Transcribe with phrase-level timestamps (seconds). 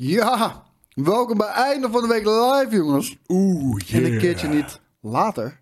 [0.00, 0.62] Ja,
[0.94, 3.16] welkom bij einde van de week live, jongens.
[3.28, 5.60] Oeh, En een keertje niet later.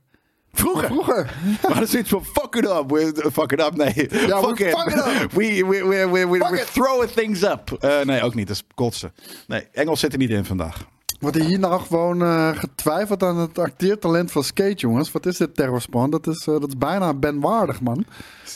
[0.52, 0.86] Vroeger.
[0.86, 1.34] Vroeger.
[1.62, 2.90] We hadden zoiets van fuck it up.
[2.90, 4.08] We, fuck it up, nee.
[4.26, 4.78] Ja, fuck, we it.
[4.78, 5.32] fuck it up.
[5.32, 7.76] We, we, we, we, we, throwing things up.
[7.80, 8.46] Eh, nee, ook niet.
[8.46, 9.12] Dat is kotsen.
[9.46, 10.88] Nee, Engels zit er niet in vandaag.
[11.20, 15.12] Wordt er hier nou gewoon eh, getwijfeld aan het acteertalent van Skate, jongens?
[15.12, 16.10] Wat is dit terrorspan?
[16.10, 18.04] Dat is, eh, dat is bijna benwaardig, man.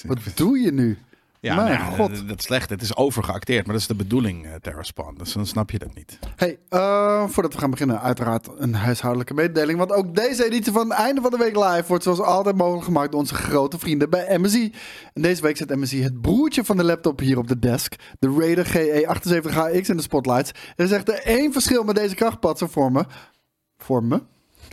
[0.07, 0.99] Wat doe je nu?
[1.43, 2.29] Ja, Mijn nou, god.
[2.29, 2.71] Dat, is slecht.
[2.71, 5.15] Het is overgeacteerd, maar dat is de bedoeling, uh, Terraspan.
[5.19, 6.19] Dus dan snap je dat niet.
[6.37, 9.79] Hey, eh, voordat we gaan beginnen, uiteraard een huishoudelijke mededeling.
[9.79, 12.85] Want ook deze editie van het einde van de week live wordt zoals altijd mogelijk
[12.85, 14.73] gemaakt door onze grote vrienden bij MSI.
[15.13, 17.95] En deze week zet MSI het broertje van de laptop hier op de desk.
[18.19, 20.51] De Raider GE78HX in de spotlights.
[20.77, 23.05] Er is echter één verschil met deze krachtpatsen voor me.
[23.79, 24.23] Voor me?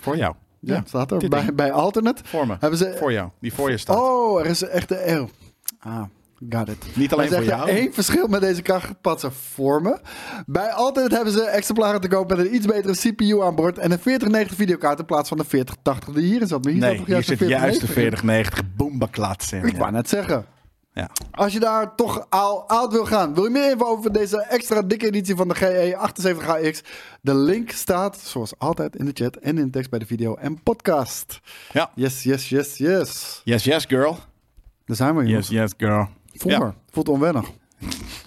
[0.02, 0.36] Voor jou.
[0.60, 1.30] Ja, staat er.
[1.30, 2.22] Bij, bij Alternate.
[2.26, 2.56] Voor me.
[2.60, 2.96] Hebben ze...
[2.98, 3.30] Voor jou.
[3.40, 3.98] Die voor je staat.
[3.98, 5.20] Oh, er is echt een...
[5.20, 5.30] Oh.
[5.80, 6.04] Ah,
[6.50, 6.86] got it.
[6.96, 7.70] Niet alleen voor jou.
[7.70, 10.00] één verschil met deze krachtpatsen voor me.
[10.46, 13.92] Bij Alternate hebben ze exemplaren te koop met een iets betere CPU aan boord en
[13.92, 16.64] een 4090 videokaart in plaats van de 4080 die hierin zat.
[16.64, 19.60] Maar hier nee, zat hier zit juist de 4090 4090 boombaklats in.
[19.62, 19.66] in?
[19.66, 19.80] Ik Ja.
[19.80, 20.46] wou net zeggen.
[20.94, 21.10] Ja.
[21.32, 24.82] Als je daar toch al oud wil gaan, wil je meer info over deze extra
[24.82, 26.80] dikke editie van de GE78HX?
[27.22, 30.36] De link staat, zoals altijd, in de chat en in de tekst bij de video
[30.36, 31.40] en podcast.
[31.74, 31.90] ja.
[31.96, 33.42] Yes, yes, yes, yes.
[33.44, 34.18] Yes, yes, girl.
[34.86, 35.48] Daar zijn we, jongens.
[35.48, 36.08] Yes, yes, girl.
[36.38, 36.52] Voor.
[36.52, 36.76] Ja.
[36.90, 37.50] Voelt onwennig.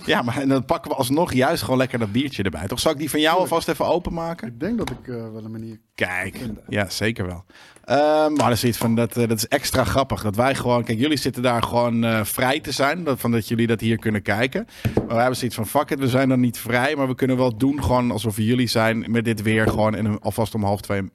[0.07, 2.67] Ja, maar dan pakken we alsnog juist gewoon lekker dat biertje erbij.
[2.67, 4.49] Toch zal ik die van jou alvast even openmaken?
[4.49, 5.81] Ik denk dat ik eh, wel een manier...
[5.95, 7.45] Kijk, ja, zeker wel.
[7.85, 10.23] Ehm, maar dat is iets van dat, eh, dat is extra grappig.
[10.23, 13.05] Dat wij gewoon, kijk, jullie zitten daar gewoon eh, vrij te zijn.
[13.05, 14.67] Dat, van dat jullie dat hier kunnen kijken.
[14.95, 16.97] Maar wij hebben zoiets van: fuck it, we zijn dan niet vrij.
[16.97, 19.05] Maar we kunnen wel doen gewoon alsof jullie zijn.
[19.09, 21.11] Met dit weer gewoon en alvast om half twee een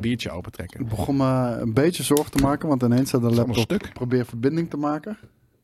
[0.00, 0.80] biertje opentrekken.
[0.80, 3.92] Ik begon me een beetje zorgen te maken, want ineens staat de laptop stuk.
[3.92, 5.18] probeer verbinding te maken.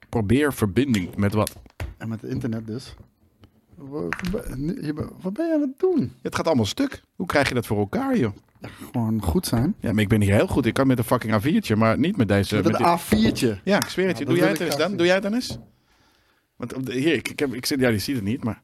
[0.08, 1.56] Probeer verbinding met wat?
[1.96, 2.94] En met het internet dus.
[3.76, 6.12] Wat ben je aan het doen?
[6.22, 7.02] Het gaat allemaal stuk.
[7.16, 8.32] Hoe krijg je dat voor elkaar, joh?
[8.60, 9.74] Gewoon goed zijn.
[9.80, 10.66] Ja, maar ik ben hier heel goed.
[10.66, 12.54] Ik kan met een fucking A4'tje, maar niet met deze.
[12.54, 13.62] Met met een dit- A4'tje.
[13.64, 14.24] Ja, ik zweer het je.
[14.24, 14.88] Ja, Doe jij het eens dan?
[14.88, 14.96] zien.
[14.96, 15.58] Doe jij het dan eens?
[16.56, 18.62] Want op de- hier, ik, ik, heb, ik zit, ja, je ziet het niet, maar...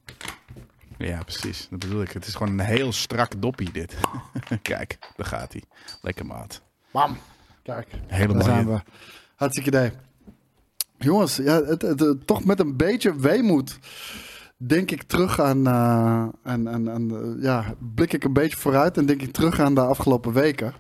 [0.99, 1.67] Ja, precies.
[1.71, 2.11] Dat bedoel ik.
[2.13, 3.95] Het is gewoon een heel strak doppie, dit.
[4.63, 5.63] Kijk, daar gaat hij.
[6.03, 6.63] Lekker maat.
[6.91, 7.17] Bam.
[7.63, 8.45] Kijk, Hele daar mooie.
[8.45, 8.81] zijn we.
[9.35, 9.91] Hartstikke idee.
[11.03, 13.79] Jongens, ja, het, het, toch met een beetje weemoed
[14.57, 16.29] denk ik terug aan, eh,
[17.41, 20.75] ja, blik ik een beetje vooruit en denk ik terug aan de afgelopen weken.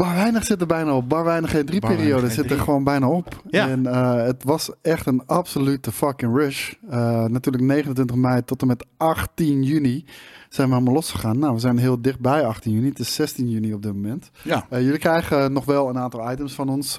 [0.00, 1.08] Bar weinig zit er bijna op.
[1.08, 2.60] Bar weinig E3-periode weinig zit er E3.
[2.60, 3.42] gewoon bijna op.
[3.48, 3.68] Ja.
[3.68, 6.72] En eh, het was echt een absolute fucking rush.
[6.90, 10.04] Eh, natuurlijk 29 mei tot en met 18 juni
[10.48, 11.38] zijn we allemaal losgegaan.
[11.38, 12.88] Nou, we zijn heel dichtbij 18 juni.
[12.88, 14.30] Het is 16 juni op dit moment.
[14.42, 16.96] Ja, Eh, jullie krijgen nog wel een aantal items van ons.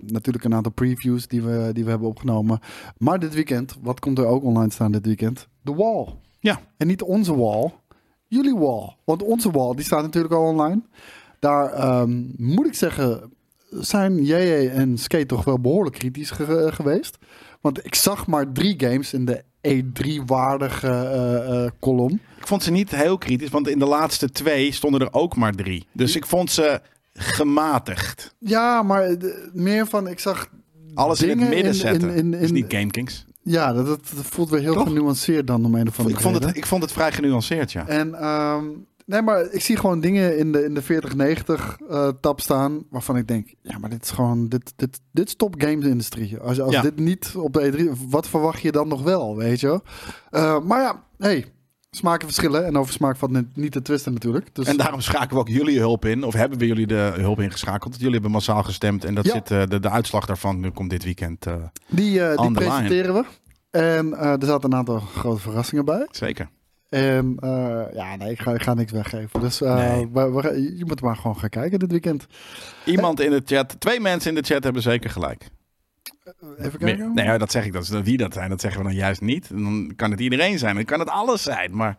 [0.00, 2.58] Natuurlijk een aantal previews die we, die we hebben opgenomen.
[2.98, 5.48] Maar dit weekend, wat komt er ook online staan dit weekend?
[5.62, 6.06] De wall.
[6.40, 6.60] ja.
[6.76, 7.70] En niet onze wall,
[8.26, 8.96] jullie wall.
[9.04, 10.82] Want onze wall, die staat natuurlijk al online.
[11.42, 13.32] Daar ehm, moet ik zeggen,
[13.70, 17.18] zijn JJ en Skate toch wel behoorlijk kritisch ge- geweest.
[17.60, 22.12] Want ik zag maar drie games in de E3-waardige eh, eh, kolom.
[22.38, 25.52] Ik vond ze niet heel kritisch, want in de laatste twee stonden er ook maar
[25.52, 25.86] drie.
[25.92, 26.80] Dus ik vond ze
[27.14, 28.34] gematigd.
[28.38, 29.16] Ja, maar eh,
[29.52, 30.48] meer van, ik zag
[30.94, 32.08] Alles in het midden zetten.
[32.10, 33.24] in- in- is in- niet GameKings.
[33.44, 34.86] Ja, dat, dat voelt weer heel Toch?
[34.86, 37.86] genuanceerd dan om een of andere Ik vond, het, ik vond het vrij genuanceerd, ja.
[37.86, 38.64] En ehm,
[39.06, 43.16] nee, maar ik zie gewoon dingen in de, in de 4090 eh tab staan waarvan
[43.16, 46.38] ik denk, ja, maar dit is gewoon, dit, dit, dit is top games industrie.
[46.38, 46.82] Als, als Ja.
[46.82, 49.80] dit niet op de E3, wat verwacht je dan nog wel, weet je?
[50.30, 51.44] Eh, maar ja, hey,
[51.90, 54.54] smaken verschillen en over smaak valt niet- te twisten natuurlijk.
[54.54, 56.24] Dus En daarom schakelen we ook jullie hulp in.
[56.24, 57.96] Of hebben we jullie de hulp ingeschakeld?
[57.96, 59.04] Jullie hebben massaal gestemd.
[59.04, 59.32] En dat Ja.
[59.32, 61.46] zit, eh, de, de uitslag daarvan nu komt dit weekend.
[61.46, 61.54] eh,
[61.88, 63.24] die, die presenteren we.
[63.70, 66.08] En er zaten een aantal grote verrassingen bij.
[66.10, 66.48] zeker.
[66.92, 69.40] En eh, ja, nee, ik ga, ik ga niks weggeven.
[69.40, 70.08] Dus eh, Nee.
[70.12, 72.26] we- we- je moet maar gewoon gaan kijken dit weekend.
[72.84, 75.48] Iemand in de chat, twee mensen in de chat hebben zeker gelijk.
[76.24, 77.14] Even Meer- kijken.
[77.14, 77.72] Nee, dat zeg ik.
[77.72, 79.48] Dat wie dat zijn, dat zeggen we dan juist niet.
[79.48, 80.74] Dan kan het iedereen zijn.
[80.74, 81.76] Dan kan het alles zijn.
[81.76, 81.96] Maar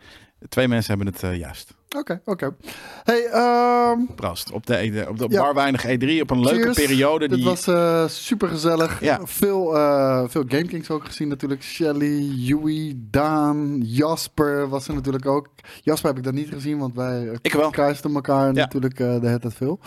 [0.50, 1.74] twee mensen hebben het eh, juist.
[1.98, 2.56] Oké, oké.
[3.04, 4.52] Hey, ehm Proost.
[4.52, 5.42] Op de, E- op de Ja.
[5.42, 6.22] bar weinig E3.
[6.22, 7.28] Op een leuke periode.
[7.28, 9.02] Dit Die, was eh super gezellig.
[9.02, 9.20] Ja.
[9.24, 11.64] Veel, eh veel GameKings ook gezien natuurlijk.
[11.64, 15.48] Shelly, Yui, Daan, Jasper was er natuurlijk ook.
[15.82, 17.38] Jasper heb ik dan niet gezien, want wij
[17.72, 18.52] kruisten elkaar Ja.
[18.52, 19.80] natuurlijk de hele tijd veel.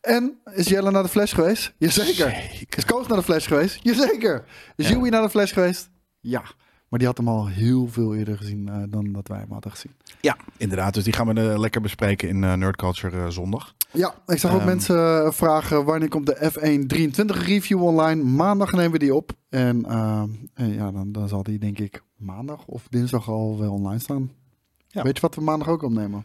[0.00, 1.72] En is Jelle naar de Flash geweest?
[1.78, 2.50] Jazeker.
[2.76, 3.78] Is Koos naar de Flash geweest?
[3.82, 4.44] Jazeker.
[4.76, 4.94] Is Ja.
[4.96, 5.90] Yui naar de Flash geweest?
[6.20, 6.42] Ja.
[6.88, 9.70] Maar die had hem al heel veel eerder gezien eh, dan dat wij hem hadden
[9.70, 9.92] gezien.
[10.20, 10.94] Ja, inderdaad.
[10.94, 13.74] Dus die gaan we eh, lekker bespreken in eh, Nerd Culture eh, zondag.
[13.92, 14.66] Ja, ik zag ook Ehm.
[14.68, 18.22] mensen vragen wanneer komt de F1 23 review online.
[18.22, 19.32] Maandag nemen we die op.
[19.48, 23.72] En, ehm, en ja, dan, dan zal die denk ik maandag of dinsdag al wel
[23.72, 24.30] online staan.
[24.88, 25.02] Ja.
[25.02, 26.24] Weet je wat we maandag ook opnemen?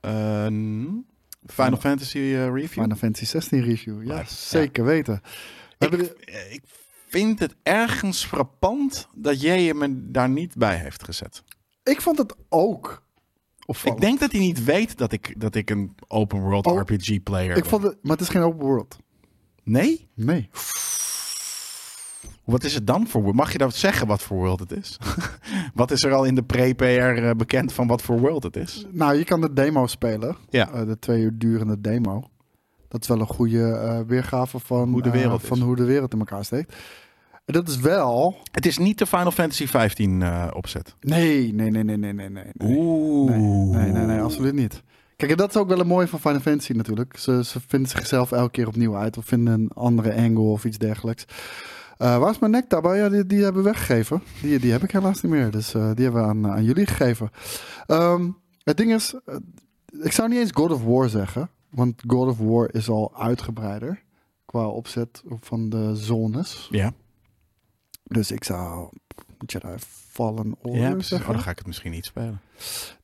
[0.00, 0.46] Eh,
[1.46, 2.82] Final Fantasy eh, review?
[2.82, 4.06] Final Fantasy 16 review.
[4.06, 4.24] Ja, Ja.
[4.26, 5.14] zeker weten.
[5.78, 6.62] We Ik, hebben de- ik
[7.08, 11.42] vind het ergens frappant dat jij je me daar niet bij heeft gezet.
[11.82, 13.02] ik vond het ook
[13.66, 14.02] opvallend.
[14.02, 17.22] Ik denk dat hij niet weet dat ik, dat ik een open world Oh, RPG
[17.22, 17.70] player Ik ben.
[17.70, 18.98] vond het, maar het is geen open world.
[19.62, 20.08] Nee?
[20.14, 20.48] Nee.
[22.44, 23.36] Wat is het dan voor world?
[23.36, 24.98] Mag je dat zeggen wat voor world het is?
[25.74, 28.84] wat is er al in de pre-PR eh, bekend van wat voor world het is?
[28.90, 30.36] Nou, je kan de demo spelen.
[30.50, 30.70] Ja.
[30.70, 32.30] Eh, de twee uur durende demo.
[32.88, 35.84] Dat is wel een goede eh, weergave van Hoe de eh, wereld van hoe de
[35.84, 36.76] wereld in elkaar steekt.
[37.44, 38.36] En dat is wel.
[38.50, 40.94] Het is niet de Final Fantasy 15 eh, opzet.
[41.00, 42.52] Nee, nee, nee, nee, nee, nee, nee.
[42.58, 43.30] Oeh.
[43.30, 44.82] Nee, nee, nee, nee, absoluut niet.
[45.16, 47.16] Kijk, en dat is ook wel een mooie van Final Fantasy natuurlijk.
[47.16, 49.16] Ze, ze vinden zichzelf elke keer opnieuw uit.
[49.16, 51.24] Of vinden een andere angle of iets dergelijks.
[51.96, 52.94] Waar is mijn nektabba?
[52.94, 54.22] Ja, die, die hebben we weggegeven.
[54.42, 55.50] Die, die heb ik helaas niet meer.
[55.50, 57.30] Dus die hebben we aan, aan jullie gegeven.
[57.86, 58.30] Ehm,
[58.62, 59.14] het ding is,
[60.00, 61.50] ik zou niet eens God of War zeggen.
[61.68, 64.02] Want God of War is al uitgebreider.
[64.44, 66.68] Qua opzet van de zones.
[66.70, 66.92] Ja,
[68.04, 68.90] Dus ik zou
[69.46, 71.12] Jedi Fallen Order ja precies.
[71.12, 71.32] Oh, zeggen.
[71.32, 72.40] dan ga ik het misschien niet spelen.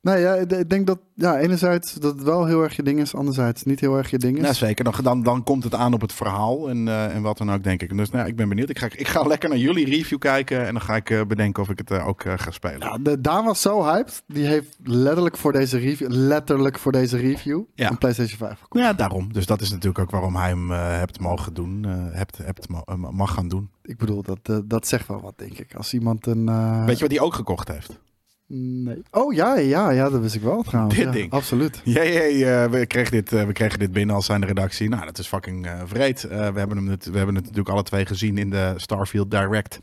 [0.01, 3.15] Nee, ja, ik denk dat ja, enerzijds dat het wel heel erg je ding is,
[3.15, 4.45] anderzijds niet heel erg je ding is.
[4.45, 4.83] Ja, zeker.
[4.83, 7.63] Dan, dan, dan komt het aan op het verhaal en, eh, en wat dan ook,
[7.63, 7.97] denk ik.
[7.97, 8.69] Dus nou, ja, ik ben benieuwd.
[8.69, 11.63] Ik ga, ik ga lekker naar jullie review kijken en dan ga ik eh, bedenken
[11.63, 12.79] of ik het eh, ook ga spelen.
[12.79, 14.23] Ja, de, Daan was zo hyped.
[14.27, 17.89] Die heeft letterlijk voor deze review, letterlijk voor deze review, Ja.
[17.89, 18.83] een PlayStation 5 gekocht.
[18.83, 19.33] Ja, daarom.
[19.33, 21.83] Dus dat is natuurlijk ook waarom hij hem hebt mogen doen.
[22.11, 22.67] hebt, hebt
[23.11, 23.69] mag gaan doen.
[23.83, 25.75] Ik bedoel, dat, dat zegt wel wat, denk ik.
[25.75, 26.45] Als iemand een...
[26.85, 27.99] Weet je wat hij ook gekocht heeft?
[28.47, 29.01] Nee.
[29.11, 30.95] Oh ja, ja, ja, dat wist ik wel trouwens.
[30.95, 31.31] Dit ja, ding.
[31.31, 31.81] Absoluut.
[31.83, 34.89] Jee, jee, we, kregen dit, eh, we kregen dit binnen als zijn de redactie.
[34.89, 36.23] Nou, dat is fucking eh vreed.
[36.23, 39.31] Eh, we, hebben hem het, we hebben het natuurlijk alle twee gezien in de Starfield
[39.31, 39.79] Direct.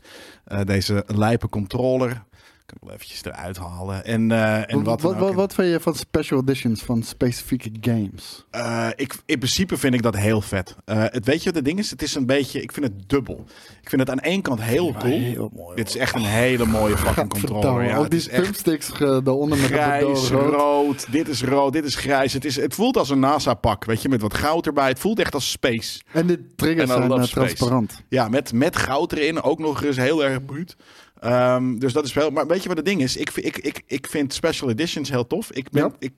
[0.63, 2.23] Deze lijpe controller.
[2.65, 4.05] Ik kan hem wel eventjes eruit halen.
[4.05, 8.45] En, eh, en wat, wat, wat, vind je van special editions van specifieke games?
[8.49, 10.75] Eh, ik, in principe vind ik dat heel vet.
[10.85, 11.89] Eh, het, weet je wat het ding is?
[11.89, 13.45] Het is een beetje, ik vind het dubbel.
[13.81, 15.19] Ik vind het aan één kant heel Ja, cool.
[15.19, 17.83] heel mooi, Dit is echt een hele mooie fucking controller.
[17.83, 20.53] Ja, ook die is echt thumbsticks daaronder met grijs, rood.
[20.53, 21.11] rood.
[21.11, 22.33] Dit is rood, dit is grijs.
[22.33, 24.87] Het, is, het voelt als een NASA-pak, weet je, met wat goud erbij.
[24.87, 26.01] Het voelt echt als space.
[26.11, 28.01] En de triggers En zijn transparant.
[28.09, 29.41] Ja, met, met goud erin.
[29.41, 30.75] Ook nog eens heel erg bruut.
[31.23, 32.29] Ehm, dus dat is wel.
[32.29, 33.17] Maar weet je wat het ding is?
[33.17, 35.51] Ik, ik, ik, ik vind special editions heel tof.
[35.51, 35.91] Ik, ben, Ja.
[35.99, 36.11] ik,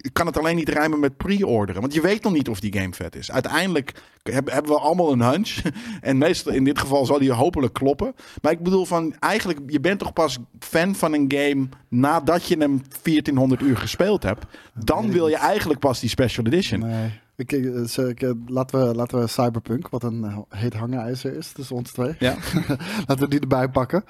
[0.00, 1.80] ik kan het alleen niet rijmen met pre-orderen.
[1.80, 3.30] Want je weet nog niet of die game vet is.
[3.30, 5.56] Uiteindelijk heb- hebben we allemaal een hunch.
[6.00, 8.14] En meestal in dit geval zal die hopelijk kloppen.
[8.42, 12.56] Maar ik bedoel van eigenlijk, je bent toch pas fan van een game nadat je
[12.58, 14.44] hem 1400 uur gespeeld hebt.
[14.74, 16.80] Dan wil je eigenlijk pas die special edition.
[16.80, 17.10] Nee.
[17.36, 21.52] Ik, eh, ik, eh, laten, we, laten we Cyberpunk, wat een eh, heet hangijzer is
[21.52, 22.14] tussen ons twee.
[22.18, 22.34] Ja.
[23.06, 24.04] laten we die erbij pakken.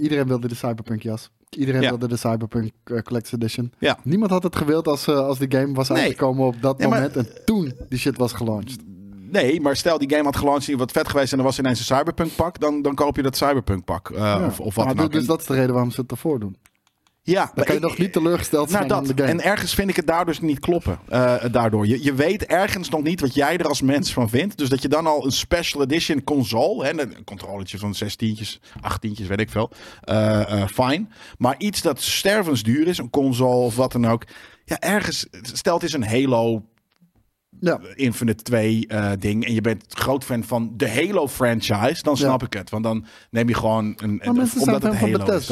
[0.00, 1.30] Iedereen wilde de Cyberpunk jas.
[1.50, 1.88] Iedereen Ja.
[1.88, 3.72] wilde de Cyberpunk Collector's Edition.
[3.78, 3.98] Ja.
[4.02, 5.98] Niemand had het gewild als, als die game was Nee.
[6.02, 7.16] uitgekomen op dat Nee, maar- moment.
[7.16, 8.80] En toen die shit was gelaunched.
[9.30, 11.96] Nee, maar stel die game had gelanceerd, wat vet geweest en er was ineens een
[11.96, 14.10] Cyberpunk pak, dan, dan koop je dat Cyberpunk pak.
[14.14, 14.46] Ja.
[14.46, 15.12] of, of wat Maar dan ook.
[15.12, 16.56] Dus dat is de reden waarom ze het ervoor doen.
[17.30, 19.10] Ja, Dan maar kan je ik- nog niet teleurgesteld Nou, zijn dat.
[19.10, 19.38] in de game.
[19.42, 20.98] En ergens vind ik het daardoor dus niet kloppen.
[21.08, 21.86] eh, daardoor.
[21.86, 24.58] Je, je weet ergens nog niet wat jij er als mens van vindt.
[24.58, 29.26] Dus dat je dan al een special edition console, hè, een controletje van 16'tjes, 18'tjes,
[29.26, 29.70] weet ik veel.
[30.00, 31.12] eh, fijn.
[31.38, 34.24] Maar iets dat stervensduur is, een console of wat dan ook.
[34.64, 36.62] Ja, ergens, stel het is een Halo
[37.60, 37.80] ja.
[37.94, 39.44] Infinite 2 eh, ding.
[39.46, 42.02] En je bent groot fan van de Halo franchise.
[42.02, 42.70] Dan snap ik het.
[42.70, 44.16] Want dan neem je gewoon een.
[44.16, 45.50] Maar een mensen zijn omdat het Halo is.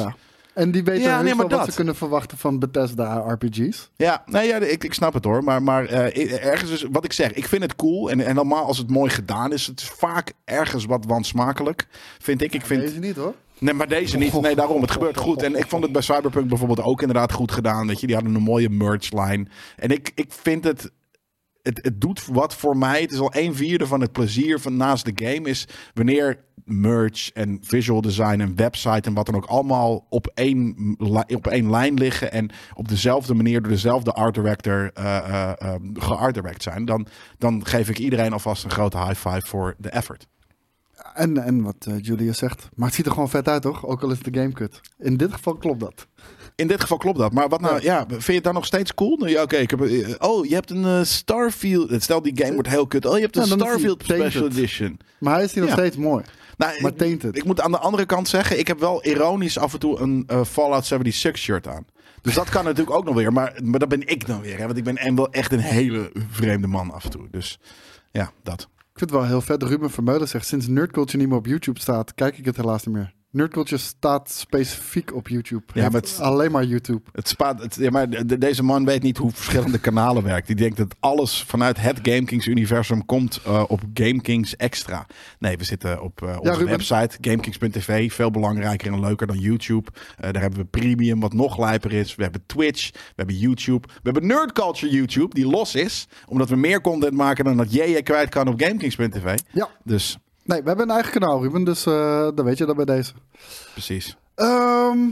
[0.56, 1.68] En die weten Ja, nee, maar wat dat.
[1.68, 3.90] ze kunnen verwachten van Bethesda RPG's.
[3.96, 5.44] Ja, nee, ja, ik, ik snap het hoor.
[5.44, 7.32] Maar, maar eh, ergens is wat ik zeg.
[7.32, 8.10] Ik vind het cool.
[8.10, 9.66] En, en normaal als het mooi gedaan is.
[9.66, 11.86] Het is vaak ergens wat wansmakelijk.
[12.18, 12.54] Vind ik.
[12.54, 12.80] Ik vind.
[12.80, 13.34] Deze niet hoor.
[13.58, 14.40] Nee, maar deze niet.
[14.40, 14.80] Nee, daarom.
[14.80, 15.42] Het gebeurt goed.
[15.42, 17.86] En ik vond het bij Cyberpunk bijvoorbeeld ook inderdaad goed gedaan.
[17.86, 19.46] Weet je, die hadden een mooie merch line.
[19.76, 20.90] En ik, ik vind het.
[21.66, 23.00] Het, het doet wat voor mij.
[23.00, 25.49] Het is al een vierde van het plezier van naast de game.
[25.49, 30.94] Is wanneer merch en visual design en website en wat dan ook allemaal op één,
[31.28, 32.32] op één lijn liggen.
[32.32, 36.85] En op dezelfde manier door dezelfde art director eh eh, eh, geart direct zijn.
[36.85, 37.06] Dan,
[37.38, 40.26] dan geef ik iedereen alvast een grote high five voor de effort.
[41.14, 42.68] En, en wat eh, Julius zegt.
[42.75, 43.87] Maar het ziet er gewoon vet uit toch?
[43.87, 44.80] Ook al is de game kut.
[44.99, 46.06] In dit geval klopt dat.
[46.56, 47.32] In dit geval klopt dat.
[47.32, 49.16] Maar wat nou, ja, vind je het dan nog steeds cool?
[49.16, 49.56] Nou, Ja, oké.
[49.56, 52.02] ik heb, eh, oh, je hebt een eh, Starfield.
[52.02, 53.06] Stel, die game wordt heel kut.
[53.06, 54.02] Oh, je hebt een Ja, Starfield.
[54.04, 54.98] Special Edition.
[55.18, 55.76] Maar hij is hier nog Ja.
[55.78, 56.25] steeds mooi.
[56.56, 57.36] Nou, Maar ik, tainted.
[57.36, 60.25] ik moet aan de andere kant zeggen, ik heb wel ironisch af en toe een
[60.26, 61.86] eh, Fallout 76 shirt aan.
[62.22, 63.32] Dus dat kan natuurlijk ook nog weer.
[63.32, 64.58] Maar, maar dat ben ik dan weer.
[64.58, 64.66] Hè?
[64.66, 67.28] Want ik ben en wel echt een hele vreemde man af en toe.
[67.30, 67.58] Dus
[68.10, 68.60] ja, dat.
[68.76, 69.62] Ik vind het wel heel vet.
[69.62, 72.94] Ruben Vermeulen zegt, sinds Nerdculture niet meer op YouTube staat, kijk ik het helaas niet
[72.94, 73.14] meer.
[73.37, 75.62] Nerd Culture staat specifiek op YouTube.
[75.75, 77.00] Ja, maar het- alleen maar YouTube.
[77.12, 80.47] Het spaat, het, ja, maar de- deze man weet niet hoe verschillende kanalen werkt.
[80.47, 85.07] Die denkt dat alles vanuit het GameKings-universum komt eh, op GameKings extra.
[85.38, 88.12] Nee, we zitten op eh, onze website, GameKings.tv.
[88.12, 89.90] Veel belangrijker en leuker dan YouTube.
[90.19, 92.14] Eh, daar hebben we Premium, wat nog lijper is.
[92.14, 93.88] We hebben Twitch, we hebben YouTube.
[93.88, 96.09] We hebben Nerd Culture YouTube, die los is.
[96.26, 99.35] Omdat we meer content maken dan dat jij kwijt kan op GameKings.tv.
[99.52, 99.69] Ja.
[99.85, 101.64] Dus, Nee, we hebben een eigen kanaal, Ruben.
[101.64, 103.12] Dus eh, dan weet je dat bij deze.
[103.72, 104.16] precies.
[104.34, 105.06] Ehm,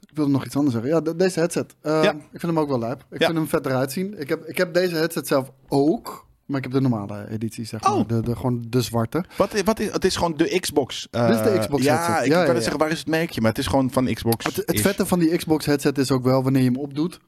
[0.00, 0.92] ik wilde nog iets anders zeggen.
[0.92, 1.74] Ja, de- deze headset.
[1.82, 2.10] Ehm, Ja.
[2.12, 3.04] Ik vind hem ook wel lijp.
[3.10, 3.26] Ik Ja.
[3.26, 4.20] vind hem vet eruit zien.
[4.20, 6.26] Ik heb, ik heb deze headset zelf ook.
[6.46, 7.92] Maar ik heb de normale editie, zeg maar.
[7.92, 8.08] Oh.
[8.08, 9.24] De, de, gewoon de zwarte.
[9.36, 11.08] Wat, wat is, het is gewoon de Xbox.
[11.10, 12.26] eh, Dit is de Xbox Ja, headset.
[12.26, 13.40] ik Ja, kan ja, zeggen, waar is het merkje?
[13.40, 14.44] Maar het is gewoon van Xbox.
[14.44, 17.20] Het, het vette van die Xbox headset is ook wel wanneer je hem opdoet.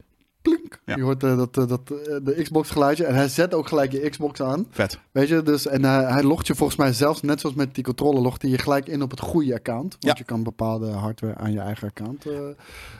[0.49, 0.79] Plink.
[0.85, 0.95] Ja.
[0.95, 3.05] Je hoort eh, dat, eh, dat, eh, de Xbox geluidje.
[3.05, 4.67] En hij zet ook gelijk je Xbox aan.
[4.71, 4.99] Vet.
[5.11, 7.83] Weet je, dus, en hij, hij logt je volgens mij zelfs, net zoals met die
[7.83, 9.91] controller, logt hij je gelijk in op het goede account.
[9.91, 10.13] Want Ja.
[10.17, 12.23] je kan bepaalde hardware aan je eigen account.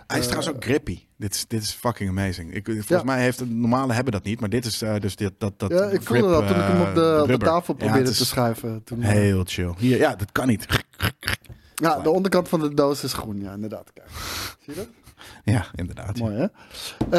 [0.08, 1.00] Hij is trouwens ook grippy.
[1.18, 2.54] Dit is, dit is fucking amazing.
[2.54, 3.04] Ik, volgens Ja.
[3.04, 5.84] mij heeft het normale hebben dat niet, maar dit is dus dit, dat, dat ja,
[5.84, 8.84] ik grip, voelde dat toen ik hem op de, op de tafel probeerde te schuiven.
[8.84, 9.74] Toen, Heel chill.
[9.78, 10.66] Hier, ja, dat kan niet.
[11.75, 13.94] ja, de onderkant van de doos is groen, ja, inderdaad.
[13.94, 14.08] Kijk.
[14.60, 14.88] Zie je dat?
[15.44, 16.20] Ja, inderdaad.
[16.20, 16.46] Mooi, hè?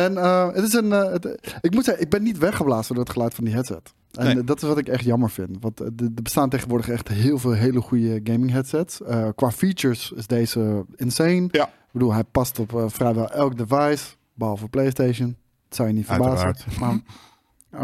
[0.05, 0.93] En eh, het is een.
[0.93, 3.93] eh, het- ik moet zeggen, ik ben niet weggeblazen door het geluid van die headset.
[4.13, 4.45] En Nee.
[4.45, 5.57] dat is wat ik echt jammer vind.
[5.61, 9.01] Want eh, er bestaan tegenwoordig echt heel veel hele goede gaming headsets.
[9.35, 11.49] Qua features is deze insane.
[11.51, 11.65] Ja.
[11.67, 15.37] Ik bedoel, hij past op vrijwel elk device, behalve PlayStation.
[15.69, 16.55] Dat zou je niet verbazen.
[16.81, 17.01] Maar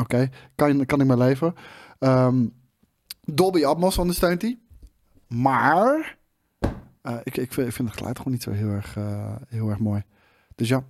[0.01, 1.55] oké, kan, kan ik maar leven.
[1.99, 2.47] Ehm,
[3.25, 4.59] Dolby Atmos ondersteunt hij.
[5.29, 6.17] Maar
[7.23, 8.97] ik, ik, vind, ik vind het geluid gewoon niet zo heel erg,
[9.49, 10.03] heel erg mooi.
[10.55, 10.83] Dus ja,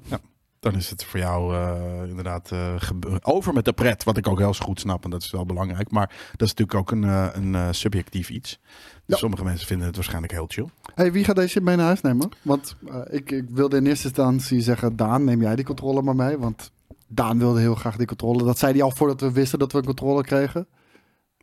[0.60, 2.74] Dan is het voor jou eh, inderdaad eh,
[3.22, 4.04] over met de pret.
[4.04, 5.90] Wat ik ook heel goed snap, en dat is wel belangrijk.
[5.90, 8.58] Maar dat is natuurlijk ook een, eh, een subjectief iets.
[8.62, 9.16] Dus Ja.
[9.16, 10.68] sommige mensen vinden het waarschijnlijk heel chill.
[10.94, 12.28] Hey, wie gaat deze shit mee naar huis nemen?
[12.42, 12.76] Want
[13.10, 16.38] ik, ik wilde in eerste instantie zeggen, Daan, neem jij die controller maar mee.
[16.38, 16.70] Want
[17.08, 18.44] Daan wilde heel graag die controller.
[18.46, 20.66] Dat zei hij al voordat we wisten dat we een controller kregen.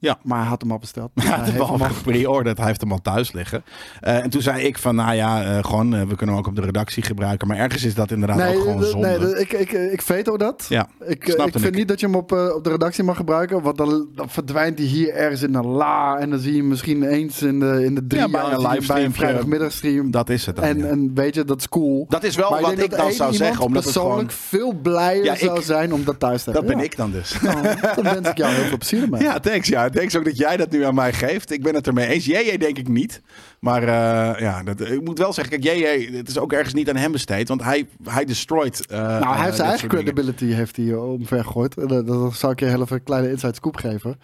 [0.02, 0.18] Ja.
[0.24, 1.12] Maar hij had hem al besteld.
[1.24, 2.58] Hij had hem al gepreorderd.
[2.58, 3.64] Hij heeft hem al thuis liggen.
[4.00, 6.48] Eh, en toen zei ik van, nou ja, eh, gewoon, eh, we kunnen hem ook
[6.48, 7.48] op de redactie gebruiken.
[7.48, 9.08] Maar ergens is dat inderdaad Nee, ook gewoon zonde.
[9.20, 10.66] nee ik, ik, ik veto dat.
[10.70, 11.76] ja, Ik, ik vind ik.
[11.76, 13.62] niet dat je hem op, op de redactie mag gebruiken.
[13.62, 16.18] Want dan, dan verdwijnt hij hier ergens in een la.
[16.20, 18.52] En dan zie je hem misschien eens in de, in de drie Ja, bij jaar
[18.52, 20.12] een hem bij een vrijdagmiddagstream.
[20.12, 20.66] dat is het dan.
[20.66, 20.86] En, ja.
[20.86, 22.06] en weet je, dat is cool.
[22.10, 23.66] dat is wel Maar wat ik dat dan zou zeggen.
[23.66, 24.72] Omdat persoonlijk gewoon...
[24.72, 26.76] veel blijer zou zijn om dat thuis te Dat hebben.
[26.76, 26.92] ben Ja.
[26.92, 27.42] ik dan dus.
[27.42, 27.62] Nou,
[27.96, 29.22] dan wens ik jou heel veel plezier ermee.
[29.22, 29.68] Ja, thanks.
[29.68, 31.52] Ja, thanks ook dat jij dat nu aan mij geeft.
[31.52, 32.26] Ik ben het ermee eens.
[32.26, 33.22] JJ denk ik niet.
[33.60, 36.90] Maar eh, ja, dat, ik moet wel zeggen, kijk, JJ, het is ook ergens niet
[36.90, 37.48] aan hem besteed.
[37.48, 38.86] Want hij, hij destroyt.
[38.86, 41.76] eh, Nou, hij eh, heeft dit zijn eigen credibility heeft hij omver gegooid.
[41.90, 44.20] Dat, dat zal ik je heel even een kleine inside scoop geven.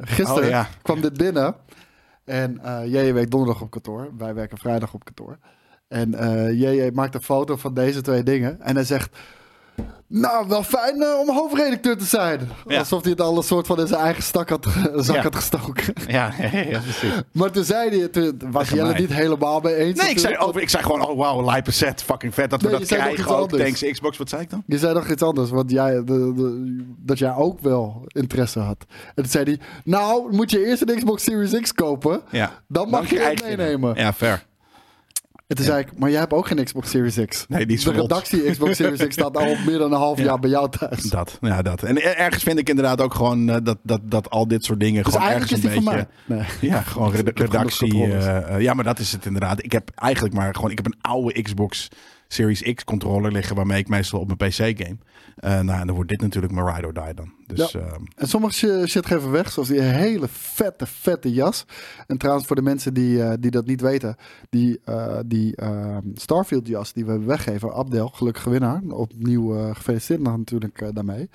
[0.00, 0.68] Gisteren Oh, ja.
[0.82, 1.54] kwam dit binnen.
[2.24, 4.10] En JJ werkt donderdag op kantoor.
[4.18, 5.38] Wij werken vrijdag op kantoor.
[5.88, 6.10] En
[6.56, 8.60] JJ maakt een foto van deze twee dingen.
[8.60, 9.16] En hij zegt...
[10.10, 12.48] Nou, wel fijn eh, om hoofdredacteur te zijn.
[12.66, 12.78] Ja.
[12.78, 14.66] Alsof hij het al een soort van in zijn eigen stak had,
[14.96, 15.22] zak Ja.
[15.22, 15.92] had gestoken.
[16.06, 16.32] Ja,
[16.70, 17.12] ja, precies.
[17.32, 18.08] Maar toen zei hij...
[18.08, 20.00] Toen was Tegen Jelle niet helemaal mee eens.
[20.00, 22.68] Nee, ik zei, over, ik zei gewoon, oh wow, lijpe set, fucking vet dat we
[22.68, 23.50] Nee, dat krijgen ook.
[23.50, 24.62] Thanks Xbox, wat zei ik dan?
[24.66, 28.84] Je zei nog iets anders, want jij, de, de- dat jij ook wel interesse had.
[29.08, 32.50] En toen zei hij, nou, moet je eerst een Xbox Series X kopen, Ja.
[32.68, 33.94] dan mag je het meenemen.
[33.96, 34.46] Ja, fair.
[35.48, 37.44] En toen zei ik, maar jij hebt ook geen Xbox Series X.
[37.48, 40.24] Nee, die is De redactie Xbox Series X staat al meer dan een half Ja.
[40.24, 41.02] jaar bij jou thuis.
[41.02, 41.82] Dat, ja, dat.
[41.82, 44.80] En er- ergens vind ik inderdaad ook gewoon eh, dat, dat, dat al dit soort
[44.80, 46.36] dingen Dus gewoon eigenlijk is ergens die een van beetje...
[46.36, 46.46] mij.
[46.60, 46.70] Nee.
[46.70, 47.88] Ja, gewoon reda- heb genoeg redactie.
[47.90, 48.24] controllers.
[48.26, 49.64] eh, eh, ja, maar dat is het inderdaad.
[49.64, 50.70] Ik heb eigenlijk maar gewoon...
[50.70, 51.88] Ik heb een oude Xbox
[52.28, 53.56] Series X controller liggen...
[53.56, 54.96] waarmee ik meestal op mijn PC game.
[55.36, 57.32] Eh nou, en dan wordt dit natuurlijk mijn ride or die dan.
[57.54, 57.80] Dus Ja.
[57.80, 61.64] ehm, En sommige shi- shit geven weg, zoals die hele vette, vette jas.
[62.06, 64.16] En trouwens, voor de mensen die, eh, die dat niet weten,
[64.50, 68.82] die, eh, die ehm, Starfield jas die we weggeven, Abdel, gelukkige winnaar.
[68.88, 71.28] Opnieuw eh, gefeliciteerd natuurlijk daarmee.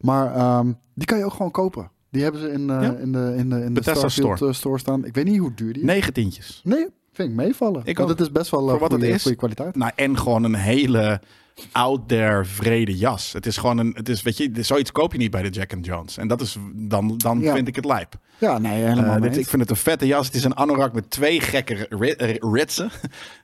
[0.00, 1.90] Maar ehm, die kan je ook gewoon kopen.
[2.10, 2.80] Die hebben ze in, Ja.
[2.96, 4.52] in de, in de, in de Starfield Store.
[4.52, 5.04] store staan.
[5.04, 5.88] Ik weet niet hoe duur die is.
[5.88, 6.60] negentientjes.
[6.64, 7.80] Nee, vind ik meevallen.
[7.84, 9.22] Ik Want het is best wel Voor wat het is.
[9.22, 9.76] goede kwaliteit.
[9.76, 11.20] Nou, en gewoon een hele
[11.72, 13.32] out there vrede jas.
[13.32, 15.72] Het is gewoon een, het is, weet je, zoiets koop je niet bij de Jack
[15.72, 16.16] and Jones.
[16.16, 17.54] En dat is, dan, dan Ja.
[17.54, 18.14] vind ik het lijp.
[18.38, 19.36] Ja, nee, helemaal Eh, dit, eens.
[19.38, 20.26] ik vind het een vette jas.
[20.26, 22.90] Het is een anorak met twee gekke ri- eh, ritsen.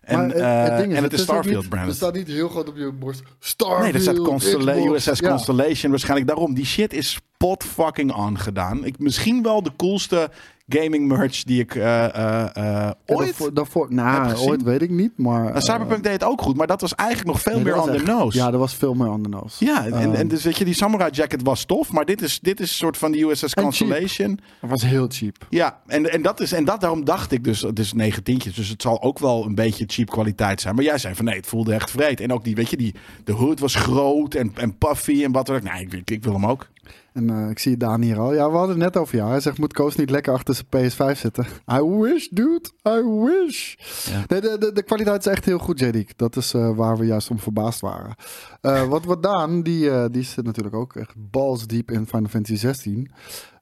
[0.03, 1.89] en, Maar, eh, eh, ding en het is Starfield niet- brand.
[1.89, 3.23] Er staat niet heel groot op je borst.
[3.39, 4.75] Starfield, Nee, er staat Constella.
[4.77, 5.29] USS Ja.
[5.29, 5.91] Constellation.
[5.91, 6.55] Waarschijnlijk daarom.
[6.55, 8.85] Die shit is spot fucking on gedaan.
[8.85, 10.31] Ik, misschien wel de coolste
[10.73, 13.27] gaming merch die ik eh, eh, eh, ooit...
[13.27, 15.43] Daarvoor, daarvoor, nou, ooit weet ik niet, maar...
[15.45, 17.83] Nou, Cyberpunk deed het ook goed, maar dat was eigenlijk nog veel nee, meer dat
[17.83, 18.39] on was the echt- nose.
[18.39, 19.65] Ja, dat was veel meer on the nose.
[19.65, 22.41] Ja, en, Ehm, en dus weet je, die Samurai Jacket was tof, maar dit is,
[22.41, 23.55] dit is een soort van de USS.
[23.55, 24.39] Constellation.
[24.61, 25.47] Het was heel cheap.
[25.49, 28.69] Ja, en, en, dat is, en dat, daarom dacht ik dus, het is negentientjes, dus
[28.69, 30.75] het zal ook wel een beetje cheap kwaliteit zijn.
[30.75, 32.21] Maar jij zei van nee, het voelde echt vreed.
[32.21, 35.47] En ook die, weet je, die, de hood was groot en, en puffy en wat
[35.47, 35.63] dan ook.
[35.63, 36.69] Nee, ik, ik, ik wil hem ook.
[37.13, 38.35] En eh, ik zie Daan hier al.
[38.35, 39.31] Ja, we hadden het net over jou.
[39.31, 41.47] Hij zegt, moet Koos niet lekker achter zijn PS5 zitten?
[41.73, 42.69] I wish, dude.
[42.89, 43.75] I wish.
[44.11, 44.25] Ja.
[44.29, 46.19] Nee, de, de, de kwaliteit is echt heel goed, Jadik.
[46.19, 48.15] Dat is eh, waar we juist om verbaasd waren.
[48.61, 52.57] Eh, wat, wat Daan, die, die zit natuurlijk ook echt balls diep in Final Fantasy
[52.57, 53.11] 16.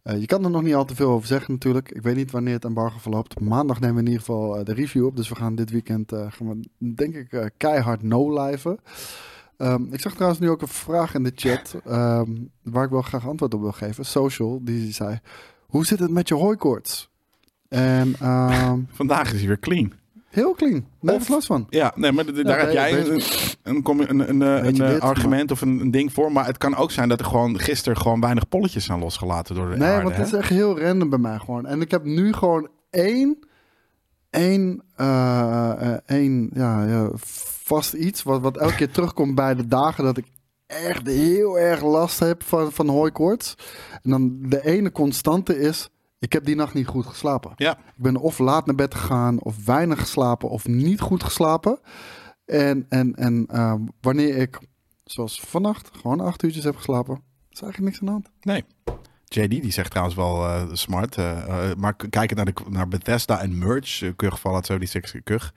[0.03, 1.91] Eh, je kan er nog niet al te veel over zeggen natuurlijk.
[1.91, 3.41] Ik weet niet wanneer het embargo verloopt.
[3.41, 5.17] Maandag nemen we in ieder geval de review op.
[5.17, 8.79] Dus we gaan dit weekend, gaan we, denk ik, keihard no-liven.
[9.61, 12.31] Ehm, ik zag trouwens nu ook een vraag in de chat ehm,
[12.63, 14.05] waar ik wel graag antwoord op wil geven.
[14.05, 15.21] Social, die zei,
[15.67, 17.11] hoe zit het met je hooikoorts?
[17.69, 19.93] En ehm, Vandaag is hij weer clean.
[20.29, 21.67] heel clean, nee, Of- last van.
[21.71, 23.23] Ja, nee, maar daar heb jij een,
[23.63, 26.33] een, een, een, eh, een, argument of een, ding voor.
[26.33, 29.71] Maar het kan ook zijn dat er gewoon gisteren gewoon weinig polletjes zijn losgelaten door
[29.71, 31.67] de Nee, aarde, want het is echt heel random bij mij gewoon.
[31.67, 33.39] En ik heb nu gewoon één,
[34.31, 40.05] één, eh, één ja, ja, vast iets wat, wat elke keer terugkomt bij de dagen
[40.05, 40.27] dat ik
[40.67, 43.55] echt heel erg last heb van, van hooikoorts.
[44.03, 47.53] En dan de ene constante is, ik heb die nacht niet goed geslapen.
[47.57, 51.81] Ja, Ik ben of laat naar bed gegaan, of weinig geslapen, of niet goed geslapen.
[52.45, 54.59] En, en, en eh, wanneer ik,
[55.05, 58.31] zoals vannacht, gewoon acht uurtjes heb geslapen, is eigenlijk niks aan de hand.
[58.41, 58.65] nee.
[59.35, 61.17] JD die zegt trouwens wel eh, smart.
[61.17, 63.59] eh, eh, maar k- kijkend naar, de, naar Bethesda en
[64.03, 65.53] uh, Kug Fallout 76 Kug,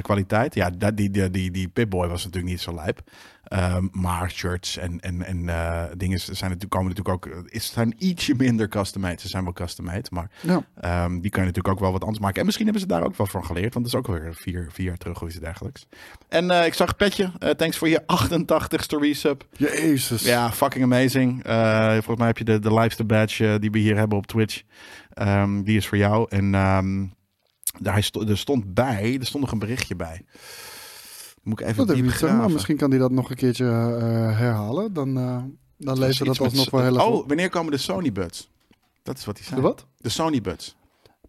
[0.00, 0.54] kwaliteit.
[0.54, 3.00] Ja, die, die, die, die Pip-Boy was natuurlijk niet zo lijp.
[3.46, 7.32] Ehm, maar shirts en, en, en eh, dingen zijn natuurlijk, komen natuurlijk ook...
[7.32, 9.20] eh, is zijn ietsje minder custom-made.
[9.20, 10.62] Ze zijn wel custom-made, maar Ja.
[10.80, 12.38] Ehm, die kan je natuurlijk ook wel wat anders maken.
[12.38, 13.74] En misschien hebben ze daar ook wel van geleerd.
[13.74, 15.86] Want dat is ook weer vier, vier jaar terug of iets dergelijks.
[16.28, 17.32] En eh, ik zag Petje.
[17.38, 19.46] eh, thanks voor je 88ste resub.
[19.56, 20.22] Jezus.
[20.22, 21.44] Ja, fucking amazing.
[21.44, 24.26] Eh, volgens mij heb je de, de liveste badge eh, die we hier hebben op
[24.26, 24.62] Twitch.
[25.12, 26.26] Ehm, die is voor jou.
[26.28, 26.50] En
[27.80, 30.24] daar sto- er stond bij, er stond nog een berichtje bij.
[31.46, 32.50] Moet ik even Dat diep maar.
[32.50, 34.92] Misschien kan hij dat nog een keertje eh, herhalen.
[34.92, 35.42] Dan, eh
[35.78, 37.06] dan lezen we dat alsnog wel heel erg.
[37.06, 38.50] Oh, wanneer komen de Sony Buds?
[39.02, 39.60] Dat is wat hij zei.
[39.60, 39.86] De wat?
[39.96, 40.76] De Sony Buds.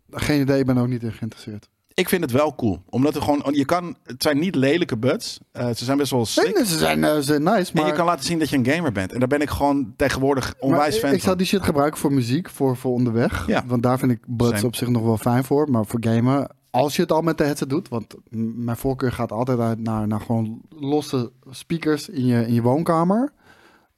[0.09, 1.69] Geen idee, ik ben ook niet in geïnteresseerd.
[1.93, 2.81] Ik vind het wel cool.
[2.89, 5.39] Omdat er gewoon, je kan, het zijn niet lelijke buds.
[5.51, 7.83] Eh, ze zijn best wel nee, ze zijn, ze nice, maar...
[7.83, 9.13] En je kan laten zien dat je een gamer bent.
[9.13, 12.49] En daar ben ik gewoon tegenwoordig onwijs fan ik zou die shit gebruiken voor muziek,
[12.49, 13.47] voor, voor onderweg.
[13.47, 13.63] Ja.
[13.65, 15.69] Want daar vind ik buds op zich nog wel fijn voor.
[15.71, 17.89] Maar voor gamen, als je het al met de headset doet...
[17.89, 18.15] Want
[18.55, 23.33] mijn voorkeur gaat altijd uit naar, naar gewoon losse speakers in je, in je woonkamer.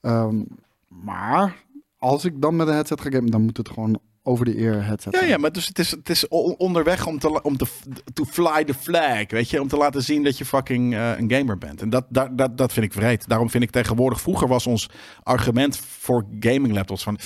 [0.02, 0.44] Ehm,
[0.88, 1.64] maar
[1.98, 4.86] als ik dan met een headset ga gamen, dan moet het gewoon over de ear
[4.86, 7.66] headset Ja, ja, maar dus het is, het is onderweg om te, om te
[8.14, 11.32] to fly the flag, weet je, om te laten zien dat je fucking eh, een
[11.32, 11.82] gamer bent.
[11.82, 13.28] En dat, dat, dat, dat vind ik vreed.
[13.28, 14.90] Daarom vind ik tegenwoordig, vroeger was ons
[15.24, 17.20] argument voor gaming laptops van,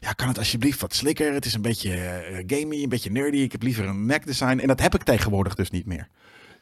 [0.00, 1.32] ja, kan het alsjeblieft wat slikker?
[1.32, 3.38] Het is een beetje eh, gamey, een beetje nerdy.
[3.38, 4.58] Ik heb liever een Mac design.
[4.58, 6.08] En dat heb ik tegenwoordig dus niet meer.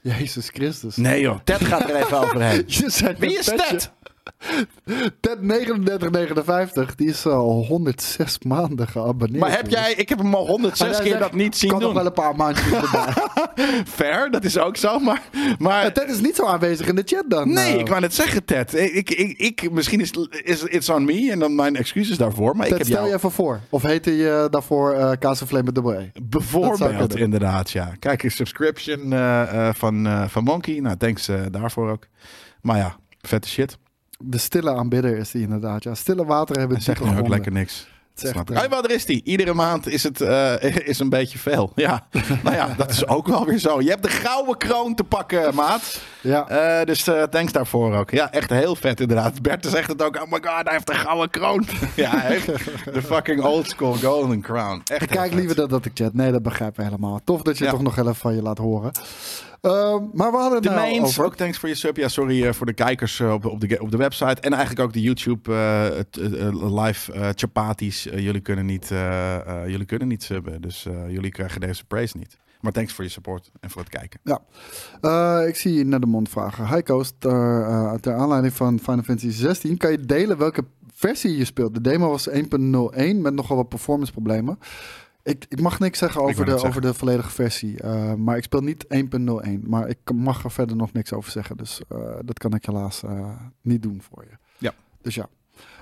[0.02, 0.96] Jezus Christus.
[0.96, 2.64] Nee joh, Ted gaat er even overheen.
[2.66, 3.44] Je Wie is.
[3.44, 3.92] Ted?
[5.20, 9.40] Ted 3959, die is al 106 maanden geabonneerd.
[9.40, 11.70] Maar heb jij, ik heb hem al 106 Maar hij keer zegt, dat niet zien
[11.70, 11.96] kan nog doen.
[11.98, 13.12] wel een paar maandjes erbij.
[13.86, 14.98] Fair, dat is ook zo.
[14.98, 15.22] Maar,
[15.58, 17.52] maar Ted is niet zo aanwezig in de chat dan.
[17.52, 17.78] Nee, nou.
[17.78, 18.74] ik wou net zeggen, Ted.
[18.74, 20.10] Ik, ik, ik, misschien is,
[20.42, 22.56] is it's on me en dan mijn excuses daarvoor.
[22.56, 23.60] Maar Ted, ik heb stel jou je even voor.
[23.68, 26.10] Of heette je daarvoor eh Kazenvleem met dubbel E?
[26.22, 27.92] Bijvoorbeeld inderdaad, ja.
[27.98, 30.78] Kijk, een subscription eh, eh, van, eh, van Monkey.
[30.80, 32.06] Nou, thanks eh, daarvoor ook.
[32.60, 33.78] Maar ja, vette shit.
[34.22, 35.82] De stille aanbidder is die inderdaad.
[35.82, 37.90] Ja, stille water hebben En het zeg nu ook lekker niks.
[38.22, 38.50] Echt, ik.
[38.50, 39.22] eh, Hey, wel, daar is die.
[39.24, 41.72] Iedere maand is het eh, is een beetje veel.
[41.74, 42.06] Ja,
[42.44, 43.80] nou ja, dat is ook wel weer zo.
[43.80, 46.00] Je hebt de gouden kroon te pakken, maat.
[46.20, 48.10] Ja, Eh, dus eh, thanks daarvoor ook.
[48.10, 49.42] Ja, echt heel vet inderdaad.
[49.42, 50.16] Bert zegt het ook.
[50.16, 51.66] Oh my god, hij heeft een gouden kroon.
[51.96, 52.46] ja, hij heeft
[52.94, 54.80] de fucking old school golden crown.
[54.84, 56.14] Echt heel kijk liever dat, dat ik chat.
[56.14, 57.20] Nee, dat begrijpen we helemaal.
[57.24, 57.70] Tof dat je Ja.
[57.70, 58.92] toch nog even van je laat horen.
[59.62, 61.24] Ehm, maar we hadden het nou mains, over...
[61.24, 61.96] ook thanks voor je sub.
[61.96, 64.40] Ja, sorry eh, voor de kijkers eh, op, op, de, op de website.
[64.40, 68.02] En eigenlijk ook de YouTube eh, live chapatis.
[68.02, 68.88] Jullie, kunnen niet,
[69.66, 70.60] jullie kunnen niet subben.
[70.60, 72.36] Dus jullie krijgen deze praise niet.
[72.60, 74.20] Maar thanks voor je support en voor het kijken.
[74.22, 76.74] Ja, ik zie naar de mond vragen.
[76.74, 81.44] Hi Koos, ter, ter aanleiding van Final Fantasy 16, kan je delen welke versie je
[81.44, 81.74] speelt?
[81.74, 82.34] De demo was 1.01
[83.16, 84.58] met nogal wat performance problemen.
[85.22, 88.60] Ik, ik mag niks zeggen over, de, over de volledige versie, eh, maar ik speel
[88.60, 89.60] niet 1.01.
[89.62, 93.02] Maar ik mag er verder nog niks over zeggen, dus eh, dat kan ik helaas
[93.02, 94.36] eh, niet doen voor je.
[94.58, 94.72] Ja.
[95.02, 95.28] Dus ja.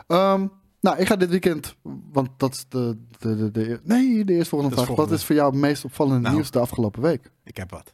[0.06, 0.46] Ehm,
[0.80, 1.76] Nou, ik ga dit weekend,
[2.12, 4.96] want dat is de, de, de, de nee, de eerste volgende Dat vraag.
[4.96, 6.34] Wat is voor jou het meest opvallende Nou.
[6.34, 7.30] nieuws de afgelopen week?
[7.44, 7.92] Ik heb wat.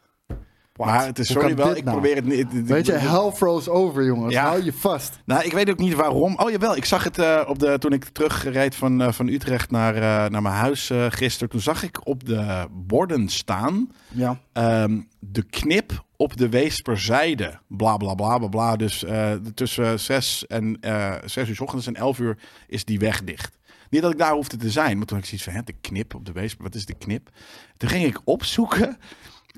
[0.77, 1.97] Maar het is sorry wel, ik nou?
[2.01, 2.67] probeer het niet.
[2.67, 4.33] Weet je, hell froze over, jongens.
[4.35, 4.47] Ja.
[4.47, 5.21] Hou je vast.
[5.25, 6.35] Nou, ik weet ook niet waarom.
[6.39, 9.71] Oh jawel, ik zag het eh, op de, toen ik terugreed van, eh, van Utrecht
[9.71, 11.49] naar, eh, naar mijn huis eh gisteren.
[11.49, 14.41] Toen zag ik op de borden staan Ja.
[14.53, 17.59] ehm, de knip op de Weesperzijde.
[17.69, 18.77] Bla bla bla bla bla.
[18.77, 22.99] Dus eh, tussen 6 en eh 6 uur 's ochtends en 11 uur is die
[22.99, 23.59] weg dicht.
[23.91, 25.75] Niet dat ik daar hoefde te zijn, maar toen had ik zoiets van, hè, de
[25.81, 27.29] knip op de Weesper, wat is de knip?
[27.77, 28.97] Toen ging ik opzoeken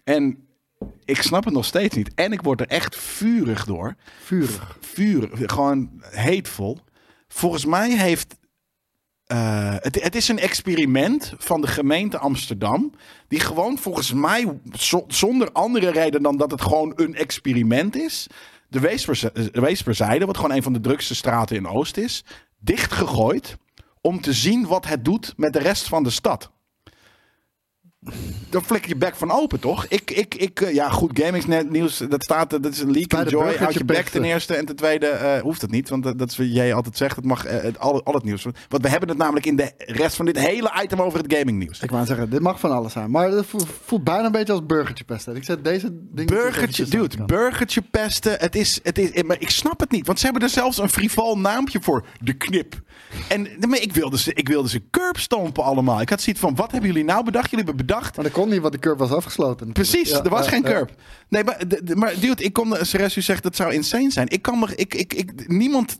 [0.04, 0.47] en
[1.04, 2.14] ik snap het nog steeds niet.
[2.14, 4.76] En ik word er echt vurig door Vurig.
[4.80, 6.78] vuur, gewoon heetvol.
[7.28, 8.36] Volgens mij heeft.
[9.26, 12.92] eh, het, het is een experiment van de gemeente Amsterdam.
[13.28, 18.26] Die gewoon volgens mij, zo- zonder andere reden dan dat het gewoon een experiment is.
[18.68, 18.80] De
[19.60, 22.24] Weesperzijde, wat gewoon een van de drukste straten in Oost is,
[22.58, 23.56] dichtgegooid.
[24.00, 26.50] Om te zien wat het doet met de rest van de stad.
[28.50, 29.86] Dan flikker je bek van open, toch?
[29.88, 33.30] Ik, ik, ik, eh, ja, goed, Gamingsnet nieuws, dat staat, dat is een leak de
[33.30, 34.54] joy uit je bek ten eerste.
[34.54, 37.16] En ten tweede eh, hoeft het niet, want dat, dat is wat jij altijd zegt.
[37.16, 38.42] Het mag eh, het, al, al het nieuws.
[38.68, 41.58] Want we hebben het namelijk in de rest van dit hele item over het gaming
[41.58, 41.80] nieuws.
[41.80, 43.10] Ik wou zeggen, dit mag van alles zijn.
[43.10, 45.36] Maar het voelt, voelt bijna een beetje als burgertje pesten.
[45.36, 46.34] Ik zet deze dingen...
[46.34, 48.38] Burgertje, dude, burgertje pesten.
[48.38, 50.88] Het is, het is, maar ik snap het niet, want ze hebben er zelfs een
[50.88, 52.06] frivol naampje voor.
[52.20, 52.80] De knip.
[53.28, 56.00] En maar ik, wilde ze, ik wilde ze curb stompen allemaal.
[56.00, 57.50] Ik had zoiets van, wat hebben jullie nou bedacht?
[57.50, 59.72] Jullie hebben bedacht Maar dat kon niet, want de curb was afgesloten.
[59.72, 60.90] Precies, Ja, er was ja, geen curb.
[61.28, 64.28] Nee, maar, de- de- maar dude, ik kon, Ceres, u zegt dat zou insane zijn.
[64.28, 65.98] Ik kan me, ik, ik, ik, niemand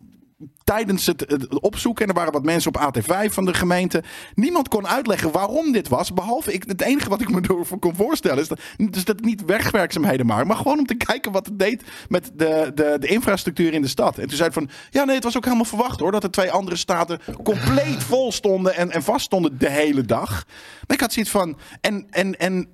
[0.69, 4.03] tijdens het, het opzoeken, en er waren wat mensen op AT5 van de gemeente,
[4.35, 7.95] niemand kon uitleggen waarom dit was, behalve ik, het enige wat ik me door kon
[7.95, 11.47] voorstellen is dat, dus dat het niet wegwerkzaamheden maar, maar gewoon om te kijken wat
[11.47, 14.19] het deed met de, de, de infrastructuur in de stad.
[14.19, 16.31] En toen zei het van, ja nee, het was ook helemaal verwacht hoor, dat de
[16.31, 20.45] twee andere staten compleet vol stonden en, en vast stonden de hele dag.
[20.87, 22.69] Maar ik had zoiets van, en, en, en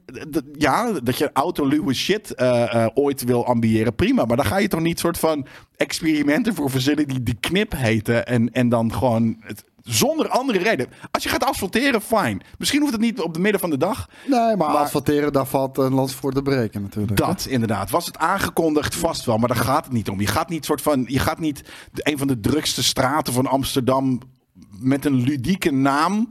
[0.53, 4.25] ja, dat je autoluwe shit eh, eh, ooit wil ambiëren, prima.
[4.25, 8.27] Maar dan ga je toch niet soort van experimenten voor verzinnen die de knip heten.
[8.27, 10.87] En, en dan gewoon het, zonder andere reden.
[11.11, 12.43] Als je gaat asfalteren, fijn.
[12.59, 14.09] Misschien hoeft het niet op de midden van de dag.
[14.27, 17.17] Nee, maar, Maar- asfalteren, daar valt een lans voor te breken natuurlijk.
[17.17, 17.91] Dat inderdaad.
[17.91, 18.95] Was het aangekondigd?
[18.95, 19.39] Vast wel.
[19.39, 20.21] Maar daar gaat het niet om.
[20.21, 21.05] Je gaat niet soort van.
[21.09, 24.21] Je gaat niet de, een van de drukste straten van Amsterdam
[24.79, 26.29] met een ludieke naam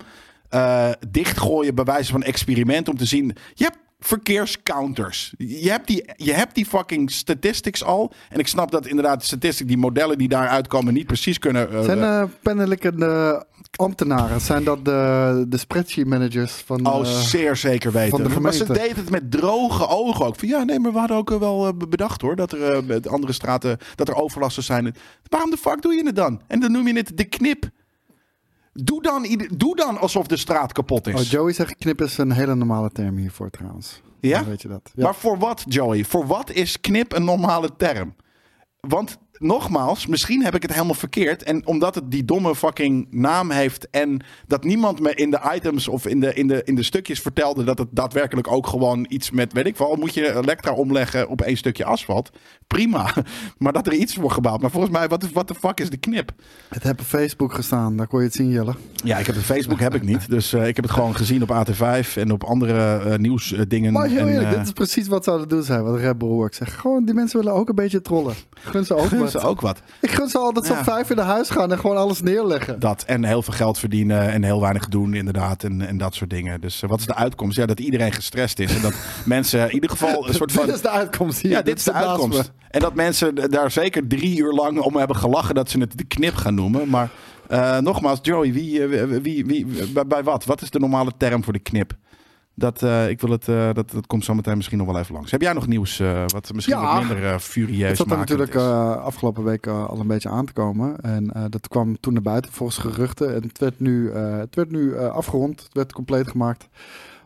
[0.49, 3.35] eh, dichtgooien bij wijze van experiment om te zien.
[3.53, 5.33] Je hebt verkeerscounters.
[5.37, 8.13] Je hebt, die, je hebt die fucking statistics al.
[8.29, 11.71] En ik snap dat inderdaad de statistics, die modellen die daaruit komen, niet precies kunnen.
[11.71, 16.87] eh, Zijn uh, pennelijke de ambtenaren, zijn dat de, de spreadsheet managers van...
[16.87, 18.19] Oh, eh, zeer zeker weten.
[18.19, 20.35] van de maar ze deed het met droge ogen ook.
[20.39, 22.35] Van, ja, nee, maar we hadden ook eh, wel eh, bedacht hoor.
[22.35, 24.95] Dat er eh, met andere straten, dat er overlasten zijn.
[25.29, 26.41] Waarom de fuck doe je het dan?
[26.47, 27.69] En dan noem je het de knip.
[28.73, 31.13] Doe dan, doe dan alsof de straat kapot is.
[31.13, 34.01] Oh, Joey zegt knip is een hele normale term hiervoor trouwens.
[34.19, 34.39] Ja?
[34.39, 34.91] Dan weet je dat.
[34.95, 35.03] Ja.
[35.03, 36.03] Maar voor wat, Joey?
[36.05, 38.15] Voor wat is knip een normale term?
[38.79, 41.43] Want nogmaals, misschien heb ik het helemaal verkeerd.
[41.43, 43.89] En omdat het die domme fucking naam heeft.
[43.89, 47.19] En dat niemand me in de items of in de, in de, in de stukjes
[47.19, 47.63] vertelde.
[47.63, 49.53] dat het daadwerkelijk ook gewoon iets met.
[49.53, 49.95] weet ik wel.
[49.95, 52.29] Moet je Elektra omleggen op één stukje asfalt?
[52.73, 53.13] Prima.
[53.57, 54.62] Maar dat er iets wordt gebouwd.
[54.62, 56.31] Maar volgens mij, wat wat de fuck is de knip?
[56.69, 58.75] Het heb op Facebook gestaan, daar kon je het zien, Jelle.
[59.03, 60.29] Ja, ik heb het Facebook heb ik niet.
[60.29, 63.93] Dus eh, ik heb het gewoon gezien op AT5 en op andere eh, nieuwsdingen.
[63.93, 66.29] Maar heel en, eerlijk, eh, dit is precies wat zouden doen zijn, wat Red Bull
[66.29, 66.73] Works zegt.
[66.73, 68.36] Gewoon, die mensen willen ook een beetje trollen.
[68.53, 69.31] Gun ze ook gun wat.
[69.31, 69.81] ze ook wat.
[70.01, 70.83] Ik gun ze altijd zo Ja.
[70.83, 72.79] vijf in de huis gaan en gewoon alles neerleggen.
[72.79, 76.29] Dat en heel veel geld verdienen en heel weinig doen inderdaad en, en dat soort
[76.29, 76.62] dingen.
[76.62, 77.57] Dus wat is de uitkomst?
[77.57, 78.93] Ja, dat iedereen gestrest is en dat
[79.25, 80.65] mensen in ieder geval een soort van...
[80.65, 81.51] dit is de uitkomst hier.
[81.51, 82.51] Ja, dit is de uitkomst.
[82.69, 86.04] En dat mensen daar zeker drie uur lang om hebben gelachen dat ze het de
[86.04, 86.89] knip gaan noemen.
[86.89, 87.10] Maar
[87.47, 90.45] eh, nogmaals, Joey, wie, eh, wie, wie, wie- bij, bij wat?
[90.45, 91.93] Wat is de normale term voor de knip?
[92.56, 95.32] Dat, eh, ik wil het, dat, dat komt zo meteen misschien nog wel even langs.
[95.32, 95.97] Heb jij nog nieuws
[96.28, 96.95] wat misschien Ja.
[96.99, 99.04] wat minder furieus Het zat er makend natuurlijk is?
[99.04, 100.97] afgelopen week al een beetje aan te komen.
[101.02, 103.36] En dat kwam toen naar buiten volgens geruchten.
[103.36, 105.63] En het werd nu, het werd nu afgerond.
[105.63, 106.67] Het werd compleet gemaakt.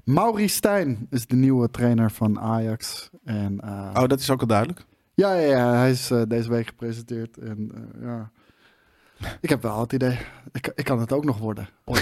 [0.04, 3.10] Mauri Stijn is de nieuwe trainer van Ajax.
[3.26, 3.60] En,
[3.94, 4.86] Oh, dat is ook al duidelijk.
[5.18, 7.38] Ja, ja, ja, hij is eh, deze week gepresenteerd.
[7.38, 8.32] En eh, ja,
[9.42, 10.18] ik heb wel het idee,
[10.52, 11.70] ik, ik kan het ook nog worden.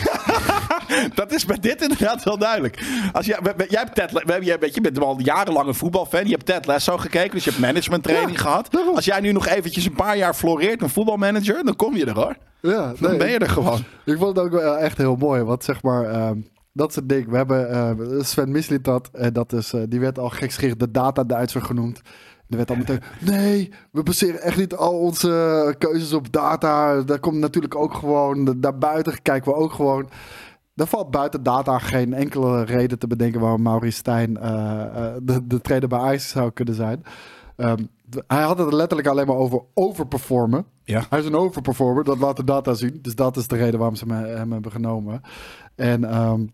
[1.16, 2.84] Dat is bij dit inderdaad wel duidelijk.
[3.12, 6.24] Als jij, jij, hebt Ted, jij, weet je, bent al jarenlang een voetbalfan.
[6.26, 8.72] Je hebt Ted Lasso gekeken, dus je hebt management training Ja, gehad.
[8.72, 8.96] daarom.
[8.96, 12.16] Als jij nu nog eventjes een paar jaar floreert, een voetbalmanager, dan kom je er
[12.16, 12.36] hoor.
[12.62, 13.84] Ja, Dan ben je er gewoon.
[14.06, 15.44] Ik vond het ook wel echt heel mooi.
[15.44, 16.42] Want zeg maar, ehm,
[16.74, 17.30] dat is het ding.
[17.30, 19.10] We hebben eh, Sven Mislintat.
[19.14, 22.02] En dat is, eh, die werd al gekschicht de data-Duitser genoemd.
[22.50, 27.02] Er werd al meteen, nee, we baseren echt niet al onze keuzes op data.
[27.02, 30.10] Daar komt natuurlijk ook gewoon, daarbuiten kijken we ook gewoon.
[30.76, 35.48] Er valt buiten data geen enkele reden te bedenken waarom Maurice Stijn eh, eh, de,
[35.48, 37.04] de trainer bij Ajax zou kunnen zijn.
[37.56, 37.84] Ehm,
[38.28, 40.66] hij had het letterlijk alleen maar over overperformen.
[40.84, 41.06] Ja.
[41.10, 43.00] Hij is een overperformer, dat laat de data zien.
[43.02, 45.22] Dus dat is de reden waarom ze hem hebben genomen.
[45.76, 46.46] En ehm,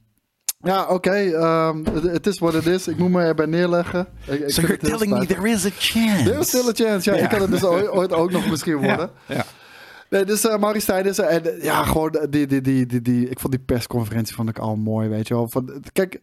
[0.64, 2.88] ja, oké, ehm, het het is wat het is.
[2.88, 4.08] Ik moet me erbij neerleggen.
[4.28, 6.24] Ik, ik So you're telling me there is a chance.
[6.24, 7.12] There is still a chance.
[7.12, 7.24] Ja, Ja.
[7.24, 9.10] ik kan het dus ooit, ook nog misschien worden.
[9.28, 9.36] Ja.
[9.36, 9.46] ja.
[10.10, 11.24] Nee, dus uh, Maurice er.
[11.24, 14.60] En eh, ja, gewoon die, die, die, die, die, ik vond die persconferentie vond ik
[14.60, 15.48] al mooi, weet je wel.
[15.50, 16.22] Van, kijk,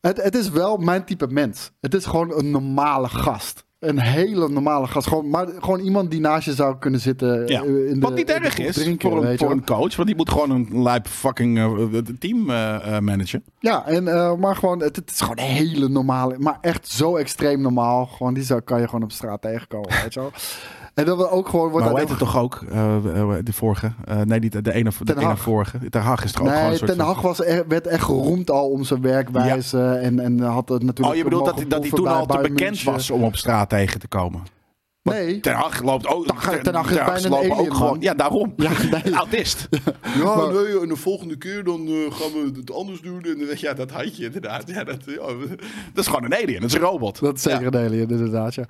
[0.00, 1.70] het, het is wel mijn type mens.
[1.80, 3.64] Het is gewoon een normale gast.
[3.88, 5.06] Een hele normale gast.
[5.06, 7.46] Gewoon, maar gewoon iemand die naast je zou kunnen zitten.
[7.46, 7.62] Ja.
[7.62, 9.96] eh, in de, Wat niet erg is drinken, voor, een, voor een coach.
[9.96, 13.44] Want die moet gewoon een lijp fucking eh, team eh, managen.
[13.58, 14.04] Ja, en,
[14.40, 18.06] maar gewoon, het, het is gewoon een hele normale, maar echt zo extreem normaal.
[18.06, 20.32] Gewoon, die zou, kan je gewoon op straat tegenkomen, weet je wel.
[20.96, 21.70] En dat we ook gewoon...
[21.70, 22.64] Wordt Maar heet het toch ook?
[22.70, 23.92] eh, eh, de vorige?
[24.04, 25.78] Eh, nee, niet de ene, de ene vorige.
[25.90, 28.04] Ten Hag is toch ook gewoon Nee, een soort Ten Hag was er, werd echt
[28.04, 29.82] geroemd al om zijn werkwijze.
[29.82, 31.08] En, en had het natuurlijk...
[31.08, 34.00] Oh, je bedoelt dat, dat hij toen al te bekend was om op straat tegen
[34.00, 34.42] te komen?
[35.14, 35.40] Nee.
[35.40, 36.26] Ten Hag loopt ook.
[36.26, 37.90] Ten Ten Hag is Ten bijna een lopen alien, ook gewoon.
[37.90, 38.00] man.
[38.00, 38.52] Ja, daarom.
[38.56, 38.70] Ja,
[39.04, 39.14] nee.
[39.14, 39.68] Autist.
[39.70, 43.22] Ja, Maar- nee, en de volgende keer dan eh, gaan we het anders doen.
[43.22, 44.68] En, eh, Ja, dat had je inderdaad.
[44.68, 45.16] Ja, dat, ja,
[45.94, 46.60] dat is gewoon een alien.
[46.60, 47.20] Dat is een robot.
[47.20, 47.66] Dat is zeker Ja.
[47.66, 48.64] een alien, inderdaad, ja.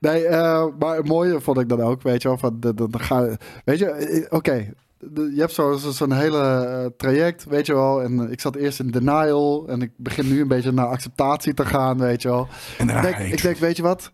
[0.00, 2.38] Nee, eh, maar het mooie vond ik dan ook, weet je wel.
[2.38, 2.58] Van,
[2.90, 4.72] ga, weet je, eh, oké.
[5.14, 8.02] Je hebt zo- zo- zo'n hele eh, traject, weet je wel.
[8.02, 9.64] En eh, ik zat eerst in denial.
[9.68, 12.48] En ik begin nu een beetje naar acceptatie te gaan, weet je wel.
[12.78, 14.10] En Ik denk, ik denk, weet je wat?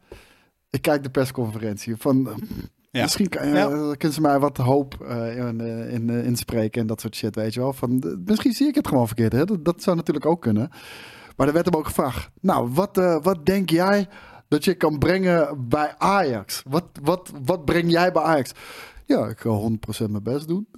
[0.70, 1.96] Ik kijk de persconferentie.
[1.96, 2.40] Van,
[2.90, 3.02] Ja.
[3.02, 3.42] Misschien Ja.
[3.54, 7.34] eh, kunnen ze mij wat hoop eh, in, eh, in, inspreken en dat soort shit,
[7.34, 7.72] weet je wel.
[7.72, 9.44] Van, misschien zie ik het gewoon verkeerd, hè?
[9.44, 10.68] Dat, dat zou natuurlijk ook kunnen.
[11.36, 12.30] Maar er werd hem ook gevraagd.
[12.40, 14.08] Nou, wat, wat denk jij
[14.48, 16.62] dat je kan brengen bij Ajax?
[16.68, 18.52] Wat, wat, wat breng jij bij Ajax?
[19.06, 19.48] Ja, ik ga
[20.04, 20.68] 100% mijn best doen.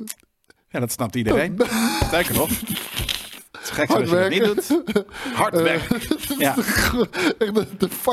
[0.69, 1.59] Ja, dat snapt iedereen.
[2.07, 2.51] Sterker nog.
[3.71, 4.83] Het is gek als je Hard niet doet.
[5.35, 6.01] Hard werken.
[6.39, 6.55] Ja.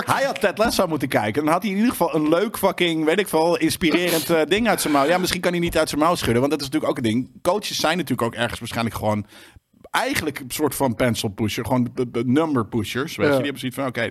[0.05, 1.43] Hij had Ted Lasso moeten kijken.
[1.43, 4.67] Dan had hij in ieder geval een leuk fucking, weet ik veel, inspirerend eh, ding
[4.67, 5.05] uit zijn mouw.
[5.05, 6.39] Ja, misschien kan hij niet uit zijn mouw schudden.
[6.39, 7.41] Want dat is natuurlijk ook een ding.
[7.41, 9.25] Coaches zijn natuurlijk ook ergens waarschijnlijk gewoon...
[10.03, 11.65] Eigenlijk een soort van pencil pusher.
[11.65, 13.15] Gewoon de, de number pushers.
[13.15, 13.31] Weet Ja.
[13.31, 13.41] je?
[13.41, 14.09] Die hebben zoiets van, oké,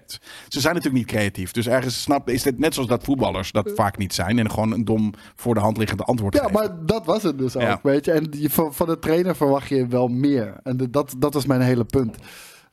[0.48, 1.52] ze zijn natuurlijk niet creatief.
[1.52, 4.38] Dus ergens snap, is dit net zoals dat voetballers dat vaak niet zijn.
[4.38, 6.54] En gewoon een dom voor de hand liggende antwoord Ja, geven.
[6.54, 7.80] maar dat was het dus ook, Ja.
[7.82, 8.12] weet je.
[8.12, 10.54] En je, van, van de trainer verwacht je wel meer.
[10.62, 12.16] En de- dat, dat was mijn hele punt.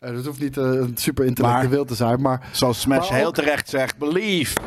[0.01, 3.27] Uh, het hoeft niet eh, een super intellectueel te zijn, maar Zoals Smash Maar heel
[3.27, 4.57] ook- terecht zegt, believe.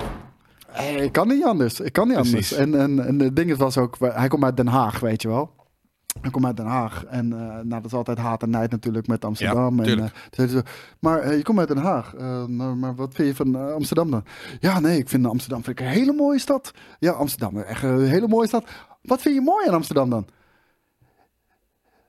[0.73, 1.81] eh, ik kan niet anders.
[1.81, 2.57] Ik kan niet Precies.
[2.59, 2.75] anders.
[2.75, 5.51] En, en, en het ding was ook, hij komt uit Den Haag, weet je wel.
[6.21, 7.05] Hij komt uit Den Haag.
[7.05, 9.85] En eh, nou, dat is altijd haat en nijd natuurlijk met Amsterdam.
[9.85, 10.61] Ja, en, eh, hij zo,
[11.01, 12.15] maar eh, je komt uit Den Haag.
[12.15, 14.25] Eh, maar, maar wat vind je van eh, Amsterdam dan?
[14.61, 16.73] Ja, nee, ik vind Amsterdam vind ik een hele mooie stad.
[16.99, 18.65] Ja, Amsterdam, echt een hele mooie stad.
[19.03, 20.27] Wat vind je mooi aan Amsterdam dan?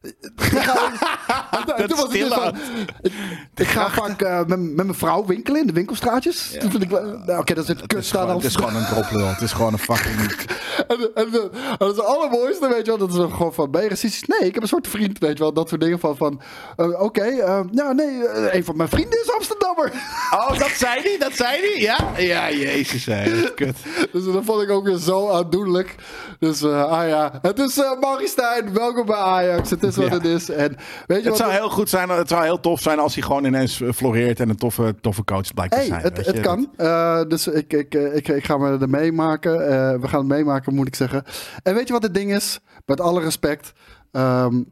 [0.05, 2.55] En toen was het dus stille van,
[3.01, 3.13] ik,
[3.55, 6.55] ik ga vaak eh, met, met mijn vrouw winkelen in de winkelstraatjes.
[6.59, 9.27] Toen vind ik, nou, oké, dat is het kut staan het is gewoon een droplul.
[9.27, 10.15] Het is gewoon een fucking...
[10.87, 11.31] en, en, en
[11.77, 13.07] dat is het allermooiste, weet je wel.
[13.07, 14.23] Dat is gewoon van, ben je racistisch?
[14.23, 15.53] Nee, ik heb een soort vriend, weet je wel.
[15.53, 16.41] Dat soort dingen van, van
[16.77, 19.91] eh, oké, eh, ja, nee, eh, een van mijn vrienden is Amsterdammer.
[20.31, 21.15] Oh, dat zei hij?
[21.19, 21.81] Dat zei hij?
[21.81, 21.97] Ja?
[22.17, 23.05] Ja, jezus.
[23.05, 23.53] Hè.
[23.53, 23.77] Kut.
[24.11, 25.95] dus dat vond ik ook weer zo aandoenlijk.
[26.39, 27.91] Dus, eh, ah ja, het is uh,
[28.23, 29.69] Stijn, welkom bij Ajax.
[29.69, 30.13] Het is wat Ja.
[30.13, 30.49] het is.
[30.49, 30.75] En
[31.07, 33.45] weet je Het zou heel goed zijn, het zou heel tof zijn als hij gewoon
[33.45, 36.01] ineens floreert en een toffe, toffe coach blijkt te zijn.
[36.01, 36.69] het, het kan.
[36.77, 39.67] Eh, dus ik, ik, ik, ik ga me er meemaken.
[39.67, 41.23] Eh, we gaan het meemaken, moet ik zeggen.
[41.63, 42.59] En weet je wat het ding is?
[42.85, 43.73] Met alle respect.
[44.11, 44.63] Ehm,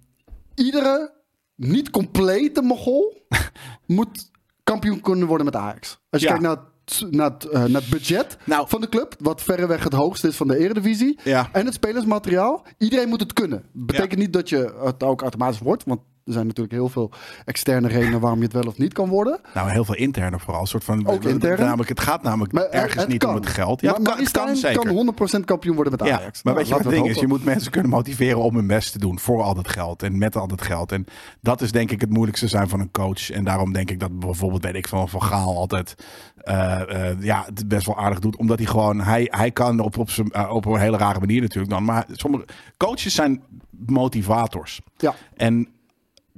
[0.55, 1.11] iedere
[1.55, 3.25] niet complete mogol
[3.85, 4.31] moet
[4.63, 5.99] kampioen kunnen worden met Ajax.
[6.09, 6.33] Als je Ja.
[6.37, 6.63] kijkt naar
[7.09, 8.67] naar, het, eh, naar het budget Nou.
[8.67, 11.19] van de club, wat verreweg het hoogste is van de Eredivisie.
[11.23, 11.49] Ja.
[11.51, 12.65] En het spelersmateriaal.
[12.77, 13.63] Iedereen moet het kunnen.
[13.71, 15.83] Betekent niet dat je het ook automatisch wordt.
[15.85, 17.11] Want er zijn natuurlijk heel veel
[17.45, 19.39] externe redenen waarom je het wel of niet kan worden.
[19.53, 20.61] Nou, heel veel interne vooral.
[20.61, 21.59] Een soort van, Ook intern?
[21.59, 23.29] Namelijk, het gaat namelijk Maar, eh, ergens het niet kan.
[23.29, 23.81] om het geld.
[23.81, 24.79] Ja, maar het kan, het kan zeker.
[24.81, 24.93] kan
[25.39, 26.43] 100% kampioen worden met Ja, Ajax.
[26.43, 27.19] maar Nou, weet je wat het ding is?
[27.19, 30.17] Je moet mensen kunnen motiveren om hun best te doen voor al dat geld en
[30.17, 30.91] met al dat geld.
[30.91, 31.05] En
[31.41, 33.29] dat is denk ik het moeilijkste zijn van een coach.
[33.31, 35.95] En daarom denk ik dat bijvoorbeeld, weet ik van Van Gaal altijd
[36.37, 38.35] eh, eh, ja, het best wel aardig doet.
[38.37, 41.71] Omdat hij gewoon, hij, hij kan op, op, zijn, op een hele rare manier natuurlijk
[41.73, 41.83] dan.
[41.83, 42.45] Maar sommige
[42.77, 43.41] coaches zijn
[43.87, 44.81] motivators.
[44.97, 45.67] Ja, En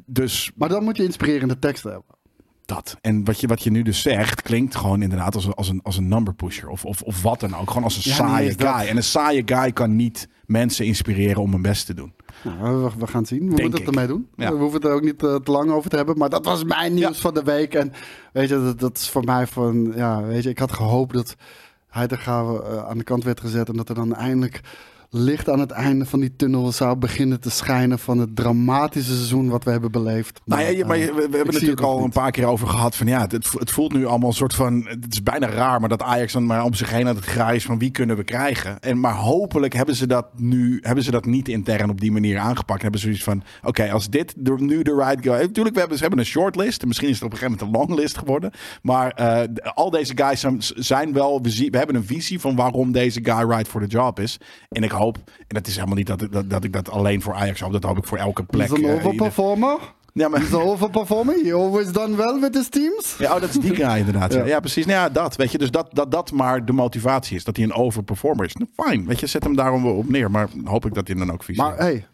[0.05, 2.09] dus maar dan moet je inspirerende teksten hebben.
[2.65, 2.97] dat.
[3.01, 5.79] En wat je, wat je nu dus zegt, klinkt gewoon inderdaad als een, als een,
[5.83, 6.69] als een number pusher.
[6.69, 7.67] Of, of, of wat dan ook.
[7.67, 8.87] Gewoon als een Ja, nee, saaie dat- guy.
[8.87, 12.13] En een saaie guy kan niet mensen inspireren om hun best te doen.
[12.43, 13.39] Nou, we, we gaan het zien.
[13.39, 13.87] We Denk moeten het ik.
[13.87, 14.27] ermee doen.
[14.35, 14.51] Ja.
[14.51, 16.17] We hoeven het er ook niet eh, te lang over te hebben.
[16.17, 17.21] Maar dat was mijn nieuws Ja.
[17.21, 17.73] van de week.
[17.73, 17.91] En
[18.33, 19.93] weet je, dat, dat is voor mij van...
[19.95, 21.35] Ja, weet je, ik had gehoopt dat
[21.87, 23.69] Heidegger eh, aan de kant werd gezet.
[23.69, 24.61] En dat er dan eindelijk
[25.17, 29.49] licht aan het einde van die tunnel zou beginnen te schijnen van het dramatische seizoen
[29.49, 30.41] wat we hebben beleefd.
[30.45, 32.45] Nou ja, je- maar je- we, we hebben natuurlijk het nog al een paar keer
[32.45, 35.06] over gehad van ja, het, het vo- het voelt nu allemaal een soort van, het
[35.13, 37.80] is bijna raar, maar dat Ajax dan maar om zich heen aan het is van
[37.80, 38.80] wie kunnen we krijgen.
[38.80, 42.38] En maar hopelijk hebben ze dat nu, hebben ze dat niet intern op die manier
[42.38, 42.82] aangepakt.
[42.82, 45.97] Hebben ze zoiets van, oké, als dit de, nu de right guy, natuurlijk we hebben,
[45.97, 48.51] ze hebben een shortlist, en misschien is het op een gegeven moment een longlist geworden,
[48.82, 49.41] maar eh,
[49.73, 53.19] al deze guys zijn, zijn wel, we, zien, we hebben een visie van waarom deze
[53.23, 54.39] guy right for the job is.
[54.69, 57.21] En ik hoop, en dat is helemaal niet dat, ik- dat, dat ik dat alleen
[57.21, 58.69] voor Ajax hoop, dat hoop ik voor elke plek.
[58.69, 59.77] He's an eh, overperformer.
[60.13, 61.35] ja, maar He's an overperformer.
[61.43, 63.15] He always done well with his teams.
[63.17, 64.33] Ja, oh, dat is die guy inderdaad.
[64.33, 64.85] Ja, precies.
[64.85, 65.35] Nou ja, dat.
[65.35, 67.43] Weet je, dus dat, dat dat maar de motivatie is.
[67.43, 68.53] Dat hij een overperformer is.
[68.55, 69.05] Nou, fijn.
[69.05, 70.31] Weet je, zet hem daarom op neer.
[70.31, 72.05] Maar hoop ik dat hij dan ook visie Maar hey,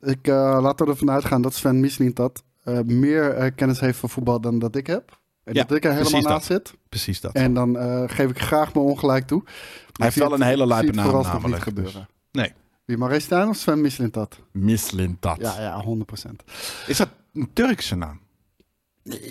[0.00, 3.98] ik uh, laat er ervan uitgaan dat Sven Mislint dat eh, meer eh, kennis heeft
[3.98, 5.18] van voetbal dan dat ik heb.
[5.44, 6.74] En Ja, dat ik er helemaal naast zit.
[6.88, 7.32] Precies dat.
[7.32, 9.42] En dan eh, geef ik graag mijn ongelijk toe.
[9.44, 11.32] hij heeft wel een hele lijpe naam namelijk.
[11.32, 11.64] namelijk.
[11.66, 12.08] Niet dus- gebeuren.
[12.36, 12.52] Nee.
[12.84, 14.38] Wie Maurice Stijn of Sven Mislint dat?
[14.52, 15.36] Mislint dat.
[15.40, 16.44] Ja, ja, 100%.
[16.86, 18.20] Is dat een Turkse naam?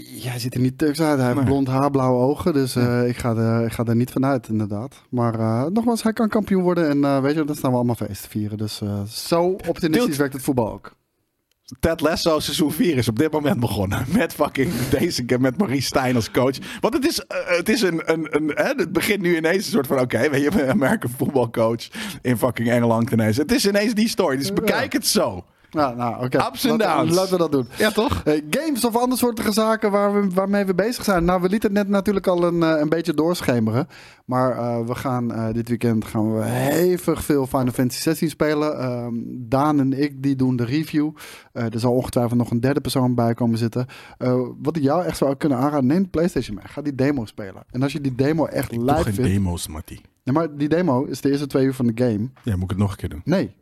[0.05, 1.17] Ja, hij ziet er niet Turks uit.
[1.17, 1.45] Hij heeft Nee.
[1.47, 2.53] blond haar, blauwe ogen.
[2.53, 5.01] Dus eh, ik, ga er, ik ga er niet vanuit, inderdaad.
[5.09, 6.89] Maar eh, nogmaals, hij kan kampioen worden.
[6.89, 8.57] En eh, weet je, dan staan we allemaal feest te vieren.
[8.57, 10.95] Dus zo optimistisch werkt het voetbal ook.
[11.79, 14.05] Ted Lasso seizoen 4 is op dit moment begonnen.
[14.17, 16.57] Met fucking deze keer met Maurice Stijn als coach.
[16.79, 19.71] Want het is, eh, het is een, een, een hè, het begint nu ineens een
[19.71, 21.87] soort van, oké, weet je, een American voetbalcoach
[22.21, 23.37] in fucking Engeland ineens.
[23.37, 24.37] Het is ineens die story.
[24.37, 25.45] Dus bekijk het zo.
[25.75, 26.37] Nou, nou oké.
[26.37, 27.15] Ups and Laten- downs.
[27.15, 27.67] Laten we dat doen.
[27.77, 28.23] Ja, toch?
[28.49, 31.25] Games of andere soorten zaken waar we, waarmee we bezig zijn.
[31.25, 33.87] Nou, we lieten het net natuurlijk al een, eh, een beetje doorschemeren.
[34.25, 38.79] Maar eh, we gaan eh, dit weekend gaan we hevig veel Final Fantasy 16 spelen.
[38.79, 39.13] Ehm,
[39.49, 41.09] Daan en ik die doen de review.
[41.51, 43.85] Eh, er zal ongetwijfeld nog een derde persoon bij komen zitten.
[44.17, 46.67] Eh, wat ik jou echt zou kunnen aanraden, neem de PlayStation mee.
[46.67, 47.63] Ga die demo spelen.
[47.71, 49.29] En als je die demo echt Ik doe live geen vindt...
[49.31, 50.01] demo's, Mattie.
[50.23, 52.29] Ja, maar die demo is de eerste twee uur van de game.
[52.43, 53.21] Ja, moet ik het nog een keer doen?
[53.23, 53.55] Nee,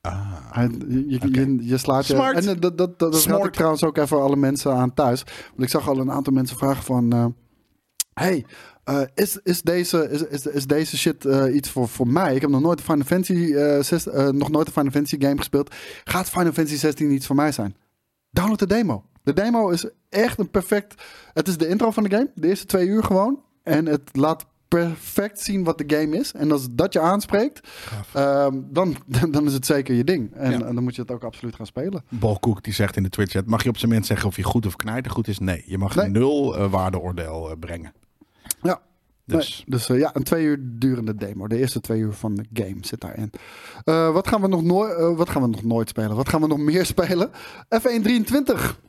[0.00, 0.32] Ah.
[0.50, 1.40] hij- je, je, Oké.
[1.40, 2.14] je, je slaat je...
[2.14, 2.36] Smart.
[2.46, 5.22] En eh, dat, dat, dat, raad ik trouwens ook even alle mensen aan thuis.
[5.50, 7.12] Want ik zag al een aantal mensen vragen van...
[7.12, 7.26] eh,
[8.14, 8.44] hey,
[8.84, 12.34] eh, is, is, deze, is, is, is deze shit iets voor, voor mij?
[12.34, 15.74] Ik heb nog nooit een Final Fantasy, eh, nog nooit een Final Fantasy game gespeeld.
[16.04, 17.76] Gaat Final Fantasy 16 iets voor mij zijn?
[18.30, 19.04] Download de demo.
[19.22, 21.02] De demo is echt een perfect...
[21.32, 22.30] Het is de intro van de game.
[22.34, 23.42] De eerste twee uur gewoon.
[23.62, 26.32] En het laat perfect zien wat de game is.
[26.32, 27.68] En als dat je aanspreekt,
[28.12, 28.96] ehm, dan,
[29.30, 30.34] dan is het zeker je ding.
[30.34, 30.66] En, Ja.
[30.66, 32.02] en dan moet je het ook absoluut gaan spelen.
[32.08, 34.42] Bolkoek die zegt in de Twitch chat, mag je op zijn minst zeggen of je
[34.42, 35.38] goed of knijtergoed is?
[35.38, 36.08] Nee, je mag Nee.
[36.08, 37.92] nul eh, waardeoordeel eh, brengen.
[38.62, 38.80] Ja.
[39.24, 41.46] Dus Nee, dus eh, ja, een twee uur durende demo.
[41.48, 43.30] De eerste twee uur van de game zit daarin.
[44.14, 46.16] Wat, gaan we nog nooit, wat gaan we nog nooit spelen?
[46.16, 47.30] Wat gaan we nog meer spelen?
[47.78, 48.80] F1 23.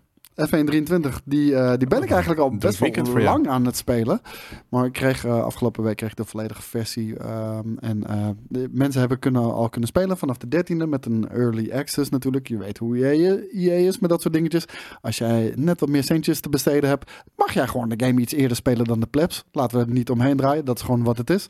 [0.48, 3.22] F1 23, die, eh, die ben ik eigenlijk al best wel jou.
[3.22, 4.22] lang aan het spelen.
[4.70, 7.18] Maar ik kreeg eh, afgelopen week kreeg ik de volledige versie.
[7.18, 11.30] ehm, en eh, de mensen hebben kunnen, al kunnen spelen vanaf de 13e met een
[11.30, 12.48] early access natuurlijk.
[12.48, 14.66] Je weet hoe EA, EA is met dat soort dingetjes.
[15.02, 18.34] Als jij net wat meer centjes te besteden hebt, mag jij gewoon de game iets
[18.34, 19.44] eerder spelen dan de plebs.
[19.52, 20.66] Laten we er niet omheen draaien.
[20.66, 21.48] Dat is gewoon wat het is.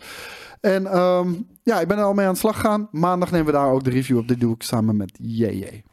[0.62, 2.88] En ehm, ja, ik ben er al mee aan de slag gegaan.
[2.91, 4.27] Maandag nemen we daar ook de review op.
[4.27, 5.84] Dit doe ik samen met JJ.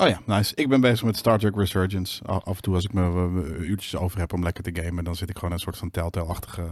[0.00, 0.54] Oh ja, nice.
[0.54, 2.24] Ik ben bezig met Star Trek Resurgence.
[2.24, 5.30] Af en toe als ik me uurtjes over heb om lekker te gamen, dan zit
[5.30, 6.66] ik gewoon een soort van Telltale-achtige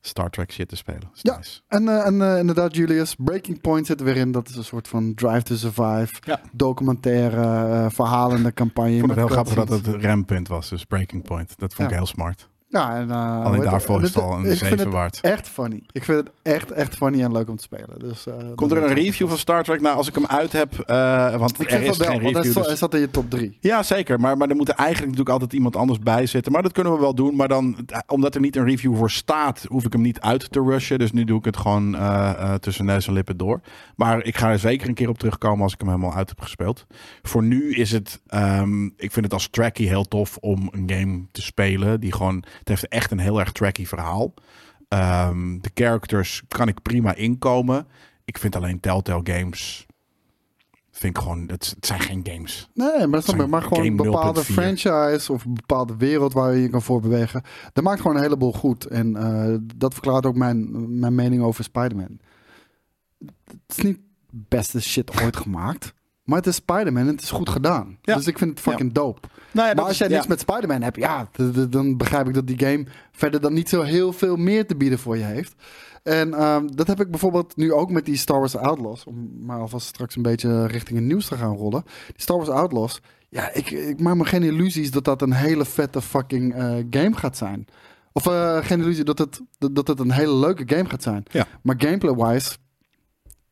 [0.00, 1.10] Star Trek shit te spelen.
[1.14, 1.36] Is Ja.
[1.36, 1.60] nice.
[1.68, 4.32] En, eh, en eh, inderdaad, Julius, Breaking Point zit er weer in.
[4.32, 6.40] Dat is een soort van Drive to Survive, Ja.
[6.52, 8.92] documentaire, eh, verhalende campagne.
[8.92, 11.54] Ik vond het heel grappig dat het rempunt was, dus Breaking Point.
[11.58, 12.48] Dat vond ik heel smart.
[12.74, 15.18] Ja, en, uh, Alleen daarvoor is het al een ik vind 7 het waard.
[15.20, 15.82] echt funny.
[15.92, 17.98] Ik vind het echt, echt funny en leuk om te spelen.
[17.98, 19.80] Dus, eh, Komt er een review van Star Trek?
[19.80, 22.42] Nou, als ik hem uit heb, eh, want Ik er is wel, geen want hij
[22.42, 22.44] review.
[22.44, 23.56] zat- dus- hij zat in je top 3.
[23.60, 24.20] Ja, zeker.
[24.20, 26.52] Maar, maar er moet er eigenlijk natuurlijk altijd iemand anders bij zitten.
[26.52, 27.36] Maar dat kunnen we wel doen.
[27.36, 30.52] Maar dan, eh, omdat er niet een review voor staat, hoef ik hem niet uit
[30.52, 30.98] te rushen.
[30.98, 33.60] Dus nu doe ik het gewoon eh, eh, tussen neus en lippen door.
[33.96, 36.40] Maar ik ga er zeker een keer op terugkomen als ik hem helemaal uit heb
[36.40, 36.86] gespeeld.
[37.22, 41.22] Voor nu is het, ehm, ik vind het als trackie heel tof om een game
[41.32, 42.00] te spelen.
[42.00, 44.34] Die gewoon, het heeft echt een heel erg trackie verhaal.
[44.88, 47.86] Ehm, de characters kan ik prima inkomen.
[48.24, 49.86] Ik vind alleen Telltale games,
[50.90, 52.68] vind ik gewoon, het, het zijn geen games.
[52.74, 54.44] Nee, maar, dat maar gewoon een bepaalde 0.4.
[54.44, 57.42] franchise of een bepaalde wereld waar je je kan voorbewegen.
[57.72, 58.86] Dat maakt gewoon een heleboel goed.
[58.86, 62.18] En eh, dat verklaart ook mijn, mijn mening over Spider-Man.
[63.46, 63.98] Het is niet
[64.30, 65.94] beste shit ooit gemaakt.
[66.24, 67.98] Maar het is Spider-Man en het is goed gedaan.
[68.02, 68.14] Ja.
[68.14, 69.28] Dus ik vind het fucking dope.
[69.50, 71.28] Nou ja, Maar als jij niks met Spider-Man hebt, ja,
[71.68, 74.98] dan begrijp ik dat die game verder dan niet zo heel veel meer te bieden
[74.98, 75.54] voor je heeft.
[76.02, 79.04] En ehm, dat heb ik bijvoorbeeld nu ook met die Star Wars Outlaws.
[79.04, 81.82] Om maar alvast straks een beetje richting het nieuws te gaan rollen.
[82.06, 83.00] Die Star Wars Outlaws.
[83.28, 87.16] Ja, ik, ik maak me geen illusies dat dat een hele vette fucking eh, game
[87.16, 87.66] gaat zijn.
[88.12, 91.24] Of eh, geen illusie dat het, dat, dat het een hele leuke game gaat zijn.
[91.62, 92.56] Maar gameplay-wise,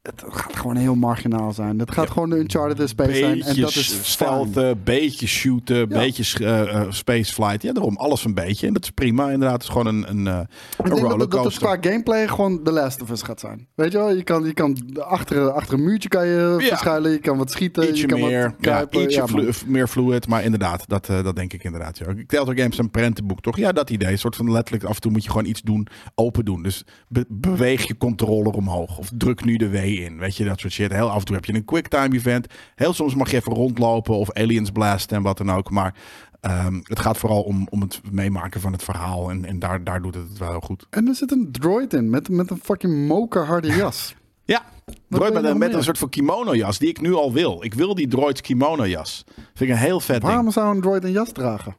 [0.02, 1.78] het gaat gewoon heel marginaal zijn.
[1.78, 3.32] Het gaat gewoon de Uncharted Space zijn.
[3.32, 7.62] En Beetje dat is stelten, beetje shooten, beetje uh, uh, spaceflight.
[7.62, 8.66] Ja, daarom alles een beetje.
[8.66, 9.24] En dat is prima.
[9.30, 11.62] Inderdaad, het is gewoon een, een, Ik een denk dat, dat het rollercoaster.
[11.78, 13.68] qua gameplay gewoon The Last of Us gaat zijn.
[13.74, 16.66] Weet je wel, je kan, je kan achter, achter een muurtje kan je Ja.
[16.66, 19.02] verschuilen, je kan wat schieten, Ietsje je kan meer, wat ja, kruipen.
[19.02, 21.98] ietsje Ja, flu- meer fluid, maar inderdaad, dat, eh, dat denk ik inderdaad.
[21.98, 22.06] Ja.
[22.26, 23.56] Telltale Games een prentenboek, toch?
[23.56, 24.12] Ja, dat idee.
[24.12, 26.62] Een soort van letterlijk, af en toe moet je gewoon iets doen, open doen.
[26.62, 30.60] Dus be- beweeg je controller omhoog of druk nu de W in, weet je, dat
[30.60, 30.92] soort shit.
[30.92, 32.46] Heel af en toe heb je een quicktime event.
[32.74, 35.70] Heel soms mag je even rondlopen of aliens blasten en wat dan ook.
[35.70, 35.94] Maar
[36.40, 40.02] ehm, het gaat vooral om, om het meemaken van het verhaal en, en daar, daar
[40.02, 40.86] doet het het wel heel goed.
[40.90, 44.14] En er zit een droid in met, met een fucking mokerharde jas.
[44.44, 44.64] Ja,
[45.08, 47.64] droid met, met een soort van kimono jas die ik nu al wil.
[47.64, 49.24] Ik wil die droids kimono jas.
[49.34, 50.32] Vind ik een heel vet ding.
[50.32, 51.76] Waarom zou een droid een jas dragen?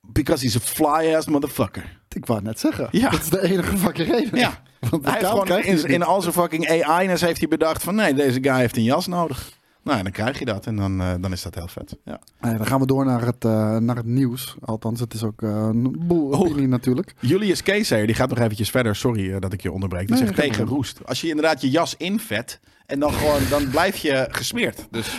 [0.00, 2.00] Because he's a fly-ass motherfucker.
[2.08, 2.88] Ik wou het net zeggen.
[2.90, 3.10] Ja.
[3.10, 4.38] Dat is de enige fucking reden.
[4.38, 4.62] Ja.
[4.90, 7.94] Want Hij heeft gewoon in, het in al zijn fucking AI-ness heeft hij bedacht van
[7.94, 9.52] nee, deze guy heeft een jas nodig.
[9.84, 11.96] Nou, dan krijg je dat en dan, eh, dan is dat heel vet.
[12.04, 12.20] Ja.
[12.40, 14.54] Nee, dan gaan we door naar het, eh, naar het nieuws.
[14.60, 16.40] Althans, het is ook eh, een boel Oh.
[16.40, 17.14] opinie natuurlijk.
[17.20, 18.96] Julius Keeser, die gaat nog eventjes verder.
[18.96, 20.06] Sorry eh, dat ik je onderbreek.
[20.06, 20.98] Die Nee, zegt tegen roest.
[21.04, 24.86] Als je inderdaad je jas invet en dan gewoon, dan blijf je gesmeerd.
[24.90, 25.18] Dus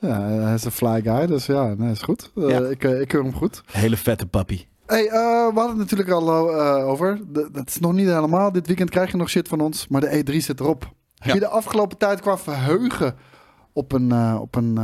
[0.00, 2.30] Ja, hij is een fly guy, dus ja, nee, is goed.
[2.36, 2.58] Eh, Ja.
[2.60, 3.62] ik, eh, ik keur hem goed.
[3.72, 4.66] hele vette papi.
[4.86, 7.20] Hey, eh, we hadden het natuurlijk al eh, over.
[7.32, 8.52] De- dat is nog niet helemaal.
[8.52, 10.92] Dit weekend krijg je nog shit van ons, maar de E3 zit erop.
[11.18, 13.14] Heb je de afgelopen tijd qua verheugen
[13.72, 14.76] op een, eh, op een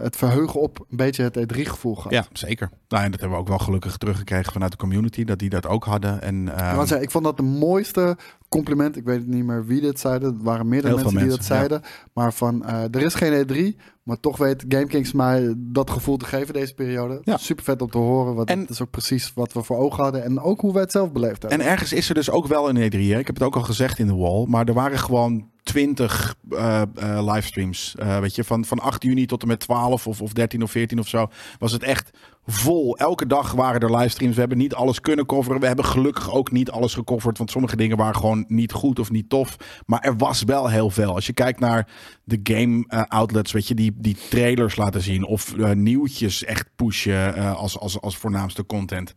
[0.00, 2.12] het verheugen op een beetje het E3-gevoel gehad?
[2.12, 2.70] Ja, zeker.
[2.88, 5.66] Nou, en dat hebben we ook wel gelukkig teruggekregen vanuit de community, dat die dat
[5.66, 6.22] ook hadden.
[6.22, 8.16] En, ehm, Ik ik vond dat de mooiste
[8.48, 8.96] compliment.
[8.96, 10.32] Ik weet niet meer wie dit zeiden.
[10.34, 11.82] Het waren meerdere mensen, mensen, die dat zeiden.
[12.12, 13.76] Maar van, er is geen E3.
[14.08, 17.20] Maar toch weet GameKings mij dat gevoel te geven deze periode.
[17.24, 17.36] Ja.
[17.36, 18.34] Super vet om te horen.
[18.34, 20.24] Want En- het is ook precies wat we voor ogen hadden.
[20.24, 21.60] En ook hoe wij het zelf beleefd hebben.
[21.60, 22.98] En ergens is er dus ook wel een E3.
[23.12, 23.18] Hè?
[23.18, 24.46] Ik heb het ook al gezegd in de wall.
[24.46, 27.94] Maar er waren gewoon 20 eh, eh, livestreams.
[27.98, 30.70] Eh, weet je, van, van 8 juni tot en met 12 of, of 13 of
[30.70, 31.26] 14 of zo.
[31.58, 32.10] Was het echt
[32.50, 32.96] vol.
[32.96, 34.34] Elke dag waren er livestreams.
[34.34, 35.60] We hebben niet alles kunnen coveren.
[35.60, 37.38] We hebben gelukkig ook niet alles gecoverd.
[37.38, 39.56] Want sommige dingen waren gewoon niet goed of niet tof.
[39.86, 41.14] Maar er was wel heel veel.
[41.14, 41.88] Als je kijkt naar
[42.24, 45.24] de game eh, outlets, weet je, die, die trailers laten zien.
[45.26, 49.14] Of eh, nieuwtjes echt pushen eh, als, als, als voornaamste content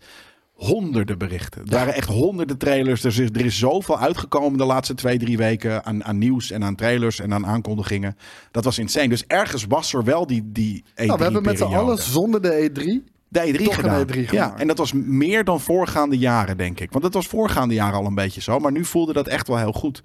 [0.54, 1.62] honderden berichten.
[1.66, 3.04] Er waren echt honderden trailers.
[3.04, 6.64] Er is, er is zoveel uitgekomen de laatste twee, drie weken aan, aan nieuws en
[6.64, 8.18] aan trailers en aan aankondigingen.
[8.52, 9.08] Dat was insane.
[9.08, 12.42] Dus ergens was er wel die, die E3 nou, we hebben met z'n allen zonder
[12.42, 13.12] de E3.
[13.32, 14.08] De E3 toch een gedaan.
[14.08, 16.92] E3 ja, en dat was meer dan voorgaande jaren, denk ik.
[16.92, 18.60] Want dat was voorgaande jaren al een beetje zo.
[18.60, 20.02] Maar nu voelde dat echt wel heel goed.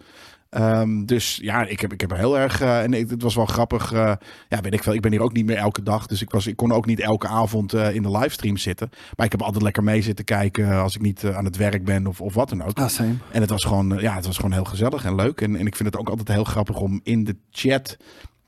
[0.51, 2.61] Ehm, dus ja, ik heb, ik heb er heel erg.
[2.61, 3.93] eh, en ik, het was wel grappig.
[3.93, 4.13] eh,
[4.49, 4.93] ja, weet ik veel.
[4.95, 6.07] Ik ben hier ook niet meer elke dag.
[6.07, 8.91] Dus ik, was, ik kon ook niet elke avond eh, in de livestream zitten.
[9.17, 10.81] Maar ik heb altijd lekker mee zitten kijken.
[10.81, 12.79] als ik niet aan het werk ben of, of wat dan ook.
[12.79, 12.85] Ah.
[13.33, 15.41] En het was gewoon, ja, het was gewoon heel gezellig en leuk.
[15.41, 17.97] En, en ik vind het ook altijd heel grappig om in de chat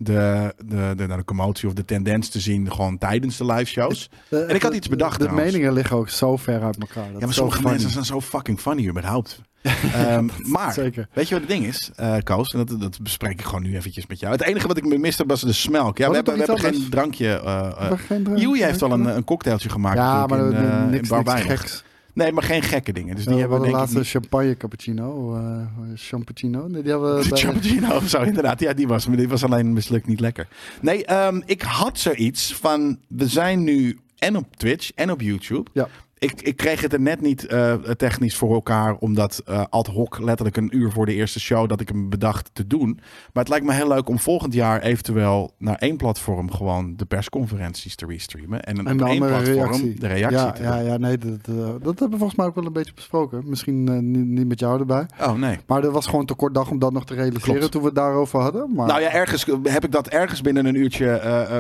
[0.00, 2.70] de, de, de, nou, de commotie of de tendens te zien.
[2.72, 4.10] Gewoon tijdens de live shows.
[4.28, 7.12] De- En ik had iets bedacht De, meningen liggen ook zo ver uit elkaar.
[7.12, 7.72] Dat Ja, maar sommige funny.
[7.72, 9.40] mensen zijn zo fucking funny überhaupt.
[9.94, 11.08] Ehm, maar, zeker.
[11.12, 12.52] weet je wat het ding is, eh Koos?
[12.52, 14.32] En dat, dat bespreek ik gewoon nu eventjes met jou.
[14.32, 15.98] Het enige wat ik miste was de smelk.
[15.98, 17.26] Ja, Oh, we hebben, we hebben geen drankje.
[17.28, 20.70] eh eh geen drank- Joey heeft wel een, een cocktailtje gemaakt Ja, maar natuurlijk in,
[20.70, 21.84] eh, eh, in niks, niks geks.
[22.18, 23.14] Nee, maar geen gekke dingen.
[23.16, 24.08] Dus die we hebben we ik laatste niet...
[24.08, 25.34] champagne cappuccino.
[25.36, 25.62] eh
[25.94, 26.66] champagnino.
[26.68, 28.60] Nee, die hebben we De bij- zo, inderdaad.
[28.60, 30.48] Ja, die was, maar die was alleen mislukt niet lekker.
[30.80, 32.98] Nee, ehm, ik had zoiets van...
[33.08, 35.70] We zijn nu en op Twitch en op YouTube.
[35.72, 35.88] Ja.
[36.18, 38.94] Ik, ik kreeg het er net niet eh, technisch voor elkaar...
[38.96, 41.68] omdat eh, ad hoc letterlijk een uur voor de eerste show...
[41.68, 42.92] dat ik hem bedacht te doen.
[43.32, 45.50] Maar het lijkt me heel leuk om volgend jaar eventueel...
[45.58, 48.62] naar één platform gewoon de persconferenties te restreamen.
[48.64, 50.00] En, En op één platform reactie.
[50.00, 50.84] de reactie ja, te ja, doen.
[50.84, 53.42] ja, nee, dat, eh, dat hebben we volgens mij ook wel een beetje besproken.
[53.46, 55.06] Misschien niet, niet met jou erbij.
[55.20, 55.58] Oh, nee.
[55.66, 57.72] Maar er was gewoon te kort dag om dat nog te realiseren Klopt.
[57.72, 58.74] toen we het daarover hadden.
[58.74, 61.06] Maar Nou ja, ergens heb ik dat ergens binnen een uurtje.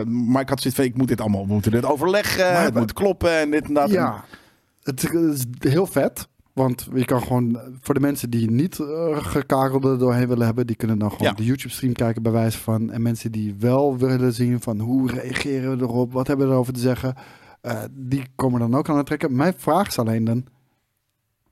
[0.06, 2.52] maar ik had zoiets van: ik moet dit allemaal, we moeten dit overleggen.
[2.52, 3.90] Maar- het moet kloppen en dit en dat.
[3.90, 4.24] ja,
[4.90, 6.28] het is heel vet.
[6.52, 10.76] Want je kan gewoon, voor de mensen die niet eh, gekakelde doorheen willen hebben, die
[10.76, 11.32] kunnen dan gewoon Ja.
[11.32, 12.90] de YouTube-stream kijken bij wijze van.
[12.90, 16.72] En mensen die wel willen zien van hoe reageren we erop, wat hebben we erover
[16.72, 17.14] te zeggen,
[17.60, 19.36] eh, die komen dan ook aan het trekken.
[19.36, 20.44] Mijn vraag is alleen dan,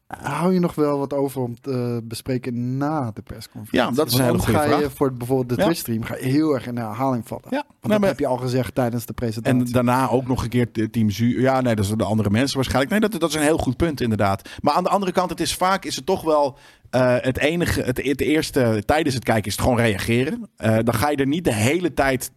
[0.06, 3.90] hou je nog wel wat over om te bespreken na de persconferentie?
[3.90, 4.92] Ja, dat is een hele goede ga je vraag.
[4.92, 5.62] voor bijvoorbeeld de Ja.
[5.64, 7.44] Twitch-stream ga je heel erg in de herhaling vallen.
[7.50, 9.58] Ja, Want nou, dat maar- heb je al gezegd tijdens de presentatie.
[9.60, 11.40] En daarna ook nog een keer Team Zu.
[11.40, 12.90] Ja, nee, dat zijn de andere mensen waarschijnlijk.
[13.00, 14.48] Nee, dat, dat is een heel goed punt, inderdaad.
[14.60, 16.58] Maar aan de andere kant, het is vaak is het toch wel
[16.90, 17.80] eh, het enige.
[17.80, 20.48] Het, het eerste tijdens het kijken is het gewoon reageren.
[20.56, 22.30] Eh, dan ga je er niet de hele tijd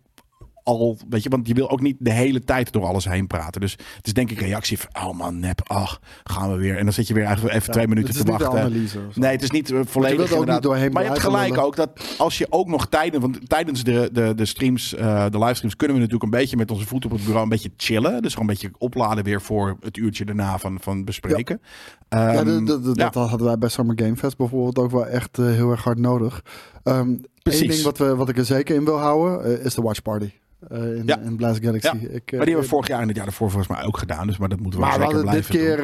[0.78, 3.62] al, weet je, want je wil ook niet de hele tijd door alles heen praten.
[3.62, 6.78] Dus het is denk ik reactie van, oh man, nep, ach, gaan we weer.
[6.78, 8.50] En dan zit je weer eigenlijk even twee minuten te wachten.
[8.50, 9.00] analyse.
[9.14, 12.38] Nee, het is niet eh, volledig niet doorheen maar je hebt gelijk ook dat als
[12.38, 16.02] je ook nog tijden, want tijdens de, de, de streams, eh, de livestreams, kunnen we
[16.04, 18.22] natuurlijk een beetje met onze voeten op het bureau een beetje chillen.
[18.22, 21.62] Dus gewoon een beetje opladen weer voor het uurtje daarna van, van bespreken.
[21.62, 21.68] Ja,
[22.10, 23.10] Ehm, ja.
[23.10, 26.00] dat hadden wij bij Summer Game Fest bijvoorbeeld ook wel echt eh, heel erg hard
[26.00, 26.44] nodig.
[26.84, 27.62] Ehm Precies.
[27.62, 30.02] Eén ding wat, we, wat ik er zeker in wil houden, eh, is de Watch
[30.02, 30.32] Party.
[30.70, 31.20] eh, in, Ja.
[31.20, 31.88] in Blast Galaxy.
[31.88, 31.94] Ja.
[31.94, 33.98] Ik, eh, Maar die hebben we vorig jaar en het jaar daarvoor volgens mij ook
[33.98, 34.28] gedaan.
[34.28, 35.82] Dus maar dat moeten we Maar we zeker hadden dit keer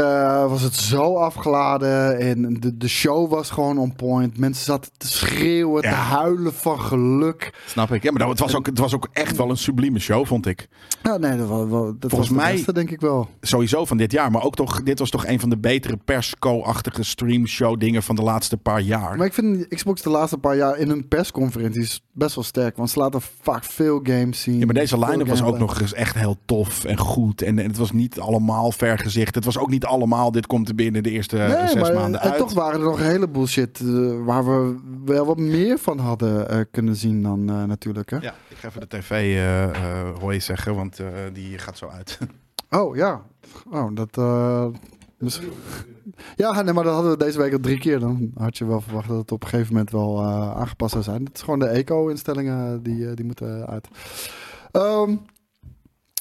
[0.49, 4.37] was het zo afgeladen en de, de show was gewoon on point.
[4.37, 7.53] Mensen zaten te schreeuwen, te huilen van geluk.
[7.65, 8.03] Snap ik.
[8.03, 10.45] Ja, maar dat, het, was ook, het was ook echt wel een sublieme show, vond
[10.45, 10.67] ik.
[11.03, 13.29] Ja, nee, dat, was, wel- dat Volgens was de mij- beste, denk ik wel.
[13.41, 14.31] Sowieso van dit jaar.
[14.31, 18.21] Maar ook toch, dit was toch een van de betere persco-achtige streamshow dingen van de
[18.21, 19.17] laatste paar jaar.
[19.17, 21.07] Maar ik vind Xbox de laatste paar jaar in hun
[21.49, 22.77] persconferenties best wel sterk.
[22.77, 24.59] Want ze laten vaak veel games zien.
[24.59, 27.41] Ja, maar deze line-up was ook nog eens echt heel tof en goed.
[27.41, 29.35] En, en het was niet allemaal vergezicht.
[29.35, 31.93] Het was ook niet allemaal, dit komt er binnen de eerste eh, Nee, zes maar
[31.93, 32.39] maanden en uit.
[32.39, 33.85] toch waren er nog een heleboel shit eh,
[34.25, 34.75] waar we
[35.05, 38.09] wel wat meer van hadden eh, kunnen zien dan eh, natuurlijk.
[38.09, 38.17] Hè?
[38.17, 39.71] Ja, ik ga even de tv eh eh,
[40.19, 42.17] hoi zeggen, want eh, die gaat zo uit.
[42.69, 43.21] Oh ja,
[43.71, 44.17] oh, dat.
[45.19, 45.27] Eh,
[46.35, 47.99] Ja, nee, maar dat hadden we deze week al drie keer.
[47.99, 51.03] Dan had je wel verwacht dat het op een gegeven moment wel eh, aangepast zou
[51.03, 51.25] zijn.
[51.25, 53.87] Het is gewoon de eco-instellingen die, eh, die moeten uit.
[54.71, 55.15] Ehm,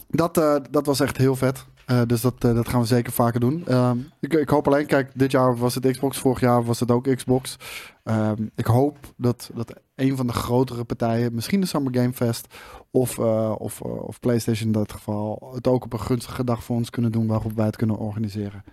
[0.08, 1.64] dat, eh, dat was echt heel vet.
[1.86, 3.66] Eh, dus dat, eh, dat gaan we zeker vaker doen.
[3.66, 6.90] Ehm, ik, ik hoop alleen, kijk, dit jaar was het Xbox, vorig jaar was het
[6.90, 7.56] ook Xbox.
[8.04, 12.54] Ehm, ik hoop dat, dat een van de grotere partijen, misschien de Summer Game Fest
[12.90, 16.64] of, eh, of, eh, of PlayStation in dat geval, het ook op een gunstige dag
[16.64, 18.64] voor ons kunnen doen waarop wij het kunnen organiseren.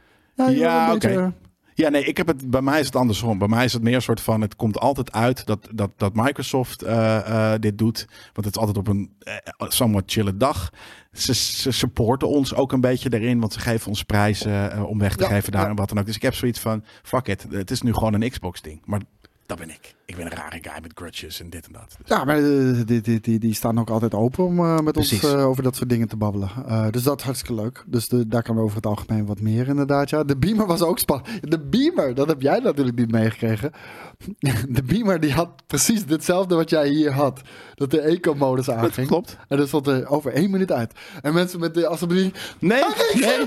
[0.49, 1.07] Ja, oké.
[1.07, 1.33] beetje-
[1.73, 3.37] Ja, nee, ik heb het, bij mij is het andersom.
[3.37, 6.13] Bij mij is het meer een soort van, het komt altijd uit dat, dat, dat
[6.15, 8.05] Microsoft eh, eh, dit doet.
[8.33, 10.69] Want het is altijd op een eh, somewhat chille dag.
[11.13, 15.15] Ze, ze supporten ons ook een beetje daarin, want ze geven ons prijzen om weg
[15.15, 15.69] te Ja, geven daar ja.
[15.69, 16.05] en wat dan ook.
[16.05, 18.81] Dus ik heb zoiets van, fuck it, het is nu gewoon een Xbox ding.
[18.85, 19.01] Maar
[19.45, 19.95] dat ben ik.
[20.11, 21.95] Ik ben een rare guy met grudges en dit en dat.
[21.97, 22.43] Dus- Ja, maar eh,
[22.85, 25.75] die, die, die, die staan ook altijd open om eh, met ons eh, over dat
[25.75, 26.49] soort dingen te babbelen.
[26.67, 27.83] Eh, dus dat is hartstikke leuk.
[27.87, 30.09] Dus de, daar kan over het algemeen wat meer inderdaad.
[30.09, 30.23] Ja.
[30.23, 31.29] De Beamer was ook spannend.
[31.51, 33.71] De Beamer, dat heb jij natuurlijk niet meegekregen.
[34.69, 37.41] De Beamer die had precies hetzelfde wat jij hier had.
[37.75, 39.07] Dat de eco-modus Dat aanging.
[39.07, 39.37] klopt.
[39.47, 40.93] En dat stond er over één minuut uit.
[41.21, 42.31] En mensen met de assemblée...
[42.59, 42.83] Nee,
[43.13, 43.45] nee,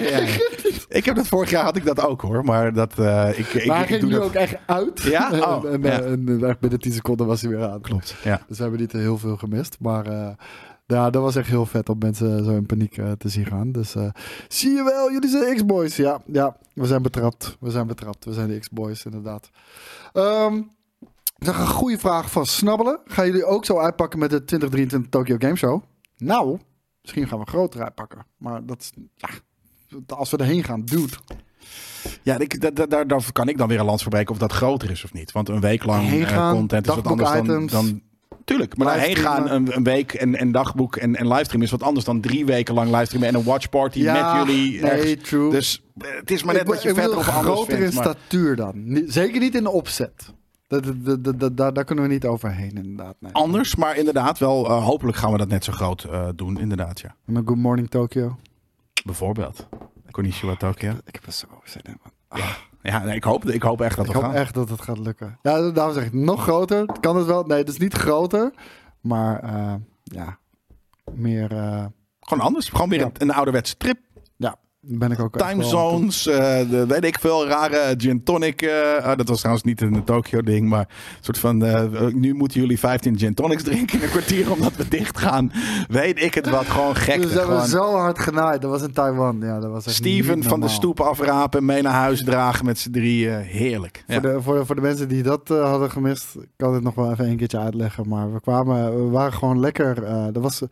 [0.00, 0.38] nee.
[0.88, 3.66] Ik heb dat vorig jaar had ik dat ook hoor, maar dat eh, ik, ik,
[3.66, 4.24] maar ik ging doe nu dat.
[4.24, 5.02] ook echt uit.
[5.02, 5.32] Ja?
[5.32, 6.00] En, Oh, en, ja.
[6.04, 7.80] Eh, en, eh, binnen 10 seconden was hij weer aan.
[7.80, 8.16] Klopt.
[8.24, 8.42] Ja.
[8.48, 9.76] Dus we hebben niet heel veel gemist.
[9.80, 10.34] Maar eh,
[10.86, 13.72] ja, dat was echt heel vet om mensen zo in paniek te zien gaan.
[13.72, 13.96] Dus
[14.48, 15.96] zie je wel, jullie zijn X-Boys.
[15.96, 17.56] Ja, ja, we zijn betrapt.
[17.60, 18.24] We zijn betrapt.
[18.24, 19.50] We zijn de X-Boys, inderdaad.
[20.12, 20.62] Ehm
[21.38, 23.00] ik zag een goede vraag van Snabbelen.
[23.04, 25.82] Gaan jullie ook zo uitpakken met de 2023 Tokyo Game Show?
[26.16, 26.58] Nou,
[27.02, 28.26] misschien gaan we groter uitpakken.
[28.36, 29.28] Maar dat is, ja,
[30.06, 31.16] als we erheen gaan, dude.
[32.22, 34.52] Ja, ik, da- da- daar, daar kan ik dan weer een lans verbreken of dat
[34.52, 35.32] groter is of niet.
[35.32, 38.00] Want een week lang eh, content is wat anders dan, dan...
[38.44, 41.82] Tuurlijk, maar daarheen gaan een, een week en, en dagboek en, en livestream is wat
[41.82, 44.80] anders dan drie weken lang livestreamen en een watchparty Ja, met jullie.
[44.80, 45.28] nee, ergens.
[45.28, 45.50] true.
[45.50, 47.90] Dus eh, het is maar net Ik wat je verder of anders groter vindt.
[47.90, 49.02] in maar- statuur dan.
[49.06, 50.32] Zeker niet in de opzet.
[50.66, 53.14] Dat, dat, dat, dat- daar, kunnen we niet overheen, inderdaad.
[53.18, 53.32] Nee.
[53.32, 56.06] Anders, maar inderdaad wel, eh, hopelijk gaan we dat net zo groot
[56.36, 57.14] doen, inderdaad, ja.
[57.26, 58.36] En dan Good Morning Tokyo.
[59.04, 59.66] Bijvoorbeeld.
[60.14, 60.90] Konnichiwa Tokyo.
[61.04, 61.82] Ik heb er zo zin.
[62.82, 64.98] Ja, nee, ik, hoop, ik hoop echt dat Ik we hoop echt dat het gaat
[64.98, 65.38] lukken.
[65.42, 66.86] Ja, daarom zeg ik nog groter.
[67.00, 67.42] Kan het wel?
[67.44, 68.52] Nee, het is niet groter.
[69.00, 70.38] Maar eh, ja,
[71.14, 71.52] meer...
[71.56, 71.84] eh,
[72.20, 72.68] Gewoon anders.
[72.68, 73.04] Gewoon weer Ja.
[73.04, 73.98] een, een ouderwetse trip.
[74.36, 74.56] ja,
[74.86, 76.36] ben ik ook Time zones, eh,
[76.70, 78.62] de, weet ik veel, rare gin tonic.
[78.62, 82.34] eh, ah, dat was trouwens niet een Tokyo ding, maar een soort van, eh, nu
[82.34, 85.52] moeten jullie 15 gin tonics drinken in een kwartier omdat we dicht gaan.
[85.88, 87.20] Weet ik het wat, gewoon gek.
[87.22, 87.68] Dus we hebben gewoon.
[87.90, 88.62] zo hard genaaid.
[88.62, 89.38] Dat was in Taiwan.
[89.40, 92.78] Ja, dat was echt Steven van de stoep afrapen en mee naar huis dragen met
[92.78, 93.38] z'n drieën.
[93.40, 94.04] Heerlijk.
[94.06, 94.20] Ja.
[94.20, 97.10] Voor, de, voor, voor de mensen die dat hadden gemist, ik kan het nog wel
[97.10, 98.08] even een keertje uitleggen.
[98.08, 100.04] Maar we kwamen, we waren gewoon lekker.
[100.04, 100.62] eh dat was,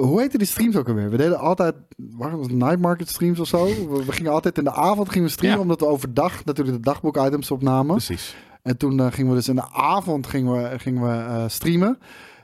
[0.00, 1.10] hoe heette die streams ook alweer?
[1.10, 3.64] We deden altijd, waren het night market streams of zo?
[3.64, 5.62] We, we gingen altijd in de avond gingen we streamen, Ja.
[5.62, 7.94] omdat we overdag natuurlijk de dagboek items opnamen.
[7.96, 8.36] Precies.
[8.62, 11.98] En toen eh, gingen we dus in de avond gingen we, gingen we eh, streamen.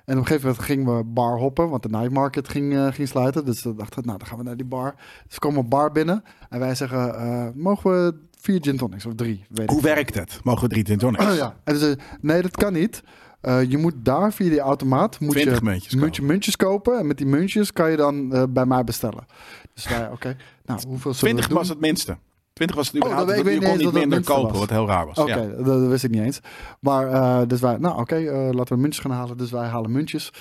[0.05, 2.87] En op een gegeven moment gingen we bar hoppen, want de night market ging, eh,
[2.93, 3.45] ging sluiten.
[3.45, 4.95] Dus we dachten, nou, dan gaan we naar die bar.
[5.27, 9.45] Dus we komen bar binnen en wij zeggen, mogen we vier gin tonics of drie?
[9.49, 10.41] Weet Hoe werkt het?
[10.43, 11.25] Mogen we drie gin tonics?
[11.25, 11.55] Oh, ja.
[11.65, 13.03] En ze nee, dat kan niet.
[13.41, 16.99] Eh, je moet daar via die automaat moet 20 je muntjes muntje- muntjes kopen.
[16.99, 19.27] En met die muntjes kan je dan eh, bij mij bestellen.
[19.75, 22.17] Dus wij, oké, nou, hoeveel zullen 20 we was het minste.
[22.53, 23.29] 20 was het Oh, überhaupt.
[23.29, 25.07] dat weet- ik je weet kon niet niet dat minder dat kopen, wat heel raar
[25.07, 25.19] was.
[25.19, 25.47] Oké, Ja.
[25.47, 26.41] dat, dat wist ik niet eens.
[26.81, 28.15] Maar eh, dus wij, nou oké,
[28.53, 29.37] laten we muntjes gaan halen.
[29.37, 30.33] Dus wij halen muntjes.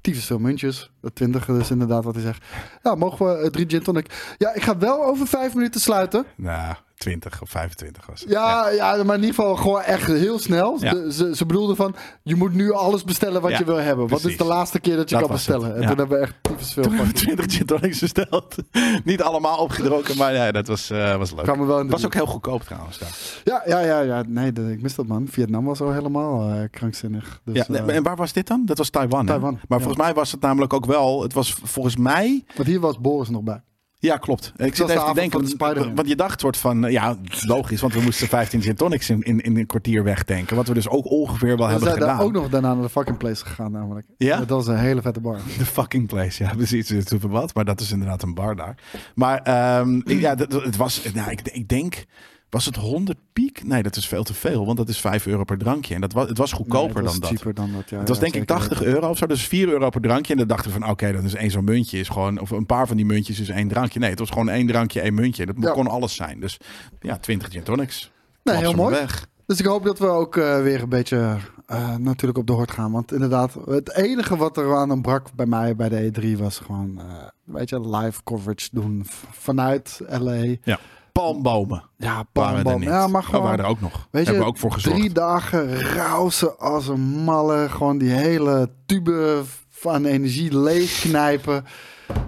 [0.00, 0.90] tyfus veel muntjes.
[1.00, 2.44] De 20 dus inderdaad wat hij zegt.
[2.82, 4.34] Ja, mogen we drie gin tonic?
[4.38, 6.24] Ja, ik ga wel over vijf minuten sluiten.
[6.36, 8.30] Nou, 20 of 25 was het.
[8.30, 9.02] Ja, ja.
[9.04, 10.76] maar in ieder geval gewoon echt heel snel.
[10.80, 10.90] Ja.
[10.92, 14.08] De- ze, ze bedoelden van, je moet nu alles bestellen wat Ja, je wil hebben.
[14.08, 15.74] Wat is de laatste keer dat je Dat kan het, bestellen?
[15.76, 16.34] En toen hebben we echt
[16.72, 17.06] veel Toen van.
[17.06, 18.56] we 20 gin tonics besteld.
[19.04, 21.42] Niet allemaal opgedronken, maar ja, dat was, eh, was leuk.
[21.44, 23.16] Kwam wel in de was ook heel goedkoop trouwens daar.
[23.44, 24.22] Ja, ja, ja, ja.
[24.28, 25.26] Nee, de- ik mis dat man.
[25.30, 27.40] Vietnam was al helemaal eh, krankzinnig.
[27.44, 28.62] Dus, ja, eh, nee, en waar was dit dan?
[28.64, 29.20] Dat was Taiwan.
[29.20, 29.26] hè?
[29.26, 31.22] Taiwan, Maar volgens mij was het namelijk ook wel.
[31.22, 32.44] Het was volgens mij.
[32.56, 33.62] want hier was Boris nog bij.
[34.02, 34.52] Ja, klopt.
[34.56, 35.94] Ik de even te denken.
[35.94, 36.84] Want, je dacht soort van.
[36.84, 37.80] eh, Ja, logisch.
[37.80, 40.56] Want we moesten 15 gin tonics in, in, in een kwartier wegdenken.
[40.56, 42.26] Wat we dus ook ongeveer wel We hebben zijn daar gedaan.
[42.26, 44.06] ook nog daarna naar de fucking place gegaan namelijk.
[44.16, 44.38] Ja?
[44.38, 45.36] Dat was een hele vette bar.
[45.58, 46.88] De fucking place, ja, precies.
[46.88, 48.76] Het is wat, maar dat is inderdaad een bar daar.
[49.14, 52.04] Maar ehm, ja, het was, nou, ik, ik denk,
[52.52, 53.64] was het 100 piek?
[53.64, 55.94] Nee, dat is veel te veel, want dat is 5 euro per drankje.
[55.94, 57.56] En dat was, het was goedkoper Nee, het was dan dat.
[57.56, 57.98] dan dat, ja.
[57.98, 58.94] Het was ja, denk ik zeker 80 weten.
[58.94, 60.32] euro of zo, dus 4 euro per drankje.
[60.32, 62.66] En dan dachten we van, oké, dat is één zo'n muntje is gewoon, of een
[62.66, 63.98] paar van die muntjes is één drankje.
[63.98, 65.46] Nee, het was gewoon één drankje, één muntje.
[65.46, 65.70] Dat Ja.
[65.72, 66.40] kon alles zijn.
[66.40, 66.56] Dus
[67.00, 68.10] ja, 20 gin tonics.
[68.44, 68.94] Nee, heel mooi.
[68.94, 69.26] Weg.
[69.46, 71.36] Dus ik hoop dat we ook eh, weer een beetje
[71.66, 72.92] eh, natuurlijk op de hoort gaan.
[72.92, 76.98] Want inderdaad, het enige wat er aan brak bij mij bij de E3 was gewoon,
[76.98, 77.04] eh
[77.44, 80.44] weet je, live coverage doen vanuit LA.
[81.12, 82.82] Palmbomen Ja, niet.
[82.82, 84.08] Ja, maar Oh, gewoon, waren er ook nog.
[84.10, 84.98] weet je, Hebben we ook voor gezorgd.
[84.98, 87.68] drie dagen rausen als een malle.
[87.68, 91.64] Gewoon die hele tube van energie leegknijpen.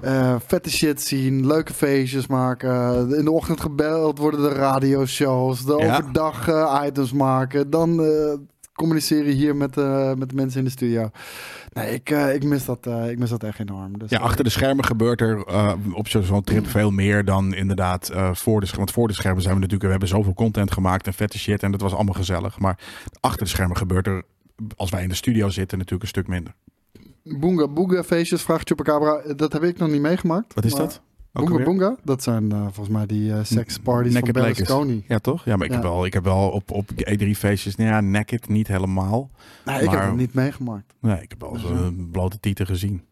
[0.01, 2.70] Eh, vette shit zien, leuke feestjes maken.
[3.16, 5.64] In de ochtend gebeld worden de radioshows.
[5.64, 5.93] De Ja.
[5.97, 7.70] overdag eh, items maken.
[7.70, 8.32] Dan eh,
[8.75, 11.11] communiceren hier met, eh, met de mensen in de studio.
[11.72, 13.99] Nee, ik, eh, ik, mis, dat, eh, ik mis dat echt enorm.
[13.99, 15.45] Dus, Ja, achter de schermen gebeurt er
[15.95, 18.77] op zo- zo'n trip veel meer dan inderdaad voor de schermen.
[18.77, 21.62] Want voor de schermen zijn we natuurlijk, we hebben zoveel content gemaakt en vette shit
[21.62, 22.59] en dat was allemaal gezellig.
[22.59, 22.79] Maar
[23.20, 24.22] achter de schermen gebeurt er,
[24.77, 26.55] als wij in de studio zitten, natuurlijk een stuk minder.
[27.22, 29.35] Boonga Boonga feestjes, vraagt Chupacabra.
[29.35, 30.55] Dat heb ik nog niet meegemaakt.
[30.55, 31.01] Wat is maar- dat?
[31.43, 31.64] Alweer?
[31.64, 34.32] Boonga, dat zijn eh, volgens mij die eh seksparties van.
[34.32, 35.05] Berlusconi.
[35.09, 35.45] Ja, toch?
[35.45, 35.78] Ja, maar ik, Ja.
[35.78, 39.30] Heb, wel, ik heb wel op, op E3-feestjes, nou ja, naked niet helemaal.
[39.64, 40.95] Nee, ik heb het niet meegemaakt.
[41.01, 43.05] Nee, ik heb wel eens een blote tieten gezien.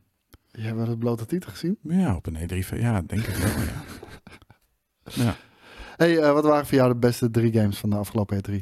[0.51, 1.79] Je hebt wel het blote titel gezien?
[1.83, 2.83] Ja, op een E3-feest.
[2.83, 3.51] Ja, denk ik wel.
[3.65, 3.83] Ja.
[5.25, 5.37] ja.
[5.97, 8.57] hey, eh, wat waren voor jou de beste drie games van de afgelopen E3?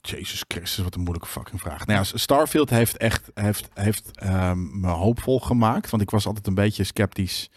[0.00, 1.86] Jezus Christus, wat een moeilijke fucking vraag.
[1.86, 5.90] Nou ja, Starfield heeft echt heeft, heeft, ehm, me hoopvol gemaakt.
[5.90, 7.50] Want ik was altijd een beetje sceptisch.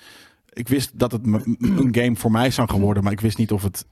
[0.53, 3.03] Ik wist dat het een game voor mij zou gaan worden.
[3.03, 3.85] Maar ik wist niet of het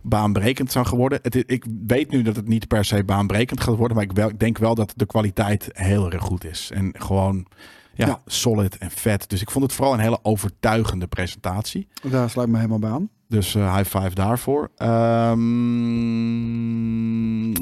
[0.00, 1.18] baanbrekend zou gaan worden.
[1.22, 3.96] Het, ik weet nu dat het niet per se baanbrekend gaat worden.
[3.96, 6.70] Maar ik, wel, ik denk wel dat de kwaliteit heel erg goed is.
[6.74, 7.46] En gewoon
[7.94, 8.20] ja, Ja.
[8.26, 9.28] solid en vet.
[9.28, 11.88] Dus ik vond het vooral een hele overtuigende presentatie.
[12.10, 13.08] Daar sluit me helemaal bij aan.
[13.28, 14.70] Dus eh, high five daarvoor.
[14.76, 15.38] Ehm,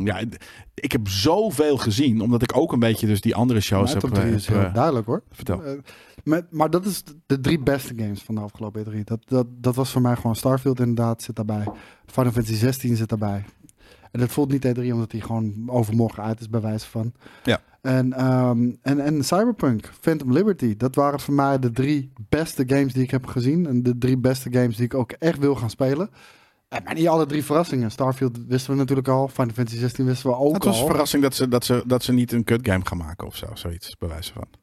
[0.07, 0.21] ja,
[0.75, 4.15] ik heb zoveel gezien, omdat ik ook een beetje dus die andere shows heb, top
[4.15, 5.23] 3 is eh, duidelijk hoor.
[5.31, 5.65] vertel.
[5.65, 5.73] Eh,
[6.25, 9.05] met, maar dat is de drie beste games van de afgelopen E3.
[9.05, 11.69] Dat, dat, dat was voor mij gewoon Starfield inderdaad, zit daarbij.
[12.07, 13.45] Final Fantasy 16 zit daarbij.
[14.11, 17.13] En dat voelt niet E3 omdat die gewoon overmorgen uit is bij wijze van.
[17.45, 17.61] Ja.
[17.81, 22.93] En, ehm, en, en Cyberpunk, Phantom Liberty, dat waren voor mij de drie beste games
[22.93, 23.67] die ik heb gezien.
[23.67, 26.11] En de drie beste games die ik ook echt wil gaan spelen.
[26.69, 27.91] En maar niet alle drie verrassingen.
[27.91, 29.29] Starfield wisten we natuurlijk al.
[29.29, 30.83] Final Fantasy 16 wisten we ook Het was al.
[30.83, 33.37] een verrassing dat ze, dat, ze, dat ze niet een cut game gaan maken of
[33.37, 33.47] zo.
[33.55, 34.62] Zoiets, bij wijze van.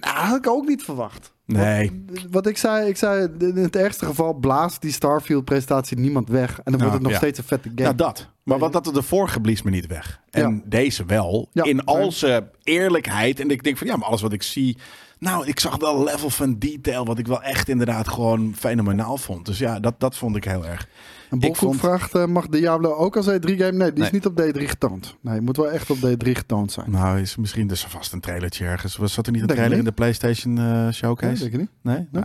[0.00, 1.32] Nou, had ik ook niet verwacht.
[1.44, 2.04] Nee.
[2.06, 6.48] Wat, wat ik zei, ik zei, in het ergste geval blaast die Starfield-presentatie niemand weg.
[6.50, 7.18] En dan wordt Nou, het nog ja.
[7.18, 7.82] steeds een vette game.
[7.88, 8.28] Ja, dat.
[8.42, 10.20] Maar wat dat de vorige blies me niet weg.
[10.30, 10.60] En Ja.
[10.64, 11.48] deze wel.
[11.52, 11.64] Ja.
[11.64, 13.40] In al zijn eerlijkheid.
[13.40, 14.76] En ik denk van ja, maar alles wat ik zie.
[15.18, 17.04] Nou, ik zag wel een level van detail.
[17.04, 19.46] Wat ik wel echt inderdaad gewoon fenomenaal vond.
[19.46, 20.88] Dus ja, dat, dat vond ik heel erg.
[21.30, 23.72] En Bolkoek vond- vraagt, eh, mag Diablo ook als E3-game?
[23.72, 24.10] Nee, die is Nee.
[24.10, 25.16] niet op D3 getoond.
[25.20, 26.90] Nee, moet wel echt op D3 getoond zijn.
[26.90, 28.96] Nou, is misschien dus vast een trailertje ergens.
[28.96, 29.92] Was zat er niet een Denk trailer in de.
[29.92, 31.38] PlayStation eh, Nee, Showcase?
[31.42, 31.70] denk ik niet.
[31.82, 31.96] Nee?
[31.96, 32.06] Nee.
[32.12, 32.24] Nou,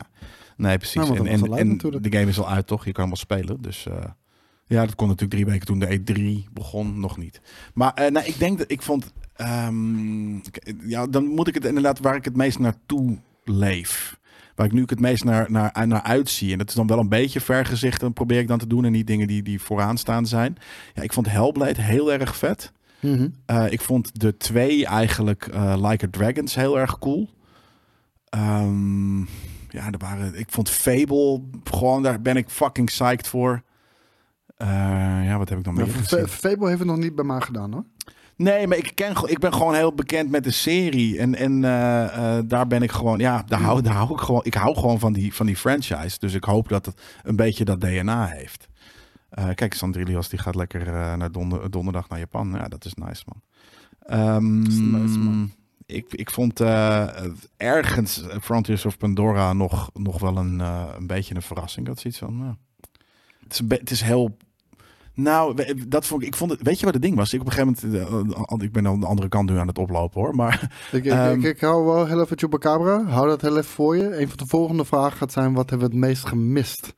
[0.57, 0.95] nee, precies.
[0.95, 2.85] Nou, en en, de game is al uit, toch?
[2.85, 3.61] Je kan hem al spelen.
[3.61, 3.93] Dus eh,
[4.71, 7.41] ja, dat kon natuurlijk drie weken toen de E3 begon, nog niet.
[7.73, 9.13] Maar eh, nou, ik denk dat ik vond...
[9.35, 10.33] ehm,
[10.83, 14.19] ja, dan moet ik het inderdaad waar ik het meest naartoe leef.
[14.55, 16.51] Waar ik nu het meest naar, naar, naar uitzie.
[16.51, 17.99] En dat is dan wel een beetje vergezicht.
[17.99, 18.85] Dan probeer ik dan te doen.
[18.85, 20.57] En niet dingen die, die vooraan staan zijn.
[20.93, 22.71] Ja, ik vond Hellblade heel erg vet.
[22.99, 23.29] Mhm.
[23.45, 27.29] Eh, ik vond de twee eigenlijk eh, Like a Dragons heel erg cool.
[28.29, 29.19] Ehm,
[29.69, 33.63] ja, er waren, ik vond Fable gewoon, daar ben ik fucking psyched voor.
[34.61, 36.27] Eh, ja, wat heb ik dan meer Ja, gezien?
[36.27, 37.83] Fable heeft het nog niet bij mij gedaan hoor.
[38.41, 41.19] Nee, maar ik, ken, ik ben gewoon heel bekend met de serie.
[41.19, 44.41] En, en eh, eh, daar ben ik gewoon, ja, daar hou, daar hou ik gewoon.
[44.43, 46.19] Ik hou gewoon van die, van die franchise.
[46.19, 48.67] Dus ik hoop dat het een beetje dat DNA heeft.
[49.29, 50.85] Eh, kijk, Sandrilios die gaat lekker
[51.17, 52.51] naar donder, donderdag naar Japan.
[52.51, 53.41] Ja, dat is nice, man.
[53.99, 55.51] Ehm, is nice, man.
[55.85, 56.61] ik, ik vond
[57.57, 61.85] ergens Frontiers of Pandora nog, nog wel een, een beetje een verrassing.
[61.85, 62.37] Dat is iets van.
[62.37, 62.55] nou,
[63.43, 64.37] het, is het is heel.
[65.21, 66.61] Nou, we- dat vond ik, ik vond het.
[66.61, 67.33] Weet je wat het ding was?
[67.33, 68.09] Ik op een gegeven moment.
[68.11, 70.35] eh, eh, ik ben aan de andere kant nu aan het oplopen hoor.
[70.35, 73.03] Maar Ik, ik, Ehm, ik, ik hou wel heel even Chupacabra.
[73.05, 74.19] Hou dat heel even voor je.
[74.21, 76.93] Een van de volgende vragen gaat zijn: wat hebben we het meest gemist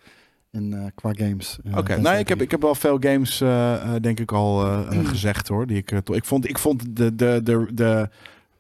[0.52, 1.60] in, eh, qua games?
[1.64, 2.28] eh, Oké, nou, ik C3?
[2.30, 5.68] heb, ik heb wel veel games, eh, eh, denk ik, al eh, eh, gezegd hoor.
[5.68, 8.10] Die ik, eh, ik, vond, ik vond de, de, de, de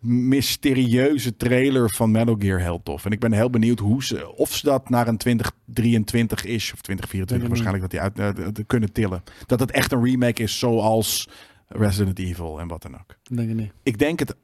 [0.04, 3.06] mysterieuze trailer van Metal Gear heel tof.
[3.06, 6.82] En ik ben heel benieuwd hoe ze, of ze dat naar een 2023 is, of
[6.82, 9.24] 2024 Denk ik waarschijnlijk, dat die uit eh, kunnen tillen.
[9.46, 11.28] Dat het echt een remake is zoals
[11.68, 13.16] Resident Evil en wat dan ook.
[13.24, 13.72] Denk je niet.
[13.84, 14.36] Ik denk het.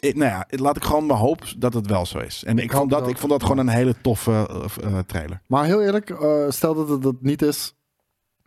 [0.00, 2.44] Ik, nou ja, laat ik gewoon mijn hoop dat het wel zo is.
[2.44, 5.42] En Ik ik, vond, dat, ik vond dat gewoon een hele toffe eh, eh, trailer.
[5.46, 7.74] Maar heel eerlijk, eh, stel dat het dat niet is.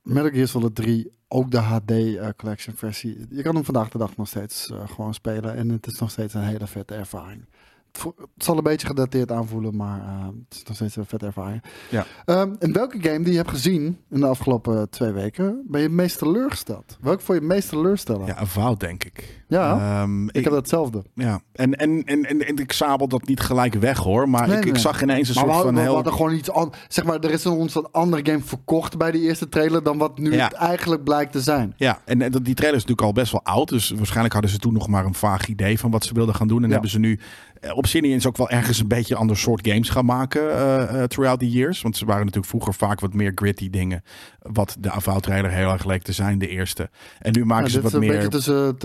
[0.02, 3.26] Metal Gear Solid 3, ook de HD eh, Collection versie.
[3.30, 5.56] Je kan hem vandaag de dag nog steeds eh, gewoon spelen.
[5.56, 7.46] En het is nog steeds een hele vette ervaring.
[7.88, 11.06] Het, vo- het zal een beetje gedateerd aanvoelen, maar eh, het is nog steeds een
[11.06, 11.64] vette ervaring.
[11.90, 12.06] Ja.
[12.26, 15.88] Ehm, in welke game die je hebt gezien in de afgelopen twee weken, ben je
[15.88, 16.98] het meest teleurgesteld?
[17.02, 18.26] Welke vond je het meest teleurstellen?
[18.26, 19.43] Ja, een denk ik.
[19.54, 21.04] Ja, Ehm, ik heb hetzelfde.
[21.16, 24.30] Ja, en, en, en, en, en ik sabel dat niet gelijk weg hoor.
[24.30, 25.94] Maar Nee, ik, nee, ik zag ineens een Maar we soort van we heel.
[25.96, 26.78] hadden gewoon iets anders.
[26.88, 30.18] Zeg maar, er is ons een andere game verkocht bij die eerste trailer dan wat
[30.18, 30.44] nu Ja.
[30.44, 31.74] het eigenlijk blijkt te zijn.
[31.78, 33.70] Ja, en, en dat- die trailer is natuurlijk al best wel oud.
[33.70, 36.48] Dus waarschijnlijk hadden ze toen nog maar een vaag idee van wat ze wilden gaan
[36.48, 36.58] doen.
[36.62, 36.72] En Ja.
[36.72, 37.20] hebben ze nu
[37.62, 41.04] eh, Obsidian is ook wel ergens een beetje ander soort games gaan maken eh, eh,
[41.08, 41.82] throughout the years.
[41.82, 44.04] Want ze waren natuurlijk vroeger vaak wat meer gritty dingen.
[44.42, 46.90] Wat de Avowed trailer heel erg leek te zijn, de eerste.
[47.20, 48.18] En nu maken Ja, ze dit is wat een meer...
[48.18, 48.78] beetje tussen,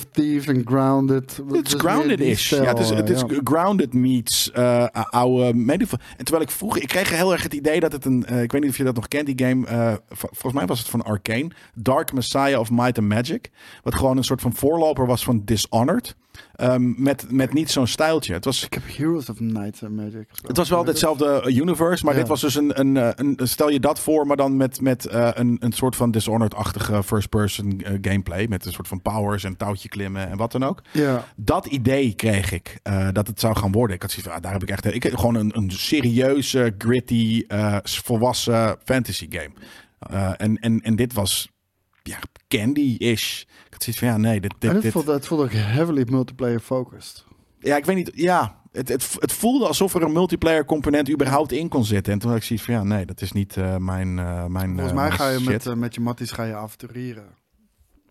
[0.00, 1.36] of Thieves en Grounded.
[1.36, 2.48] Het Dus is meer grounded-ish.
[2.50, 3.40] die Ja, het is, het is ja.
[3.44, 5.98] grounded meets eh oude medieval.
[6.16, 8.52] En terwijl ik vroeger, ik kreeg heel erg het idee dat het een, eh, ik
[8.52, 9.66] weet niet of je dat nog kent, die game.
[9.66, 13.50] eh, volgens mij was het van Arcane, Dark Messiah of Might and Magic,
[13.82, 16.16] wat gewoon een soort van voorloper was van Dishonored,
[16.54, 18.32] Ehm, met met niet zo'n stijltje.
[18.32, 20.46] Het was Ik heb Heroes of Night and Magic gespeeld.
[20.46, 22.20] het was wel hetzelfde universe, maar Ja.
[22.20, 25.06] dit was dus een, een, eh, een, stel je dat voor, maar dan met, met
[25.06, 29.56] eh, een, een soort van Dishonored-achtige first-person eh, gameplay, met een soort van powers en
[29.56, 33.56] touwtje klimmen en wat dan ook Ja, dat idee kreeg ik eh, dat het zou
[33.56, 33.96] gaan worden.
[33.96, 36.74] Ik had zoiets van, ah, daar heb ik echt ik heb gewoon een, een serieuze,
[36.78, 39.50] gritty, eh, volwassen fantasy game.
[39.98, 41.50] Eh, en, en, en dit was
[42.02, 43.40] ja, candy-ish.
[43.42, 46.60] Ik had zoiets van, ja, nee, dit, dit, dit- voelde, het voelde ook heavily multiplayer
[46.60, 47.24] focused.
[47.58, 51.52] ja, ik weet niet, ja, het, het, het voelde alsof er een multiplayer component überhaupt
[51.52, 52.12] in kon zitten.
[52.12, 54.68] En toen had ik zoiets van, ja, nee, dat is niet eh, mijn, eh, mijn
[54.68, 57.24] Volgens eh, mij mijn ga je met, met je matties ga je avontureren.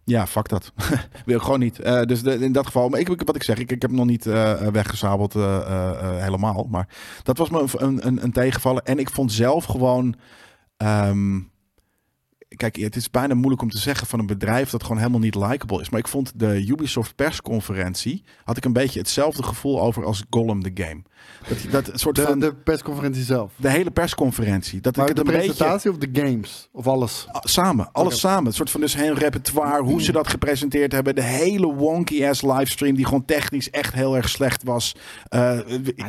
[0.03, 0.73] Ja, fuck dat.
[1.25, 1.75] Wil ik gewoon niet.
[1.83, 4.05] Dus de- in dat geval, maar ik, wat ik zeg, ik, ik heb hem nog
[4.07, 6.67] niet eh, weggezabeld helemaal.
[6.69, 6.87] Maar
[7.23, 8.85] dat was me een, een, een tegenvallen.
[8.85, 10.15] En ik vond zelf gewoon.
[10.77, 11.39] ehm,
[12.55, 15.35] kijk, het is bijna moeilijk om te zeggen van een bedrijf dat gewoon helemaal niet
[15.35, 15.89] likable is.
[15.89, 18.23] Maar ik vond de Ubisoft persconferentie.
[18.43, 21.01] had ik een beetje hetzelfde gevoel over als Gollum the Game.
[21.71, 22.39] Dat, dat soort De, van.
[22.39, 23.51] De, de persconferentie zelf.
[23.61, 24.81] hele persconferentie.
[24.81, 25.53] Dat Maar ik de het een beetje.
[25.53, 26.69] presentatie of de games?
[26.71, 27.27] Of alles?
[27.31, 28.45] Ah, Samen, alles samen.
[28.45, 31.15] Het soort van dus heel repertoire, hoe ze dat gepresenteerd hebben.
[31.15, 34.95] De hele wonky ass livestream die gewoon technisch echt heel erg slecht was.
[35.29, 35.59] Eh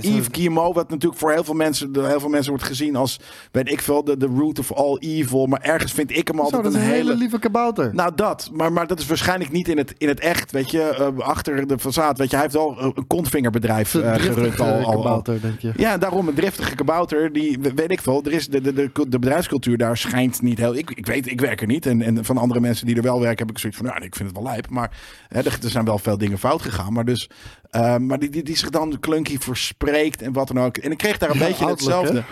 [0.00, 3.16] Yves Guillemot, wat natuurlijk voor heel veel mensen, door heel veel mensen wordt gezien als,
[3.52, 5.46] weet ik veel, de, de root of all evil.
[5.46, 7.16] Maar ergens vind ik hem Zo, altijd dat is een een hele hele...
[7.16, 7.94] lieve kabouter.
[7.94, 8.50] Nou, dat.
[8.52, 10.82] Maar, maar dat is waarschijnlijk niet in het, in het echt, weet je.
[10.82, 12.36] eh, achter de façade, weet je.
[12.36, 14.99] Hij heeft wel eh, een kontvingerbedrijf Een eh gerund al, al, al.
[15.02, 15.72] Kabouter, denk je.
[15.76, 17.32] Ja, daarom een driftige kabouter.
[17.32, 18.22] Die weet ik veel.
[18.24, 20.76] Er is de, de, de, de bedrijfscultuur daar schijnt niet heel.
[20.76, 21.86] Ik, ik weet, ik werk er niet.
[21.86, 23.86] En, en van andere mensen die er wel werken, heb ik zoiets van.
[23.88, 24.68] Nou, ik vind het wel lijp.
[24.70, 24.90] Maar
[25.28, 26.92] hè, er, er zijn wel veel dingen fout gegaan.
[26.92, 27.30] Maar dus.
[27.70, 30.76] eh, maar die, die, die zich dan klunky verspreekt en wat dan ook.
[30.76, 32.22] En ik kreeg daar een Ja, beetje hetzelfde.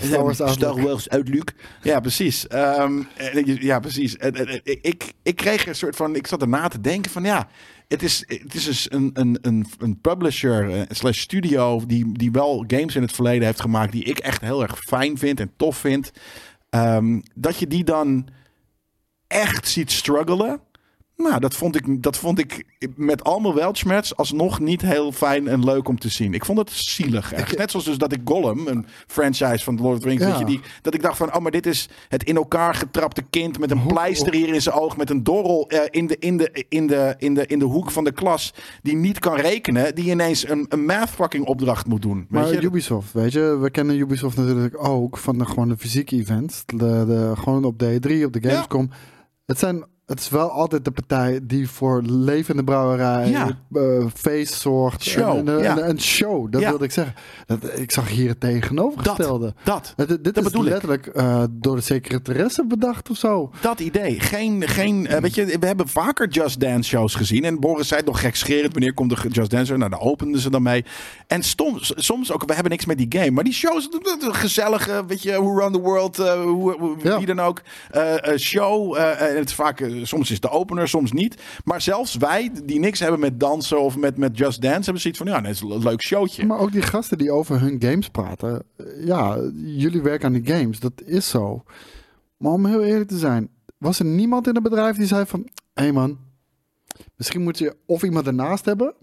[0.50, 1.48] Star Wars Outlook.
[1.82, 2.46] Ja, precies.
[2.46, 4.16] Ehm, eh, ja, precies.
[4.62, 6.14] Ik, ik kreeg een soort van.
[6.16, 7.48] Ik zat erna te denken van ja.
[7.88, 12.64] Het is, het is een, een, een, een publisher eh, slash studio die, die wel
[12.66, 15.76] games in het verleden heeft gemaakt die ik echt heel erg fijn vind en tof
[15.76, 16.12] vind.
[16.70, 18.28] Ehm, dat je die dan
[19.26, 20.60] echt ziet struggelen.
[21.16, 22.64] Nou, dat vond ik, dat vond ik
[22.96, 26.34] met allemaal weltschmerz alsnog niet heel fijn en leuk om te zien.
[26.34, 27.32] Ik vond het zielig.
[27.32, 27.58] Echt.
[27.58, 30.28] Net zoals dus dat ik Gollum, een franchise van Lord of the Rings, Ja.
[30.28, 33.22] weet je, die, dat ik dacht van, oh, maar dit is het in elkaar getrapte
[33.30, 36.36] kind met een pleister hier in zijn oog, met een dorrel eh, in, de, in,
[36.36, 39.94] de, in, de, in, de, in de hoek van de klas, die niet kan rekenen,
[39.94, 42.16] die ineens een, een math fucking opdracht moet doen.
[42.18, 42.62] Weet Maar je?
[42.62, 46.62] Ubisoft, weet je, we kennen Ubisoft natuurlijk ook van de, gewoon de fysieke events.
[46.66, 48.90] De, de, gewoon op de E3, op de Gamescom.
[49.46, 53.48] Het zijn het is wel altijd de partij die voor levende brouwerij, Ja.
[53.72, 55.02] eh, feest zorgt.
[55.04, 55.78] Show, En, en, ja.
[55.78, 56.68] en een show, dat Ja.
[56.68, 57.14] wilde ik zeggen.
[57.46, 59.54] Dat, ik zag hier het tegenovergestelde.
[59.64, 59.92] Dat.
[59.96, 63.50] Het- dit dat is bedoel letterlijk eh, door de secretaresse bedacht of zo.
[63.60, 64.20] Dat idee.
[64.20, 67.44] Geen, geen eh, weet je, we hebben vaker Just Dance shows gezien.
[67.44, 68.72] En Boris zei nog gekscherend.
[68.72, 69.76] Wanneer komt de Just Dance?
[69.76, 70.84] Nou, daar openden ze dan mee.
[71.26, 73.30] En soms, soms ook, we hebben niks met die game.
[73.30, 76.16] Maar die shows, dat- dat- dat gezellige, weet je, Who Run the World,
[77.18, 77.62] wie dan ook.
[78.36, 78.96] show.
[78.96, 81.42] en het is vaak, soms is de opener, soms niet.
[81.64, 85.18] Maar zelfs wij, die niks hebben met dansen of met, met Just Dance, hebben zoiets
[85.20, 86.46] van, ja, nee, het is een leuk showtje.
[86.46, 88.62] Maar ook die gasten die over hun games praten.
[88.76, 91.62] eh, Ja, jullie werken aan die games, dat is zo.
[92.36, 95.40] Maar om heel eerlijk te zijn, was er niemand in het bedrijf die zei van...
[95.74, 96.18] Hé hey man,
[97.16, 98.94] misschien moet je of iemand ernaast hebben...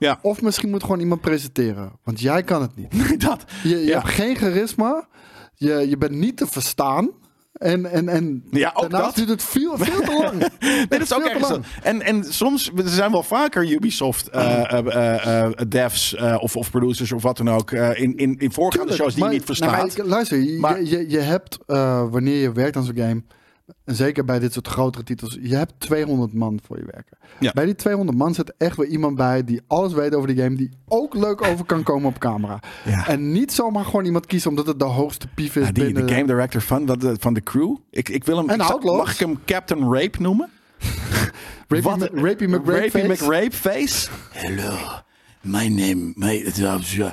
[0.00, 0.18] Ja.
[0.22, 1.92] Of misschien moet gewoon iemand presenteren.
[2.04, 3.20] Want jij kan het niet.
[3.26, 3.44] dat.
[3.62, 3.98] Je, je Ja.
[4.00, 5.08] hebt geen charisma.
[5.54, 7.10] Je, je bent niet te verstaan.
[7.58, 9.26] En, en, en Ja, ook daarnaast dat.
[9.26, 10.32] duurt het veel, veel te lang.
[10.60, 11.52] Nee, dat is ook ergens zo.
[11.52, 11.64] lang.
[11.82, 17.12] En, en soms, er zijn wel vaker Ubisoft eh, eh, eh, devs of, of producers
[17.12, 19.70] of wat dan ook in, in, in voorgaande Tuurlijk, shows die maar- je niet nou,
[19.70, 20.06] maar verstaat.
[20.06, 21.58] luister, je, Maar- je, je hebt,
[22.10, 23.22] wanneer je werkt aan zo'n game,
[23.84, 27.18] zeker bij dit soort grotere titels, je hebt 200 man voor je werken.
[27.40, 27.52] Ja.
[27.52, 30.56] Bij die 200 man zit echt weer iemand bij die alles weet over de game,
[30.56, 32.60] die ook leuk over kan komen op camera.
[32.84, 33.08] Ja.
[33.08, 36.06] En niet zomaar gewoon iemand kiezen omdat het de hoogste pief is Ja, die, binnen...
[36.06, 37.76] de game director van, van de crew.
[37.90, 38.48] Ik, ik wil hem.
[38.48, 38.96] En ik zou- Outlaws.
[38.96, 40.48] mag ik hem Captain Rape noemen?
[41.68, 43.24] Rapey, Rapey McRape Rapey face.
[43.24, 44.08] McRapeface?
[44.32, 44.76] Hello,
[45.40, 47.10] my name, my, het was uh,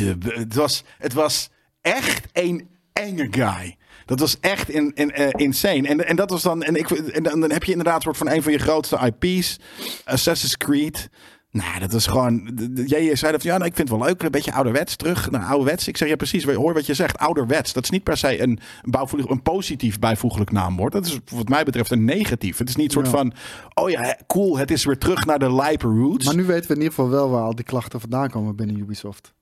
[0.00, 1.50] uh, Het was, het was
[1.80, 3.76] echt een enge guy.
[4.06, 5.88] Dat was echt in, in, eh, insane.
[5.88, 6.62] En, en dat was dan.
[6.62, 9.12] En, ik, en dan dan heb je inderdaad een soort van een van je grootste
[9.20, 9.56] IP's.
[10.04, 11.08] Assassin's Creed.
[11.50, 12.58] Nou, dat was gewoon.
[12.86, 14.22] Jij zei dat van ja, nou, ik vind het wel leuk.
[14.22, 15.30] Een beetje ouderwets terug.
[15.30, 15.88] Nou, ouderwets.
[15.88, 16.44] Ik zeg ja, precies.
[16.44, 17.18] Hoor wat je zegt.
[17.18, 17.72] Ouderwets.
[17.72, 20.92] Dat is niet per se een, bouwvoeglijk, een positief bijvoeglijk naamwoord.
[20.92, 22.58] Dat is wat mij betreft een negatief.
[22.58, 23.12] Het is niet een soort Ja.
[23.12, 23.32] van.
[23.74, 24.58] Oh ja, cool.
[24.58, 26.24] Het is weer terug naar de lijpe roots.
[26.24, 28.78] Maar nu weten we in ieder geval wel waar al die klachten vandaan komen binnen
[28.78, 29.34] Ubisoft.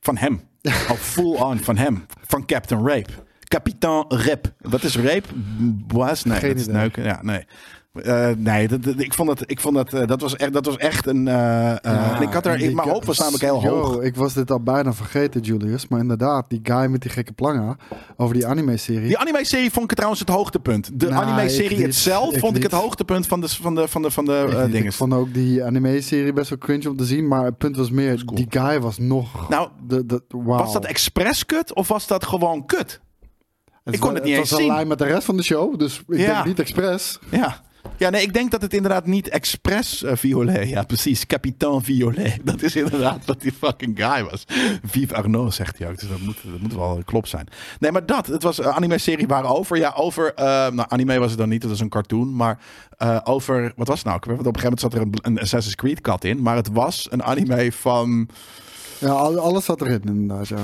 [0.00, 0.40] Van hem.
[0.88, 2.06] Al full on van hem.
[2.26, 3.12] Van Captain Rape.
[3.48, 4.52] Kapitaan Rep.
[4.60, 5.28] Wat is Rape?
[5.86, 6.24] Boas?
[6.24, 6.76] Nee, Geen dat is idee.
[6.76, 7.04] neuken.
[7.04, 7.44] Ja, nee.
[8.02, 10.66] Eh, nee, dat, dat- ik vond dat, ik vond dat, eh, dat was echt, dat
[10.66, 11.28] was echt een.
[11.28, 14.00] en ik had er, ik, mijn hoop was namelijk heel Yo, hoog.
[14.02, 15.88] Ik was dit al bijna vergeten, Julius.
[15.88, 17.76] Maar inderdaad, die guy met die gekke planga
[18.16, 19.06] over die anime-serie.
[19.06, 21.00] Die anime-serie vond ik trouwens het hoogtepunt.
[21.00, 24.10] De Nou, anime-serie itself Ik vond ik het hoogtepunt van de, van de, van de,
[24.10, 24.86] van de Ik dingen.
[24.86, 27.28] Ik vond ook die anime-serie best wel cringe om te zien.
[27.28, 28.36] Maar het punt was meer, cool.
[28.36, 29.48] die guy was nog...
[29.48, 30.58] Nou, de, de, wauw.
[30.58, 33.00] was dat expres kut of was dat gewoon kut?
[33.94, 34.68] Ik kon het niet eens was zien.
[34.68, 35.78] een lijn met de rest van de show.
[35.78, 36.32] Dus ik Ja.
[36.34, 37.18] denk niet expres.
[37.30, 37.64] Ja.
[37.98, 40.68] Ja, nee, ik denk dat het inderdaad niet expres eh, violet.
[40.68, 41.26] Ja, precies.
[41.26, 42.38] Kapitaan violet.
[42.44, 44.44] Dat is inderdaad wat die fucking guy was.
[44.84, 45.98] Vive Arnaud, zegt hij ook.
[45.98, 47.48] Dus dat moet, dat moet wel klop zijn.
[47.78, 48.26] Nee, maar dat.
[48.26, 49.76] Het was een anime-serie waarover.
[49.76, 50.34] Ja, over...
[50.34, 51.62] eh, nou, anime was het dan niet.
[51.62, 52.36] Het was een cartoon.
[52.36, 52.58] Maar
[52.96, 53.72] eh, over...
[53.76, 54.20] Wat was het nou?
[54.26, 56.42] Want op een gegeven moment zat er een, een Assassin's Creed kat in.
[56.42, 58.28] Maar het was een anime van...
[58.98, 60.56] Ja, al- alles zat erin inderdaad, ja.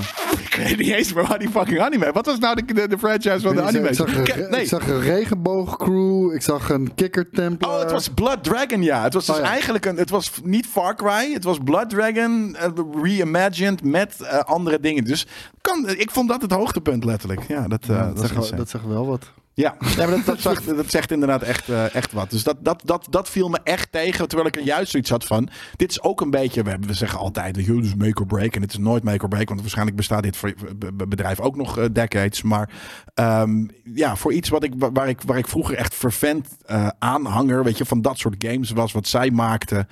[0.43, 2.11] Ik weet niet eens meer waar die fucking anime...
[2.11, 3.87] Wat was nou de, de, de franchise van de anime?
[3.87, 4.61] ik, zag een, nee.
[4.61, 6.33] ik zag een regenboogcrew.
[6.33, 7.69] Ik zag een kikkertempel.
[7.69, 9.03] Oh, het was Blood Dragon, ja.
[9.03, 9.47] Het was dus Oh, ja.
[9.49, 9.97] eigenlijk een.
[9.97, 11.33] Het was niet Far Cry.
[11.33, 12.69] Het was Blood Dragon eh,
[13.01, 15.03] reimagined met eh, andere dingen.
[15.03, 15.27] Dus
[15.61, 17.41] kan, ik vond dat het hoogtepunt letterlijk.
[17.47, 19.31] Ja, dat, Ja, dat, dat, dat zegt wel wat.
[19.55, 22.29] Ja, nee, maar dat, dat, zegt, dat zegt inderdaad echt, eh, echt wat.
[22.29, 24.27] Dus dat, dat, dat, dat viel me echt tegen.
[24.27, 25.49] Terwijl ik er juist zoiets had van.
[25.75, 26.63] Dit is ook een beetje.
[26.63, 27.55] We, hebben, we zeggen altijd.
[27.67, 28.55] Dat is make or break.
[28.55, 29.47] En het is nooit make or break.
[29.47, 32.41] Want waarschijnlijk bestaat dit voor, be- be- bedrijf ook nog eh, decades.
[32.41, 32.69] Maar
[33.13, 36.87] ehm, ja, voor iets wat ik, wa- waar, ik, waar ik vroeger echt vervent eh,
[36.99, 37.63] aanhanger.
[37.63, 38.91] Weet je, van dat soort games was.
[38.91, 39.87] Wat zij maakten.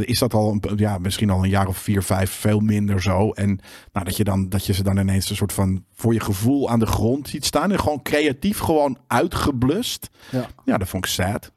[0.00, 2.30] is dat al een, ja, misschien al een jaar of vier, vijf.
[2.30, 3.30] Veel minder zo.
[3.30, 3.60] En
[3.92, 5.84] nou, dat, je dan, dat je ze dan ineens een soort van.
[5.98, 7.72] Voor je gevoel aan de grond ziet staan.
[7.72, 10.08] En gewoon creatief gewoon uitgeblust.
[10.30, 11.52] Ja, Ja, dat vond ik sad.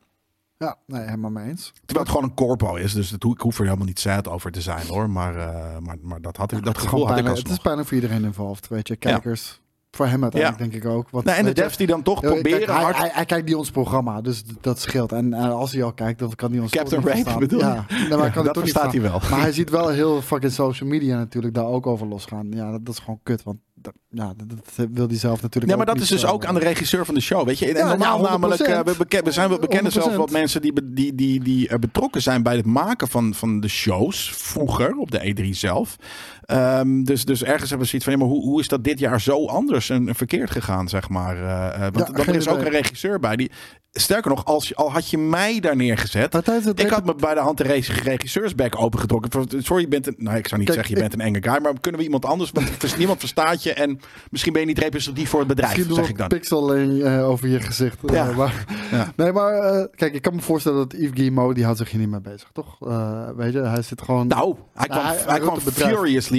[0.58, 1.72] ja nee, helemaal mee eens.
[1.86, 2.94] Terwijl het gewoon een corpo is.
[2.94, 5.10] Dus dat, ik hoef er helemaal niet sad over te zijn hoor.
[5.10, 7.84] Maar, eh, maar, maar dat, had ik, dat gevoel gewoon had ik het is bijna
[7.84, 8.96] voor iedereen involved, weet je.
[8.96, 11.10] Kijkers, voor hem uiteindelijk denk ik ook.
[11.10, 12.98] Want, Nou, en de devs die dan toch Ja, kijk, proberen hij, hard...
[12.98, 15.12] hij, hij kijkt niet ons programma, dus dat scheelt.
[15.12, 17.60] En eh, als hij al kijkt, dan kan hij ons Captain Rape bedoel?
[17.60, 19.22] Ja, nee, maar kan dat toch niet verstaat hij wel.
[19.30, 22.52] Maar hij ziet wel heel fucking social media natuurlijk daar ook over losgaan.
[22.52, 25.66] Ja, dat, dat is gewoon kut, want dat, ja, dat, dat wil hij zelf natuurlijk
[25.66, 27.66] Nee, maar dat is dus ook aan de regisseur van de show, weet je.
[27.68, 28.30] En Ja, normaal ja, 100%.
[28.30, 30.16] namelijk, eh, we, beken- we, zijn, we bekennen zelfs 100%.
[30.16, 33.68] wat mensen die, die, die, die eh, betrokken zijn bij het maken van, van de
[33.68, 35.96] shows vroeger op de E3 zelf.
[36.50, 39.00] Ehm, dus, dus ergens hebben we zoiets van, ja, maar hoe, hoe is dat dit
[39.00, 41.36] jaar zo anders en, verkeerd gegaan, zeg maar.
[41.38, 43.52] eh, eh, want Ja, want er is ook een regisseur bij die
[43.92, 46.34] sterker nog, als, al had je mij daar neergezet.
[46.34, 49.64] Het Ik had me bij de hand de reg- regisseursbek opengetrokken.
[49.64, 50.16] Sorry, je bent een.
[50.18, 51.62] Nou, ik zou niet Kijk, zeggen, je ik- bent een enge guy.
[51.64, 52.52] Maar kunnen we iemand anders?
[52.52, 53.74] Want niemand verstaat je.
[53.74, 56.28] En misschien ben je niet representatief voor het bedrijf, Misschien zeg ik dan.
[56.28, 57.98] pixeling eh, over je gezicht.
[58.06, 58.32] Ja.
[58.32, 59.12] Maar, Ja.
[59.16, 62.10] Nee, maar kijk, ik kan me voorstellen dat Yves Guillemot, die houdt zich hier niet
[62.10, 62.80] mee bezig, toch?
[63.36, 64.28] Weet je, hij zit gewoon...
[64.28, 65.64] Nou, hij kwam, hij- hij, kwam roept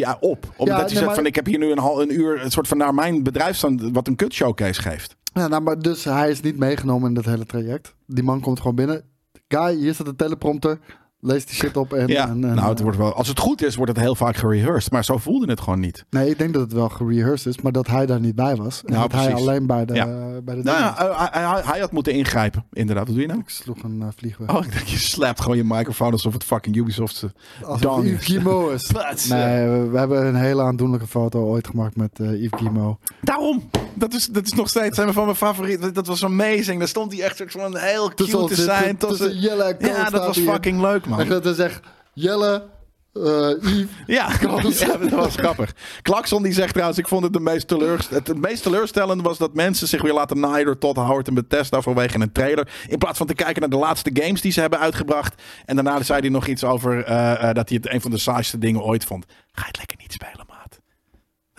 [0.04, 0.52] furiously op.
[0.56, 2.68] Omdat hij zegt maar- van ik heb hier nu een, hal, een uur een soort
[2.68, 5.16] van naar mijn bedrijf staan wat een kut showcase geeft.
[5.32, 7.94] Ja, nou, maar dus hij is niet meegenomen in dat hele traject.
[8.06, 9.02] Die man komt gewoon binnen.
[9.48, 10.78] Guy, hier staat een teleprompter.
[11.22, 12.06] Lees die shit op en...
[12.06, 14.14] ja, en, en, nou, het eh, wordt wel, als het goed is, wordt het heel
[14.14, 14.92] vaak gerehearsed.
[14.92, 16.04] Maar zo voelde het gewoon niet.
[16.10, 18.82] Nee, ik denk dat het wel gerehearsed is, maar dat hij daar niet bij was.
[18.84, 20.06] En Nou, dat hij alleen bij de, Ja.
[20.44, 20.94] bij de Nou ja,
[21.30, 22.64] hij, hij- hij had moeten ingrijpen.
[22.72, 23.40] Inderdaad, wat doe je nou?
[23.40, 24.54] Ik sloeg een uh, vlieg weg.
[24.56, 27.24] Oh, ik denk je slapt gewoon je microfoon alsof het fucking Ubisoft.
[27.64, 28.06] Als dan.
[28.06, 28.90] Yves Guillemot is.
[29.28, 32.98] Nee, we, we hebben een hele aandoenlijke foto ooit gemaakt met eh Yves Guillemot.
[33.20, 33.70] Daarom.
[33.94, 35.94] Dat is, dat is nog steeds een van mijn favorieten.
[35.94, 36.78] Dat was amazing.
[36.78, 38.96] Daar stond hij echt van heel cute te zijn.
[38.96, 39.40] tussen Tussen...
[39.80, 41.28] Ja, dat was fucking leuk, man.
[41.28, 41.80] Dat hij zegt,
[42.14, 42.68] Jelle,
[43.12, 43.86] eh Yves.
[44.06, 45.74] Ja, ja, dat was grappig.
[46.02, 49.54] Klakson die zegt trouwens, ik vond het de meest, teleurst het, meest teleurstellende was dat
[49.54, 52.68] mensen zich weer laten naaien door Todd Howard en Bethesda vanwege een trailer.
[52.88, 55.42] In plaats van te kijken naar de laatste games die ze hebben uitgebracht.
[55.64, 58.18] En daarna zei hij nog iets over eh, eh, dat hij het een van de
[58.18, 59.24] saaiste dingen ooit vond.
[59.52, 60.49] Ga je het lekker niet spelen.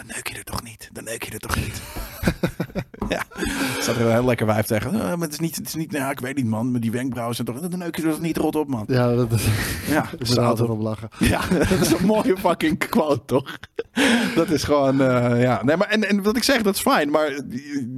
[0.05, 0.89] Dan neuk je er toch niet?
[0.91, 1.81] Dan neuk je er toch niet?
[3.09, 3.23] ja,
[3.79, 4.93] zat er een heel lekker wijf tegen.
[4.93, 6.91] "Eh, maar het is niet, het is niet, nou, ik weet niet man, met die
[6.91, 8.83] wenkbrauwen zijn toch, dan neuk je er toch niet rot op, man.
[8.87, 9.45] Ja, dat is...
[9.87, 10.79] Ja, Ik moet er altijd op.
[10.81, 11.09] lachen.
[11.19, 13.57] Ja, dat is een mooie fucking quote, toch?
[14.35, 15.63] Dat is gewoon, eh, ja.
[15.63, 17.09] Nee, maar, en, en wat ik zeg, dat is fijn.
[17.09, 17.41] Maar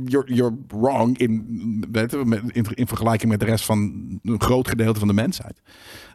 [0.05, 3.79] you're, you're wrong in, weet je, met- in, in vergelijking met de rest van
[4.23, 5.61] een groot gedeelte van de mensheid.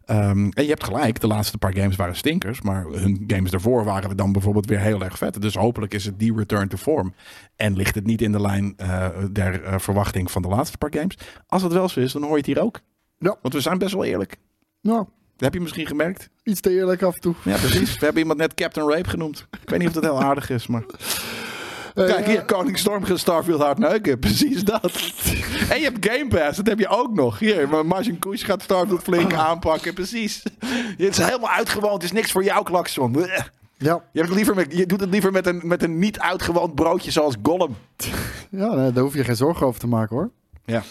[0.08, 2.60] Ehm, en je hebt gelijk, de laatste paar games waren stinkers.
[2.60, 5.40] Maar hun games daarvoor waren dan bijvoorbeeld weer heel erg vet.
[5.40, 7.14] Dus hopelijk is het die return to form.
[7.56, 10.92] En ligt het niet in de lijn eh, der eh, verwachting van de laatste paar
[10.94, 11.18] games.
[11.46, 12.80] Als het wel zo is, dan hoor je het hier ook.
[13.18, 13.36] Ja.
[13.42, 14.36] Want we zijn best wel eerlijk.
[14.80, 16.30] Nou, Dat heb je misschien gemerkt.
[16.42, 17.34] iets te eerlijk af en toe.
[17.44, 17.98] Ja, precies.
[17.98, 19.46] We hebben iemand net Captain Rape genoemd.
[19.62, 20.84] Ik weet niet of dat heel aardig is, maar...
[21.98, 24.18] Eh, Kijk hier, Koning Storm gaat Starfield hard neuken.
[24.28, 24.92] Precies dat.
[25.70, 27.38] En je hebt Game Pass, dat heb je ook nog.
[27.38, 29.94] Hier, maar Margin Koes gaat Starfield flink aanpakken.
[29.94, 30.42] Precies.
[30.98, 31.92] Het is helemaal uitgewoond.
[31.94, 33.16] Het is niks voor jou, Klakson.
[33.76, 36.18] Ja, Je, hebt het liever met, je doet het liever met een, met een niet
[36.18, 37.76] uitgewoond broodje zoals Gollum.
[38.50, 40.30] ja daar hoef je geen zorgen over te maken hoor.
[40.64, 40.82] Ja.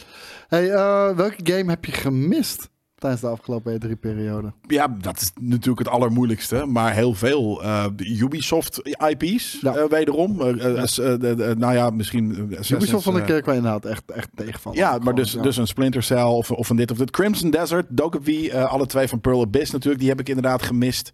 [0.48, 4.52] Hey, eh, welke game heb je gemist tijdens de afgelopen E3-periode?
[4.68, 6.66] Ja, dat is natuurlijk het allermoeilijkste.
[6.66, 9.76] Maar heel veel eh, Ubisoft IP's, Ja.
[9.76, 10.38] eh, wederom.
[10.38, 12.32] De- de- nou ja, misschien...
[12.72, 14.80] Ubisoft vond ik eh, eh, qua inhoud echt, echt tegenvallen.
[14.80, 15.42] Ja, maar Gewoon, dus, ja.
[15.42, 17.12] dus een Splinter Cell of, of een dit of dat.
[17.12, 20.00] Crimson Desert, Dokkaebi, alle twee van Pearl Abyss natuurlijk.
[20.00, 21.12] Die heb ik inderdaad gemist.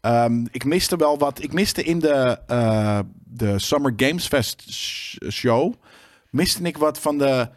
[0.00, 1.42] Ehm, ik miste wel wat.
[1.42, 2.38] Ik miste in de,
[3.24, 5.74] de Summer Games Fest sh- show.
[6.30, 7.48] Miste ik wat van de.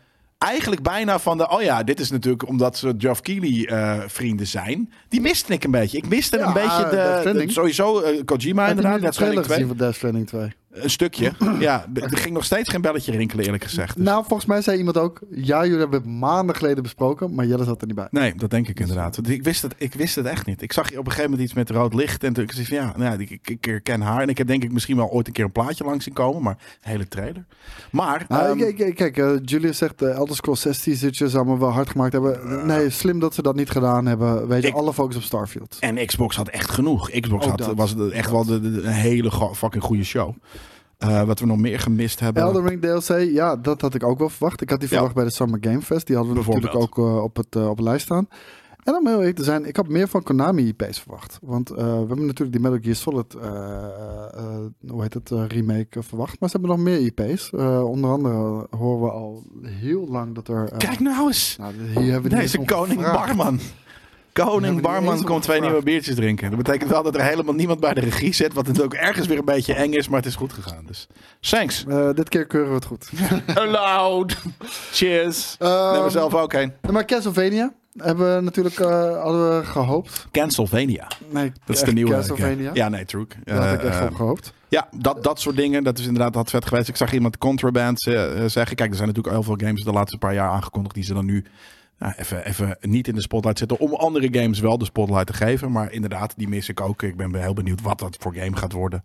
[0.43, 1.49] Eigenlijk bijna van de.
[1.49, 4.93] Oh ja, dit is natuurlijk omdat ze Geoff Keighley eh, vrienden zijn.
[5.09, 5.97] Die miste ik een beetje.
[5.97, 7.31] Ik miste Ja, een beetje de.
[7.45, 8.93] De- sowieso eh, Kojima Heb inderdaad.
[8.93, 9.67] nu de Net trailer gezien 2.
[9.67, 10.53] van Death Stranding 2?
[10.73, 11.31] Een stukje.
[11.59, 13.95] ja, er ging nog steeds geen belletje rinkelen, eerlijk gezegd.
[13.95, 15.19] Dus- Nou, volgens mij zei iemand ook...
[15.31, 18.07] Ja, jullie hebben het maanden geleden besproken, maar Jelle zat er niet bij.
[18.11, 19.15] Nee, dat denk ik inderdaad.
[19.15, 20.61] Want Ik wist, het, ik wist het echt niet.
[20.61, 22.23] Ik zag op een gegeven moment iets met rood licht.
[22.23, 24.21] En toen ik zei van ja, nou, ja, ik, ik, herken haar.
[24.21, 26.41] En ik heb denk ik misschien wel ooit een keer een plaatje langs zien komen.
[26.41, 27.45] Maar een hele trailer.
[27.91, 31.59] Maar, Nou, ehm, kijk, kijk, kijk, eh, Julius zegt de Elder Scrolls 16 zitjes allemaal
[31.59, 32.65] wel hard gemaakt hebben.
[32.67, 34.47] Nee, slim dat ze dat niet gedaan hebben.
[34.47, 35.77] Weet je, Ik- alle focus op Starfield.
[35.79, 37.09] en Xbox had echt genoeg.
[37.19, 40.35] Xbox Ook had, was echt wel de, de- een hele go- fucking goede show.
[40.97, 42.43] Eh, wat we nog meer gemist hebben.
[42.43, 44.61] Elden Ring DLC, ja, dat had ik ook wel verwacht.
[44.61, 44.93] Ik had die Ja.
[44.95, 46.07] verwacht bij de Summer Game Fest.
[46.07, 48.27] Die hadden we natuurlijk ook eh, op, het, eh, op de lijst staan.
[48.83, 51.39] En om heel eerlijk te zijn, ik had meer van Konami IP's verwacht.
[51.41, 53.33] Want we hebben natuurlijk die Metal Gear Solid,
[54.87, 56.39] hoe heet het, remake verwacht.
[56.39, 57.49] Maar ze hebben nog meer IP's.
[57.83, 60.71] Onder andere horen we al heel lang dat er...
[60.77, 61.55] Kijk nou eens.
[61.59, 63.01] nou, hier hebben we Deze koning.
[63.01, 63.59] Barman.
[64.33, 66.49] Koning Barman komt twee nieuwe biertjes drinken.
[66.49, 68.53] Dat betekent wel dat er helemaal niemand bij de regie zit.
[68.53, 70.07] Wat natuurlijk ook ergens weer een beetje eng is.
[70.07, 70.83] Maar het is goed gegaan.
[70.85, 71.07] Dus
[71.39, 71.85] thanks.
[71.87, 73.09] Eh, dit keer keuren we het goed.
[73.71, 74.37] Loud.
[74.91, 75.55] Cheers.
[75.59, 76.73] Ehm, Neem er zelf ook een.
[76.91, 80.27] Maar Castlevania hebben we natuurlijk eh, hadden we gehoopt.
[80.31, 81.07] Castlevania.
[81.29, 82.69] Nee, Dat is de nieuwe.
[82.73, 83.27] Ja, nee, true.
[83.43, 84.53] Daar had ik echt eh, op gehoopt.
[84.67, 85.83] ja, dat, dat soort dingen.
[85.83, 86.87] Dat is inderdaad had vet geweest.
[86.87, 88.75] Ik zag iemand Contraband zeggen.
[88.75, 90.95] Kijk, er zijn natuurlijk heel veel games de laatste paar jaar aangekondigd.
[90.95, 91.45] Die ze dan nu
[92.03, 93.79] nou, even, even niet in de spotlight zetten.
[93.79, 95.71] Om andere games wel de spotlight te geven.
[95.71, 97.01] Maar inderdaad, die mis ik ook.
[97.01, 99.01] Ik ben heel benieuwd wat dat voor game gaat worden.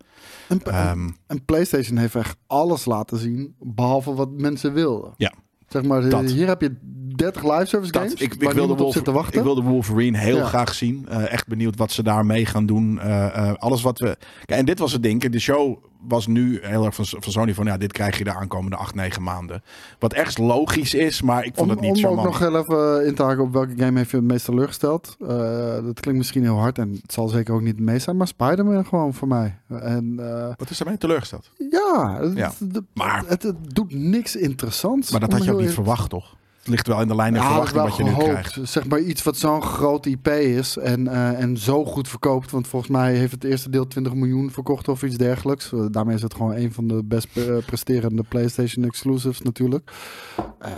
[0.49, 5.15] En, Ehm, en PlayStation heeft echt alles laten zien, behalve wat mensen wilden.
[5.17, 5.33] Ja.
[5.69, 6.31] Zeg maar, eh, Dat.
[6.31, 6.77] hier heb je
[7.17, 9.39] 30 live service dat, games ik, ik, waar wil op te wachten.
[9.39, 10.45] ik wil de Wolverine heel Ja.
[10.45, 11.07] graag zien.
[11.09, 13.01] Eh, echt benieuwd wat ze daarmee gaan doen.
[13.01, 14.17] Eh, alles wat we.
[14.45, 15.29] Kijk, en dit was het ding.
[15.29, 18.35] De show was nu heel erg van, van Sony van ja, dit krijg je de
[18.35, 19.63] aankomende 8, 9 maanden.
[19.99, 22.59] Wat ergens logisch is, maar ik vond Om, het niet om zo ook nog heel
[22.59, 25.17] even in te haken op welke game heeft je het meest teleurgesteld.
[25.21, 25.29] Eh,
[25.85, 28.27] dat klinkt misschien heel hard en het zal zeker ook niet het meest zijn, maar
[28.27, 29.59] Spider-Man gewoon voor mij.
[29.69, 31.51] En eh, Wat is daarmee teleurgesteld?
[31.71, 35.11] ja, het, Ja, het- maar- het, het doet niks interessants.
[35.11, 36.37] Maar dat om had je ook niet verwacht, toch?
[36.69, 38.59] Ligt wel in de lijn der Ja, verwachting wat je nu krijgt.
[38.63, 42.51] Zeg maar iets wat zo'n groot IP is en, eh, en zo goed verkoopt.
[42.51, 45.73] Want volgens mij heeft het eerste deel 20 miljoen verkocht of iets dergelijks.
[45.73, 47.29] Eh, daarmee is het gewoon een van de best
[47.67, 49.93] presterende PlayStation exclusives natuurlijk.
[50.59, 50.73] Eh,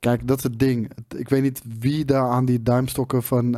[0.00, 0.90] kijk, dat is het ding.
[1.16, 3.52] Ik weet niet wie daar aan die duimstokken van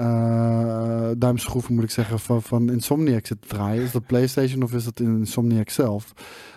[1.18, 3.82] duimschroeven moet ik zeggen van, van Insomniac zit te draaien.
[3.82, 6.12] Is dat PlayStation of is dat Insomniac zelf?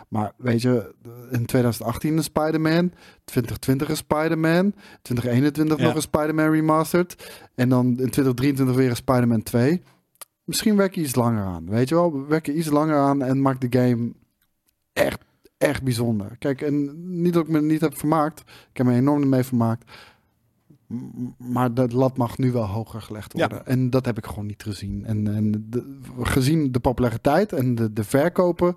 [0.08, 0.94] Maar weet je,
[1.32, 2.92] in 2018 een Spider-Man,
[3.24, 5.84] 2020 een Spider-Man, 2021 Ja.
[5.86, 9.82] nog een Spider-Man remastered en dan in 2023 weer een Spider-Man 2.
[10.44, 12.28] Misschien werk je iets langer aan, weet je wel?
[12.28, 14.12] Werk je iets langer aan en maak de game
[14.94, 15.20] echt,
[15.58, 16.36] echt bijzonder.
[16.40, 18.40] Kijk, en niet dat ik me niet heb vermaakt,
[18.72, 19.92] ik heb me enorm mee vermaakt,
[21.38, 23.48] maar de lat mag nu wel hoger gelegd Ja.
[23.48, 23.66] worden.
[23.68, 25.06] En dat heb ik gewoon niet gezien.
[25.06, 28.76] En, en de- gezien de populariteit en de, de verkopen,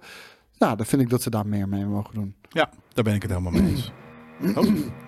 [0.69, 2.35] ja, dan vind ik dat ze daar meer mee mogen doen.
[2.49, 3.93] Ja, daar ben ik het helemaal mee eens.
[4.57, 4.65] Oh,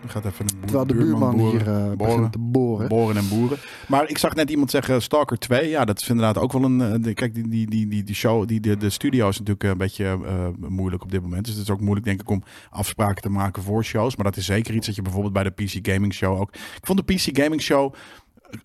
[0.07, 1.97] gaat even een boer, Terwijl de buurman boeren, hier eh, boren.
[1.97, 2.89] begint te boren.
[2.89, 3.59] Boren en boeren.
[3.89, 5.69] Maar ik zag net iemand zeggen Stalker 2.
[5.69, 6.81] Ja, dat is inderdaad ook wel een...
[6.81, 9.65] eh, de- kijk, die, die, die, die, die show, die, de, de studio is natuurlijk
[9.65, 11.45] een beetje eh, moeilijk op dit moment.
[11.45, 14.17] Dus het is ook moeilijk denk ik om afspraken te maken voor shows.
[14.17, 16.55] Maar dat is zeker iets dat je bijvoorbeeld bij de PC Gaming Show ook...
[16.55, 17.95] Ik vond de PC Gaming Show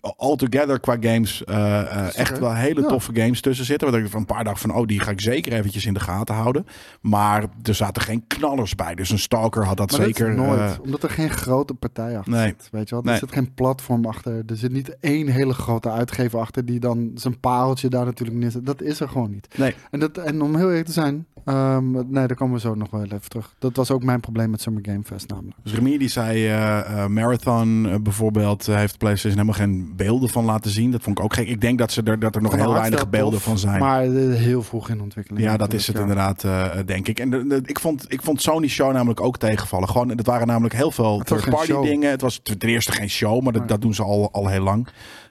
[0.00, 2.18] altogether qua games eh, eh, Zeker.
[2.20, 2.88] echt wel hele Ja.
[2.88, 3.90] toffe games tussen zitten.
[3.90, 6.00] Waar ik van een paar dagen van, oh, die ga ik zeker eventjes in de
[6.00, 6.66] gaten houden.
[7.00, 8.94] Maar er zaten geen knallers bij.
[8.94, 10.34] Dus een Stalker had dat Maar dat zeker...
[10.34, 12.46] nooit, eh, omdat er geen grote partij achter Nee.
[12.46, 12.68] zit.
[12.72, 13.04] Weet je wel?
[13.04, 13.18] Er Nee.
[13.18, 14.42] zit geen platform achter.
[14.46, 18.66] Er zit niet één hele grote uitgever achter die dan zijn pareltje daar natuurlijk neerzet.
[18.66, 19.48] Dat is er gewoon niet.
[19.56, 22.74] nee, En, dat, en om heel eerlijk te zijn, ehm, nee, daar komen we zo
[22.74, 23.54] nog wel even terug.
[23.58, 25.56] Dat was ook mijn probleem met Summer Game Fest namelijk.
[25.62, 30.28] Dus Remy die zei eh, eh, Marathon eh, bijvoorbeeld eh, heeft PlayStation helemaal geen beelden
[30.28, 30.90] van laten zien.
[30.90, 31.48] Dat vond ik ook gek.
[31.48, 33.80] Ik denk dat, ze er, dat er nog Van heel weinig beelden tof, van zijn.
[33.80, 35.44] Maar heel vroeg in ontwikkeling.
[35.46, 36.02] ja, dat is het ja.
[36.02, 36.44] inderdaad,
[36.86, 37.18] denk ik.
[37.18, 39.88] En de- de- ik, vond, ik vond Sony Show namelijk ook tegenvallen.
[39.88, 42.10] Gewoon, het waren namelijk heel veel third-party dingen.
[42.10, 43.70] Het was ten eerste geen show, maar dat, Nee.
[43.70, 44.88] dat doen ze al, al heel lang.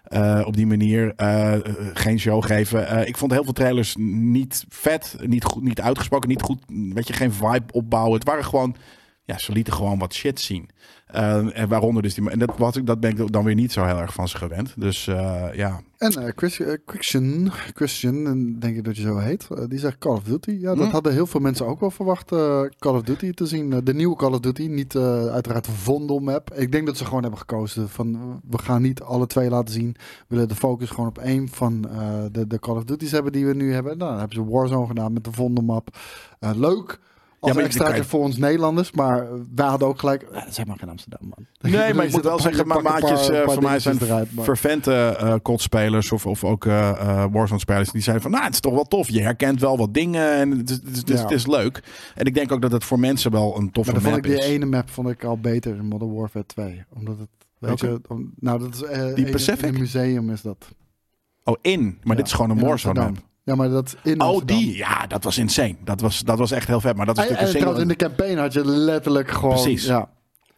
[0.07, 1.61] Eh, op die manier eh, eh,
[1.93, 3.07] geen show geven.
[3.07, 6.63] Ik vond heel veel trailers niet vet, niet, goed, niet uitgesproken, niet goed.
[6.67, 8.13] Weet je, geen vibe opbouwen.
[8.13, 8.75] Het waren gewoon,
[9.23, 10.69] ja, ze lieten gewoon wat shit zien.
[11.07, 12.29] Eh, en waaronder dus die.
[12.29, 14.73] En dat, ik, dat ben ik dan weer niet zo heel erg van ze gewend.
[14.77, 19.47] Dus eh, ja, En eh, Chris, Christian, Christian, en denk ik dat je zo heet,
[19.67, 20.51] die zegt Call of Duty.
[20.51, 20.91] Ja, dat Hm.
[20.91, 22.29] hadden heel veel mensen ook wel verwacht,
[22.79, 23.81] Call of Duty te zien.
[23.83, 26.53] De nieuwe Call of Duty, niet uiteraard de Vondel-map.
[26.53, 29.95] Ik denk dat ze gewoon hebben gekozen van, we gaan niet alle twee laten zien.
[29.97, 31.81] We willen de focus gewoon op één van
[32.31, 33.97] de, de Call of Duty's hebben die we nu hebben.
[33.97, 35.97] Nou, dan hebben ze Warzone gedaan met de Vondel-map.
[36.39, 36.99] Eh, leuk.
[37.39, 40.57] Als maar extra je voor ons Nederlanders, maar wij hadden ook gelijk, eh, dat is
[40.57, 41.45] helemaal geen Amsterdam, man.
[41.59, 43.79] Nee, maar je ik moet zit wel zeggen, mijn maatjes paar- eh, paar voor mij
[43.79, 47.91] zijn eruit, maar- vervente eh COD-spelers of, of ook eh eh, Warzone-spelers.
[47.91, 49.09] Die zeiden van, nou, het is toch wel tof.
[49.09, 51.21] Je herkent wel wat dingen en het is, het is, is, Ja.
[51.21, 51.83] het is leuk.
[52.15, 54.33] En ik denk ook dat het voor mensen wel een toffe Maar dan vond map
[54.33, 54.55] ik die is.
[54.55, 56.83] ene map vond ik al beter in Modern Warfare 2.
[56.95, 59.65] Omdat het, weet je, om- nou dat is eh, Die een- Pacific?
[59.65, 60.67] in een museum is dat.
[61.43, 61.83] Oh, in.
[61.83, 63.17] Maar Ja, dit is gewoon een Warzone map.
[63.47, 64.57] Ja, maar dat in Oh, Amsterdam.
[64.57, 64.75] die.
[64.77, 65.75] Ja, dat was insane.
[65.83, 66.95] Dat was, dat was echt heel vet.
[66.95, 67.95] Maar dat is En, en natuurlijk een in single...
[67.97, 69.53] de campaign had je letterlijk gewoon...
[69.53, 69.85] Precies.
[69.85, 70.09] Ja,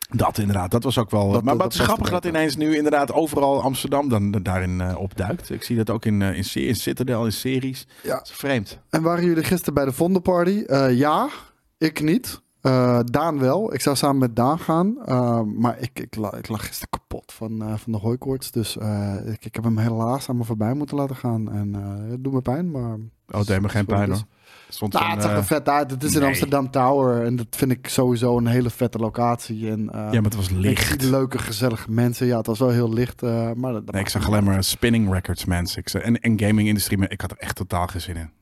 [0.10, 0.72] Dat inderdaad.
[0.72, 1.32] Dat was ook wel...
[1.32, 4.98] Dat- maar wat is dat grappig dat ineens nu inderdaad overal Amsterdam dan daarin eh,
[4.98, 5.50] opduikt.
[5.50, 7.88] Ik zie dat ook in, eh, in, in Citadel, in series.
[8.04, 8.16] Ja.
[8.16, 8.80] Dat is vreemd.
[8.90, 10.64] En waren jullie gisteren bij de Vondelparty?
[10.68, 11.30] Eh ja,
[11.78, 12.42] ik niet.
[12.62, 13.74] Eh, Daan wel.
[13.74, 14.98] Ik zou samen met Daan gaan.
[15.06, 18.52] Eh, maar ik, ik, ik lag gisteren kapot van, eh, van de hooikoorts.
[18.52, 18.78] Dus
[19.26, 21.52] ik, ik heb hem helaas aan me voorbij moeten laten gaan.
[21.52, 21.74] En
[22.10, 22.98] het doet me pijn, maar...
[23.32, 24.18] Oh, het deed me geen pijn dus.
[24.18, 24.28] hoor.
[24.70, 25.92] Stond Nou, zo'n, het zag er vet uit.
[25.92, 26.24] Het is in.
[26.24, 27.26] Amsterdam Tower.
[27.26, 29.70] En dat vind ik sowieso een hele vette locatie.
[29.70, 31.04] En, ja, maar het was licht.
[31.04, 32.28] leuke, gezellige mensen.
[32.28, 33.22] Ja, het was wel heel licht.
[33.22, 35.82] maar dat, dat Nee, ik zag alleen maar spinning records, mensen.
[35.86, 38.39] Ik en, en gaming industrie, maar ik had er echt totaal geen zin in.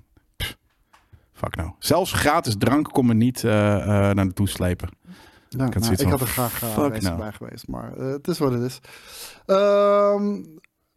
[1.38, 1.72] Fuck nou.
[1.80, 4.90] Zelfs gratis drank kon me niet eh, eh, naar naartoe slepen.
[5.50, 7.18] Ja, had nou, ik van, had er graag uh, nou.
[7.18, 7.68] bij geweest.
[7.68, 8.80] Maar eh, het is wat het is.
[9.46, 10.26] Ehm,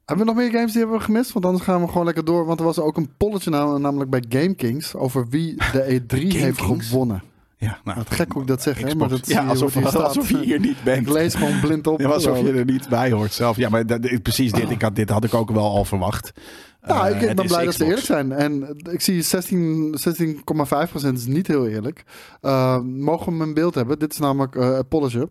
[0.05, 1.33] hebben we nog meer games die hebben we gemist?
[1.33, 2.47] Want anders gaan we gewoon lekker door.
[2.47, 6.17] Want er was ook een polletje nou, namelijk bij Game Kings over wie de E3
[6.37, 6.89] heeft Kings?
[6.89, 7.23] gewonnen.
[7.57, 8.95] Ja, nou, Wat gek hoe ik dat zeg, hè?
[8.95, 9.95] Maar dat ja, je alsof, staat.
[9.95, 11.01] alsof je hier niet bent.
[11.07, 12.01] Ik lees gewoon blind op.
[12.01, 12.57] Ja, alsof je ik.
[12.57, 13.57] er niet bij hoort zelf.
[13.57, 14.71] Ja, maar dat, precies dit.
[14.71, 16.33] Ik had, dit had ik ook wel al verwacht.
[16.87, 18.33] Ja, Eh, ik het ben blij dat ze eerlijk zijn.
[18.33, 22.05] En ik zie 16 16,5% is niet heel eerlijk.
[22.41, 23.99] Eh, mogen we in beeld hebben?
[23.99, 25.31] Dit is namelijk eh het polletje.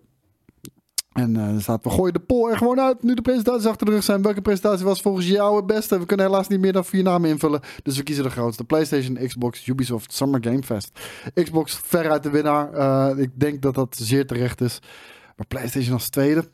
[1.14, 3.04] En eh, er staat, we gooien de poll er gewoon uit.
[3.04, 4.22] Nu de presentaties achter de rug zijn.
[4.22, 6.00] Welke presentatie was volgens jou het beste?
[6.00, 7.62] We kunnen helaas niet meer dan vier namen invullen.
[7.84, 8.64] Dus we kiezen de grootste.
[8.64, 11.00] PlayStation, Xbox, Ubisoft, Summer Game Fest.
[11.34, 12.74] Xbox veruit de winnaar.
[12.74, 14.80] Eh, ik denk dat dat zeer terecht is.
[15.36, 16.50] Maar PlayStation als tweede.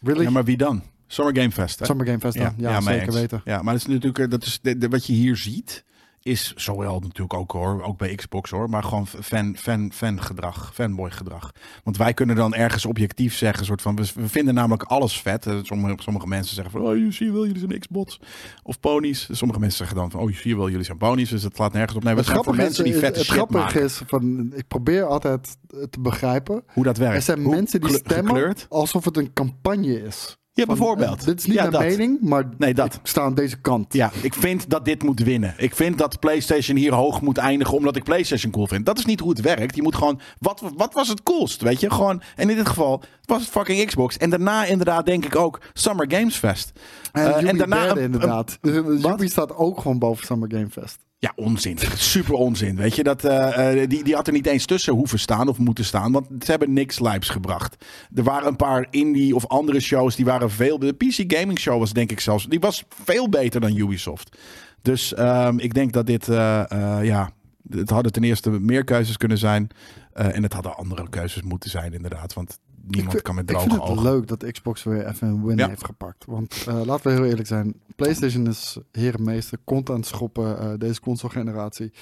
[0.00, 0.22] Really?
[0.22, 0.82] Ja, maar wie dan?
[1.08, 1.84] Summer Game Fest, hè?
[1.84, 2.54] Summer Game Fest dan.
[2.56, 3.14] Ja, mee zeker eens.
[3.14, 3.40] weten.
[3.44, 5.84] Ja, maar dat is natuurlijk, eh, dat is de, de- wat je hier ziet,
[6.22, 10.70] is zowel natuurlijk ook hoor, ook bij Xbox hoor, maar gewoon fan, fan, fan gedrag,
[10.74, 11.52] fanboy gedrag.
[11.84, 15.46] Want wij kunnen dan ergens objectief zeggen, soort van, we, we vinden namelijk alles vet.
[15.62, 18.20] Sommige, sommige mensen zeggen van, oh, je zie je wel, jullie zijn Xbox
[18.62, 19.28] of ponies.
[19.30, 21.28] Sommige mensen zeggen dan van, oh, je zie je wel, jullie zijn ponies.
[21.30, 22.02] Dus het slaat nergens op.
[22.04, 23.82] Nee, we Het voor mensen die het shit grappige maken.
[23.82, 25.56] is, van, ik probeer altijd
[25.90, 26.62] te begrijpen.
[26.72, 27.16] Hoe dat werkt.
[27.16, 28.66] Er zijn Hoe mensen die stemmen gekleurd.
[28.68, 30.37] alsof het een campagne is.
[30.58, 31.20] Ja, Van, bijvoorbeeld.
[31.20, 31.82] eh, dit is niet Ja, mijn dat.
[31.82, 32.94] mening, maar Nee, dat.
[32.94, 33.92] ik sta aan deze kant.
[33.92, 35.54] Ja, ik vind dat dit moet winnen.
[35.56, 38.86] Ik vind dat PlayStation hier hoog moet eindigen omdat ik PlayStation cool vind.
[38.86, 39.76] Dat is niet hoe het werkt.
[39.76, 41.62] Je moet gewoon, wat, wat was het coolst?
[41.62, 44.16] Weet je, gewoon, en in dit geval was het fucking Xbox.
[44.16, 46.72] En daarna inderdaad denk ik ook Summer Games Fest.
[47.12, 48.58] En, Eh, daarna derde een- inderdaad.
[48.60, 49.12] Dus wat?
[49.12, 50.98] Ubi staat ook gewoon boven Summer Game Fest.
[51.20, 51.78] Ja, onzin.
[51.94, 52.76] Super onzin.
[52.76, 55.58] Weet je, dat, eh, eh, die, die had er niet eens tussen hoeven staan of
[55.58, 56.12] moeten staan.
[56.12, 57.84] Want ze hebben niks lijps gebracht.
[58.14, 60.78] Er waren een paar indie of andere shows die waren veel.
[60.78, 62.46] De PC Gaming Show was denk ik zelfs.
[62.46, 64.38] Die was veel beter dan Ubisoft.
[64.82, 66.28] Dus ehm, ik denk dat dit.
[66.28, 67.30] eh, ja.
[67.70, 69.68] Het hadden ten eerste meer keuzes kunnen zijn.
[70.12, 72.32] en het hadden andere keuzes moeten zijn, inderdaad.
[72.34, 75.44] Want niemand vind- kan met Ik droge vind het leuk dat Xbox weer even een
[75.46, 75.68] win Ja.
[75.68, 76.24] heeft gepakt.
[76.24, 77.80] Want eh, laten we heel eerlijk zijn.
[77.96, 79.58] PlayStation is herenmeester.
[79.64, 81.92] Komt aan het schoppen uh, deze console generatie.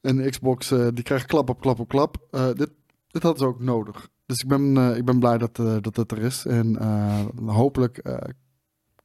[0.00, 2.16] En Xbox uh, die krijgt klap op klap op klap.
[2.30, 2.70] Dit,
[3.08, 4.08] dit hadden ze ook nodig.
[4.26, 6.46] Dus ik ben, ik ben blij dat, dat het er is.
[6.46, 6.82] En
[7.46, 8.02] hopelijk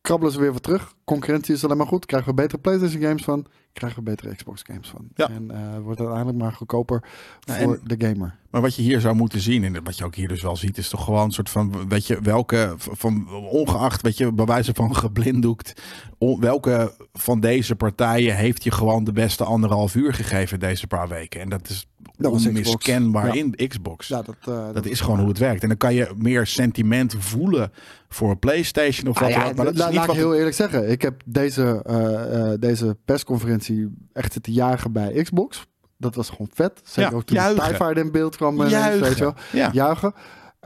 [0.02, 0.93] krabbelen ze weer wat terug.
[1.11, 2.05] Concurrentie is alleen maar goed.
[2.05, 3.45] Krijgen we betere PlayStation games van.
[3.73, 5.07] Krijgen we betere Xbox games van.
[5.15, 5.29] Ja.
[5.29, 7.03] En uh, wordt uiteindelijk maar goedkoper
[7.39, 8.35] Ja, voor en- de gamer.
[8.49, 10.77] Maar wat je hier zou moeten zien, en wat je ook hier dus wel ziet,
[10.77, 14.73] is toch gewoon een soort van, weet je, welke, van ongeacht, weet je, bij wijze
[14.73, 15.81] van geblinddoekt,
[16.17, 21.07] on- welke van deze partijen heeft je gewoon de beste anderhalf uur gegeven deze paar
[21.07, 21.41] weken?
[21.41, 22.45] En dat is Dat Xbox.
[22.47, 23.43] onmiskenbaar Ja.
[23.57, 24.07] in Xbox.
[24.07, 25.61] Ja, dat, uh, Dat is gewoon hoe het werkt.
[25.61, 27.71] En dan kan je meer sentiment voelen
[28.09, 29.55] voor een PlayStation of wat Ah, dan ja, ook.
[29.55, 30.89] Maar dat is niet laat wat ik heel eerlijk zeggen.
[30.89, 35.65] Ik heb deze, eh, eh, deze persconferentie echt zitten jagen bij Xbox.
[35.97, 36.81] Dat was gewoon vet.
[36.83, 38.61] Zeker Ja, ook toen Fighter in beeld kwam.
[38.61, 39.01] en Juichen.
[39.01, 39.33] Weet je wel.
[39.51, 39.69] Ja.
[39.73, 40.13] Juichen.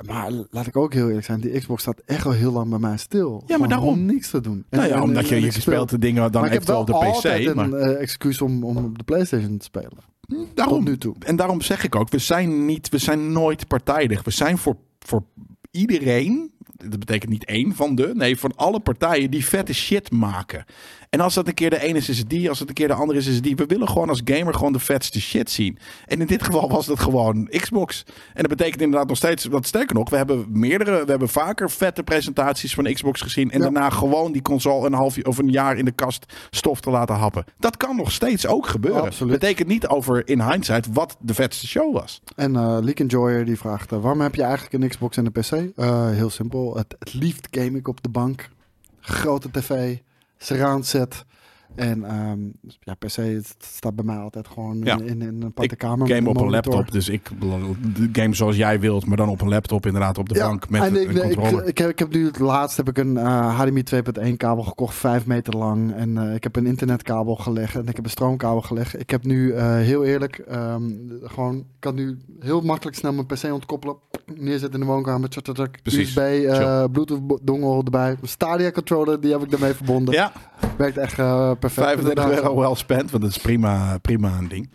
[0.07, 1.39] Maar laat ik ook heel eerlijk zijn.
[1.41, 3.31] Die Xbox staat echt al heel lang bij mij stil.
[3.31, 3.87] maar Gewoon daarom.
[3.89, 4.65] om niks te doen.
[4.69, 6.85] Nou ja, omdat en- je, je ik speel- speelt de dingen dan maar ik eventueel
[6.85, 7.55] wel op de altijd PC.
[7.55, 9.97] Maar een eh, excuus om, om op de PlayStation te spelen.
[10.53, 11.15] daarom, Tot nu toe.
[11.19, 14.23] En daarom zeg ik ook, we zijn, niet, we zijn nooit partijdig.
[14.23, 15.23] We zijn voor, voor
[15.71, 20.65] iedereen, dat betekent niet één van de, nee, van alle partijen die vette shit maken.
[21.15, 22.49] En als dat een keer de ene is, is het die.
[22.49, 23.55] Als het een keer de andere is, is het die.
[23.55, 25.77] We willen gewoon als gamer gewoon de vetste shit zien.
[26.05, 28.03] En in dit geval was dat gewoon Xbox.
[28.33, 31.69] En dat betekent inderdaad nog steeds, wat sterker nog, we hebben meerdere, we hebben vaker
[31.71, 33.51] vette presentaties van Xbox gezien.
[33.51, 33.63] En Ja.
[33.63, 37.15] daarna gewoon die console een half of een jaar in de kast stof te laten
[37.15, 37.43] happen.
[37.59, 39.01] Dat kan nog steeds ook gebeuren.
[39.03, 39.39] Absoluut.
[39.39, 42.21] Betekent niet over in hindsight wat de vetste show was.
[42.35, 45.31] En eh Leak Enjoyer die vraagt, eh, waarom heb je eigenlijk een Xbox en een
[45.31, 45.77] PC?
[45.79, 46.75] Eh, heel simpel.
[46.77, 48.49] Het, het liefst game ik op de bank.
[48.99, 49.97] Grote tv,
[50.39, 51.23] surround set.
[51.75, 52.39] En ehm,
[52.79, 54.97] ja, PC het staat bij mij altijd gewoon Ja.
[54.97, 56.07] in, in, in een aparte kamer.
[56.07, 56.91] game op een laptop.
[56.91, 57.29] Dus ik
[57.95, 60.81] de game zoals jij wilt, maar dan op een laptop inderdaad op de bank met
[60.81, 61.67] en een ik, nee, ik, controller.
[61.67, 63.83] ik, heb, ik heb nu het laatst heb ik een eh, HDMI
[64.29, 65.93] 2.1 kabel gekocht, 5 meter lang.
[65.93, 68.99] En eh, ik heb een internetkabel gelegd en ik heb een stroomkabel gelegd.
[68.99, 70.83] Ik heb nu eh, heel eerlijk, ehm,
[71.23, 73.95] gewoon, ik kan nu heel makkelijk snel mijn PC ontkoppelen,
[74.35, 75.29] neerzetten in de woonkamer,
[75.83, 76.09] Precies.
[76.09, 80.13] USB, eh, Bluetooth dongle erbij, Stadia controller, die heb ik daarmee verbonden.
[80.13, 80.31] ja,
[80.77, 81.85] Werkt echt eh, perfect.
[81.87, 82.43] 25 Inderdaad.
[82.43, 84.69] euro well spent, want dat is prima, prima een ding.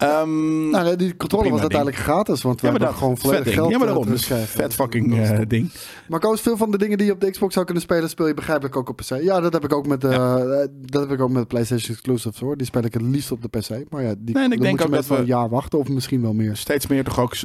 [0.00, 3.70] Ehm, Nou, die controller was uiteindelijk gratis, want we ja, hebben dat gewoon volledig geld
[3.70, 4.06] Ja, maar daarom.
[4.06, 5.70] Dus vet fucking eh, ding.
[6.08, 8.26] Maar Koos, veel van de dingen die je op de Xbox zou kunnen spelen, speel
[8.26, 9.22] je begrijpelijk ook op PC.
[9.22, 10.36] Ja, dat heb ik ook met, eh,
[10.80, 12.56] dat heb ik ook met PlayStation exclusives hoor.
[12.56, 13.68] Die speel ik het liefst op de PC.
[13.90, 15.48] Maar ja, die Nee, en ik denk moet je ook dat meestal we- een jaar
[15.48, 16.56] wachten of misschien wel meer.
[16.56, 17.36] Steeds meer toch ook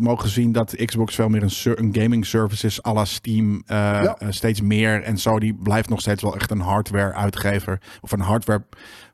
[0.00, 3.62] mogen zien dat Xbox veel meer een, gaming service is à la Steam.
[3.66, 4.16] Ja.
[4.28, 5.02] steeds meer.
[5.02, 7.80] En zo, die blijft nog steeds wel echt een hardware uitgever.
[8.00, 8.62] Of een hardware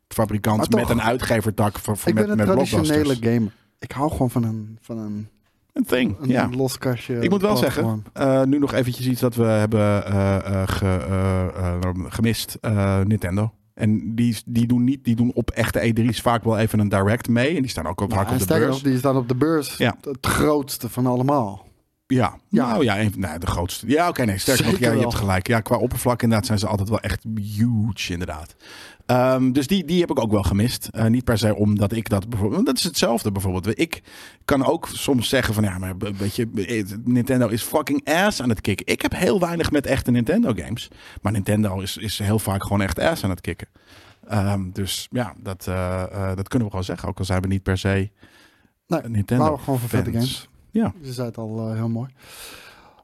[0.09, 3.53] fabrikant met een uitgevertak voor, voor Ik met, ben een met traditionele gamer.
[3.79, 5.29] Ik hou gewoon van een, van een,
[5.73, 6.49] Een thing, een ja.
[6.57, 7.19] los kastje.
[7.19, 12.05] Ik moet wel zeggen, eh, nu nog eventjes iets dat we hebben eh, eh, ge-
[12.09, 12.59] gemist.
[13.05, 13.53] Nintendo.
[13.75, 17.29] En die, die, doen niet, die doen op echte E3's vaak wel even een direct
[17.29, 17.55] mee.
[17.57, 18.83] En die staan ook op Ja, op de beurs.
[18.83, 19.97] die staan op de beurs Ja.
[20.01, 21.67] het grootste van allemaal.
[22.07, 22.69] Ja, Ja.
[22.71, 23.89] nou ja, een, nou, de grootste.
[23.89, 25.47] Ja, oké, nee, sterker nog, ja, je hebt gelijk.
[25.47, 28.55] Ja, qua oppervlak inderdaad zijn ze altijd wel echt huge, inderdaad.
[29.07, 30.89] Ehm, dus die, die heb ik ook wel gemist.
[30.89, 32.55] Eh, niet per se omdat ik dat bijvoorbeeld...
[32.55, 33.79] want Dat is hetzelfde bijvoorbeeld.
[33.79, 34.03] Ik
[34.45, 35.65] kan ook soms zeggen van...
[35.65, 38.87] Ja, maar weet je, eh, Nintendo is fucking ass aan het kicken.
[38.87, 40.89] Ik heb heel weinig met echte Nintendo games.
[41.23, 43.69] Maar Nintendo is, is heel vaak gewoon echt ass aan het kicken.
[44.29, 47.09] Ehm, dus ja, dat, eh, dat kunnen we gewoon zeggen.
[47.09, 48.11] Ook al zijn we niet per se
[48.87, 50.49] Nee, Nintendo maar gewoon voor games.
[50.71, 50.93] Ja.
[51.01, 52.09] Je zei het al heel mooi.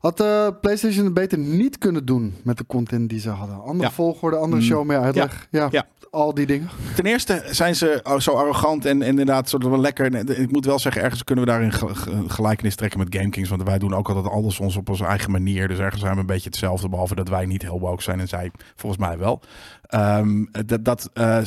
[0.00, 3.62] Had eh, PlayStation het beter niet kunnen doen met de content die ze hadden?
[3.62, 3.94] Andere Ja.
[3.94, 4.68] volgorde, andere Mm.
[4.68, 5.48] show, meer uitleg.
[5.50, 5.68] Ja.
[5.70, 5.86] Ja.
[6.10, 6.68] al die dingen.
[6.96, 10.30] Ten eerste zijn ze zo arrogant en, en inderdaad soort van lekker.
[10.38, 13.48] Ik moet wel zeggen, ergens kunnen we daarin ge- ge- gelijkenis trekken met GameKings.
[13.48, 15.68] Want wij doen ook altijd alles ons op onze eigen manier.
[15.68, 16.88] Dus ergens zijn we een beetje hetzelfde.
[16.88, 19.40] Behalve dat wij niet heel woke zijn en zij volgens mij wel.
[19.82, 21.38] Ehm, dat, dat, eh,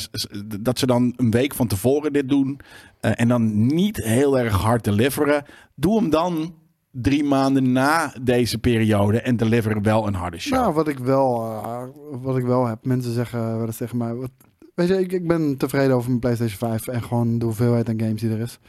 [0.62, 2.60] dat ze dan een week van tevoren dit doen.
[3.00, 5.44] eh, en dan niet heel erg hard deliveren.
[5.76, 6.54] Doe hem dan
[6.94, 9.22] drie maanden na deze periode.
[9.22, 10.54] En deliver wel een harde show.
[10.60, 11.84] Nou, wat ik wel, eh,
[12.22, 12.86] wat ik wel heb.
[12.86, 14.14] Mensen zeggen wel eens tegen mij.
[14.14, 14.32] Wat,
[14.76, 18.00] weet je, ik, ik ben tevreden over mijn PlayStation 5 en gewoon de hoeveelheid aan
[18.00, 18.60] games die er is.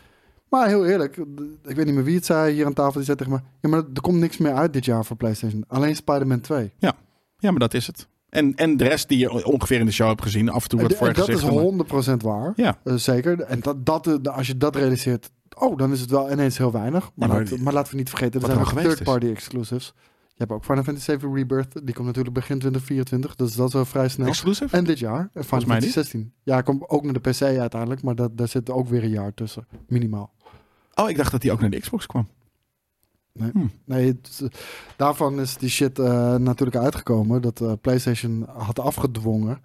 [0.48, 1.16] Maar heel eerlijk,
[1.64, 2.92] ik weet niet meer wie het zei hier aan tafel.
[2.94, 5.64] Die zei tegen me: Ja, maar er komt niks meer uit dit jaar voor PlayStation.
[5.68, 6.72] Alleen Spider-Man 2.
[6.78, 8.08] Ja, maar dat is het.
[8.28, 10.48] En, en de rest die je ongeveer in de show hebt gezien.
[10.48, 11.52] Af en toe wat voor dat is gezicht.
[11.54, 12.52] maar- 100% waar.
[12.56, 12.78] Ja.
[12.84, 13.40] Eh, zeker.
[13.40, 16.72] En dat, dat, eh, als je dat realiseert, oh, dan is het wel ineens heel
[16.72, 17.10] weinig.
[17.14, 19.94] Maar, Ja, maar- laat- maar laten we niet vergeten, er zijn geweest third-party exclusives.
[20.28, 21.72] Je hebt ook Final Fantasy 7 Rebirth.
[21.86, 23.34] Die komt natuurlijk begin 2024.
[23.34, 24.26] Dus dat is wel vrij snel.
[24.26, 24.76] Exclusive?
[24.76, 25.18] En dit jaar.
[25.20, 26.32] En Final Volgens mij Fantasy 16.
[26.42, 28.02] Ja, komt ook naar de PC uiteindelijk.
[28.02, 29.66] Maar dat, daar zit ook weer een jaar tussen.
[29.88, 30.32] Minimaal.
[30.94, 32.28] Oh, ik dacht dat die ook naar de Xbox kwam.
[33.84, 34.48] Nee, het- eh,
[34.96, 37.42] daarvan is die shit eh, natuurlijk uitgekomen.
[37.42, 39.58] Dat eh, PlayStation had afgedwongen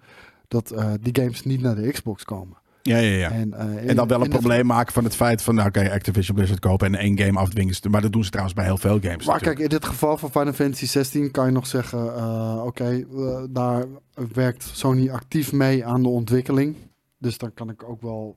[0.48, 2.56] dat eh, die games niet naar de Xbox komen.
[2.82, 3.30] Ja, ja, ja.
[3.30, 6.36] En, eh, En dan wel een probleem maken van het feit van, nou oké, Activision
[6.36, 7.74] Blizzard kopen en één game afdwingen.
[7.90, 9.26] Maar dat doen ze trouwens bij heel veel games.
[9.26, 9.44] Maar natuurlijk.
[9.44, 13.42] kijk, in dit geval van Final Fantasy 16 kan je nog zeggen: eh, oké, eh,
[13.50, 13.84] daar
[14.32, 16.76] werkt Sony actief mee aan de ontwikkeling.
[17.18, 18.36] Dus dan kan ik ook wel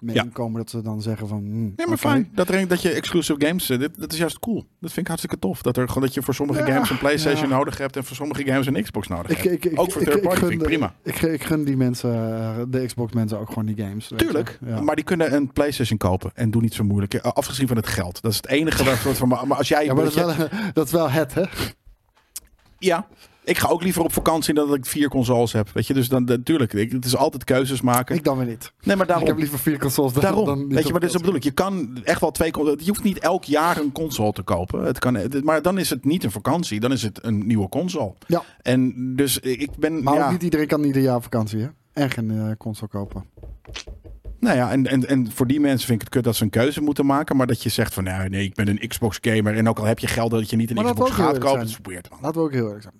[0.00, 0.22] mee Ja.
[0.22, 1.38] inkomen dat ze dan zeggen van.
[1.38, 2.30] hm, Nee, maar fijn.
[2.34, 4.56] Dat, er, dat je exclusive games, eh, dit, dat is juist cool.
[4.80, 5.62] Dat vind ik hartstikke tof.
[5.62, 7.56] Dat, er, gewoon, dat je voor sommige Ja, games een PlayStation ja.
[7.56, 9.64] nodig hebt en voor sommige games een Xbox nodig Ik, hebt.
[9.64, 10.94] ik, ik, ook voor ik- third ik party vind ik prima.
[11.02, 14.10] Ik, ik gun die mensen, eh, de Xbox mensen ook gewoon die games.
[14.16, 17.14] Tuurlijk, maar die kunnen een PlayStation kopen en doe niet zo moeilijk.
[17.14, 18.22] Eh, Afgezien van het geld.
[18.22, 19.28] Dat is het enige waar soort van.
[19.28, 19.84] Maar als jij.
[19.84, 21.44] Ja, maar dat is, wel, dat is wel het, hè?
[22.78, 23.06] Ja,
[23.50, 25.68] ik ga ook liever op vakantie dan dat ik vier consoles heb.
[25.72, 26.72] Weet je, dus dan natuurlijk.
[26.72, 28.16] Het is altijd keuzes maken.
[28.16, 28.72] Ik dan weer niet.
[28.82, 29.24] nee, maar daarom.
[29.24, 31.18] Ik heb liever vier consoles dan, Daarom, dan weet je, maar dat vakantie.
[31.18, 31.42] bedoel ik.
[31.42, 32.82] Je kan echt wel twee consoles.
[32.82, 34.84] Je hoeft niet elk jaar een console te kopen.
[34.84, 38.14] Het kan, maar dan is het niet een vakantie, dan is het een nieuwe console.
[38.26, 38.42] Ja.
[38.62, 40.02] En dus ik ben.
[40.02, 41.68] Maar ja, ook niet iedereen kan ieder jaar vakantie, hè?
[41.92, 43.24] En geen eh, console kopen.
[44.40, 46.50] Nou ja, en, en, en voor die mensen vind ik het kut dat ze een
[46.50, 47.36] keuze moeten maken.
[47.36, 49.56] Maar dat je zegt van nou, nee, ik ben een Xbox gamer.
[49.56, 51.68] En ook al heb je geld dat je niet een Maar Xbox gaat kopen, dat
[51.68, 52.18] is weird man.
[52.22, 52.94] Laten we ook heel eerlijk zijn.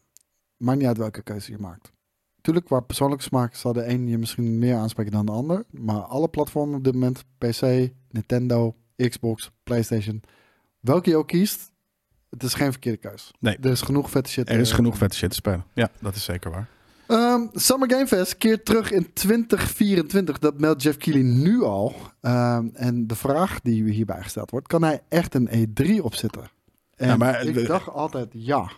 [0.61, 1.93] Maakt niet uit welke keuze je maakt.
[2.41, 5.65] Tuurlijk, qua persoonlijke smaak zal de een je misschien meer aanspreken dan de ander.
[5.71, 10.23] Maar alle platformen op dit moment, PC, Nintendo, Xbox, PlayStation,
[10.81, 11.71] welke je ook kiest,
[12.31, 13.31] het is geen verkeerde keus.
[13.39, 13.57] Nee.
[13.61, 14.49] Er is genoeg vette shit.
[14.49, 15.65] Er is eh, genoeg vette shit te spelen.
[15.75, 16.69] Ja, dat is zeker waar.
[17.07, 20.39] Ehm, Summer Game Fest keert terug in 2024.
[20.39, 21.95] Dat meldt Jeff Keighley nu al.
[22.21, 26.51] Ehm, en de vraag die hierbij gesteld wordt, kan hij echt een E3 opzetten?
[26.97, 28.71] En Ja, maar- ik dacht altijd ja.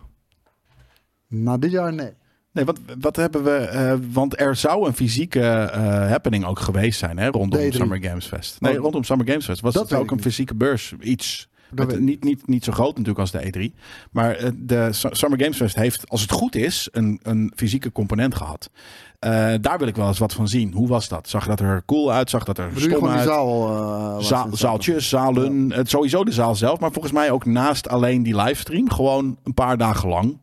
[1.34, 2.10] Na dit jaar nee.
[2.52, 3.50] Nee, wat, wat hebben we...
[3.56, 7.76] eh, want er zou een fysieke eh, happening ook geweest zijn hè, rondom De E3.
[7.76, 8.60] Summer Games Fest.
[8.60, 8.82] Nee, Oh.
[8.82, 9.60] rondom Summer Games Fest.
[9.60, 10.24] Was Dat het ook een niet.
[10.24, 11.50] fysieke beurs, iets.
[11.74, 13.78] Met- niet, niet, niet zo groot natuurlijk als de E3.
[14.10, 17.92] Maar eh, de Su- Summer Games Fest heeft, als het goed is, een, een fysieke
[17.92, 18.70] component gehad.
[19.18, 20.72] Eh, daar wil ik wel eens wat van zien.
[20.72, 21.28] Hoe was dat?
[21.28, 22.30] Zag dat er cool uit?
[22.30, 23.24] Zag dat er stom uit?
[23.26, 23.68] zaal?
[23.68, 27.44] waar Za- ze in zaaltjes, zalen, het, sowieso de zaal zelf, maar volgens mij ook
[27.44, 30.38] naast alleen die livestream, gewoon een paar dagen lang.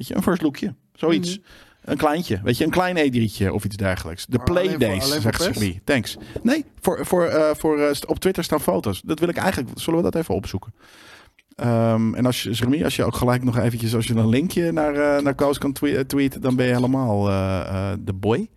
[0.00, 1.38] Weet je, een first lookje, zoiets.
[1.38, 1.46] Mhm.
[1.84, 4.26] Een kleintje, weet je, een klein E3'tje of iets dergelijks.
[4.26, 5.42] De Playdays, zegt?
[5.42, 5.80] Circuit.
[5.84, 6.16] Thanks.
[6.42, 9.00] Nee, voor, voor, eh, voor, st- op Twitter staan foto's.
[9.04, 10.74] Dat wil ik eigenlijk, zullen we dat even opzoeken?
[11.56, 14.72] Ehm, en als je, Jeremy, als je ook gelijk nog eventjes, als je een linkje
[14.72, 17.22] naar, eh naar Koos kan twe- tweeten, dan ben je helemaal
[18.04, 18.48] de boy.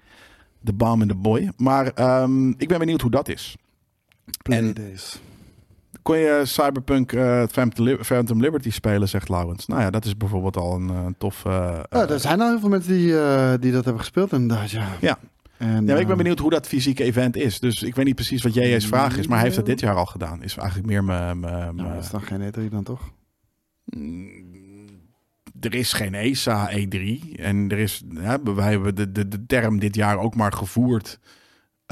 [0.60, 1.52] De bomb en de boy.
[1.57, 3.56] Maar ehm, ik ben benieuwd hoe dat is.
[4.26, 4.34] en-
[4.74, 5.20] Playdays.
[6.04, 9.66] Kon je Cyberpunk eh, Phantom, Li- Phantom Liberty spelen, zegt Laurens.
[9.68, 11.46] Nou ja, dat is bijvoorbeeld al een eh, tof...
[11.46, 13.08] eh, Ja, er zijn al heel veel mensen die,
[13.60, 14.88] die dat hebben gespeeld inderdaad, ja.
[15.02, 15.18] Ja.
[15.58, 17.60] En, ja, ik ben benieuwd hoe dat fysieke event is.
[17.60, 19.96] Dus ik weet niet precies wat JJ's vraag is, maar hij heeft dat dit jaar
[19.96, 20.44] al gedaan.
[20.44, 21.40] Is eigenlijk meer mijn...
[21.40, 23.12] mijn- Nou, dat is dan geen E3 dan toch?
[23.86, 24.32] Mm,
[25.60, 27.36] er is geen ESA E3.
[27.36, 31.20] En er is, ja, wij hebben de, de, de term dit jaar ook maar gevoerd.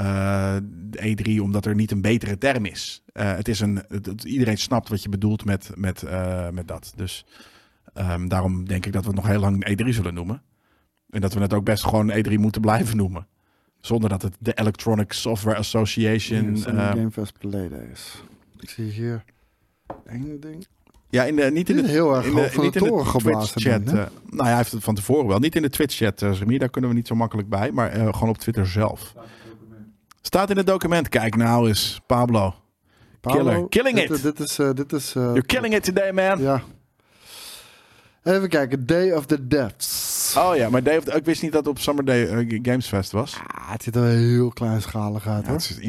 [0.06, 0.56] Eh,
[0.90, 3.04] de E3 omdat er niet een betere term is.
[3.14, 6.68] Eh, het is een, het- het- iedereen snapt wat je bedoelt met, met, eh, met
[6.68, 6.94] dat.
[6.96, 7.26] Dus
[7.94, 10.42] ehm, daarom denk ik dat we het nog heel lang E3 zullen noemen.
[11.10, 13.28] En dat we het ook best gewoon E3 moeten blijven noemen.
[13.82, 16.56] Zonder dat het de Electronic Software Association...
[16.66, 18.24] Eh, Game Fest Playdays.
[18.60, 19.24] Ik zie hier
[20.08, 20.68] één ding.
[21.10, 23.62] ja, in de, niet in de, is heel erg in van niet de in geblazen,
[23.62, 23.88] Twitch-chat.
[23.88, 25.40] eh, nou, hij heeft het van tevoren wel.
[25.40, 27.72] Niet in de Twitch-chat, eh Remy, daar kunnen we niet zo makkelijk bij.
[27.72, 29.14] Maar eh, gewoon op Twitter zelf.
[30.22, 31.10] Staat in het document.
[31.10, 32.56] Kijk nou eens, Pablo.
[33.22, 33.70] Killer.
[33.70, 34.22] Killing dit, it.
[34.22, 34.60] Dit is...
[34.60, 36.42] eh, dit is eh, You're killing it today, man.
[36.42, 36.62] Ja.
[38.24, 38.86] Even kijken.
[38.86, 40.36] Day of the Deaths.
[40.38, 43.12] Oh ja, maar Dave, ik wist niet dat het op Summer Day eh, Games Fest
[43.12, 43.40] was.
[43.48, 45.80] Ah, het ziet er heel kleinschalig uit, Ja, het is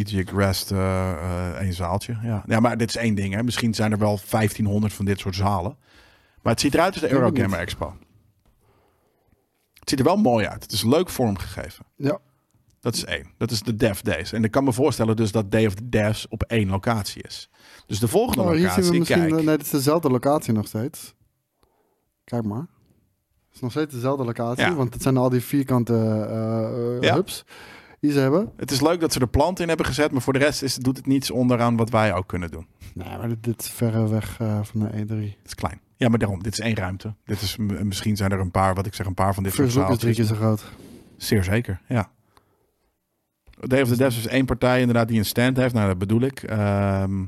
[0.70, 2.18] eh eh, één zaaltje.
[2.22, 2.42] Ja.
[2.46, 3.34] ja, maar dit is één ding.
[3.34, 3.42] Hè.
[3.42, 5.76] Misschien zijn er wel 1500 van dit soort zalen.
[6.42, 7.58] Maar het ziet eruit als de Eurogamer.
[7.58, 7.96] Expo.
[9.78, 10.62] Het ziet er wel mooi uit.
[10.62, 11.84] Het is leuk vormgegeven.
[11.96, 12.18] Ja.
[12.82, 13.26] Dat is één.
[13.36, 14.32] Dat is de Dev Days.
[14.32, 17.50] En ik kan me voorstellen dus dat Day of the Devs op één locatie is.
[17.86, 19.28] Dus de volgende Nou, hier zien we locatie, misschien...
[19.28, 19.44] kijk.
[19.44, 21.14] Nee, het is dezelfde locatie nog steeds.
[22.24, 22.66] Kijk maar.
[23.46, 24.64] Het is nog steeds dezelfde locatie.
[24.64, 24.74] Ja.
[24.74, 27.14] Want het zijn al die vierkante eh, eh, Ja.
[27.14, 27.44] hubs
[28.00, 28.52] die ze hebben.
[28.56, 30.74] Het is leuk dat ze er planten in hebben gezet, maar voor de rest is,
[30.74, 32.66] doet het niets onderaan wat wij ook kunnen doen.
[32.94, 35.08] Nee, maar dit, dit is verre weg eh, van de E3.
[35.08, 35.80] Het is klein.
[35.96, 37.14] Ja, maar daarom, dit is één ruimte.
[37.24, 39.66] Dit is, misschien zijn er een paar, wat ik zeg, een paar van dit soort
[39.68, 40.16] is drie zaaltjes.
[40.16, 40.64] keer zo groot.
[41.16, 42.10] Zeer zeker, ja.
[43.68, 45.74] Day of the Devs is één partij inderdaad die een stand heeft.
[45.74, 46.42] Nou, dat bedoel ik.
[46.42, 47.24] Ehm,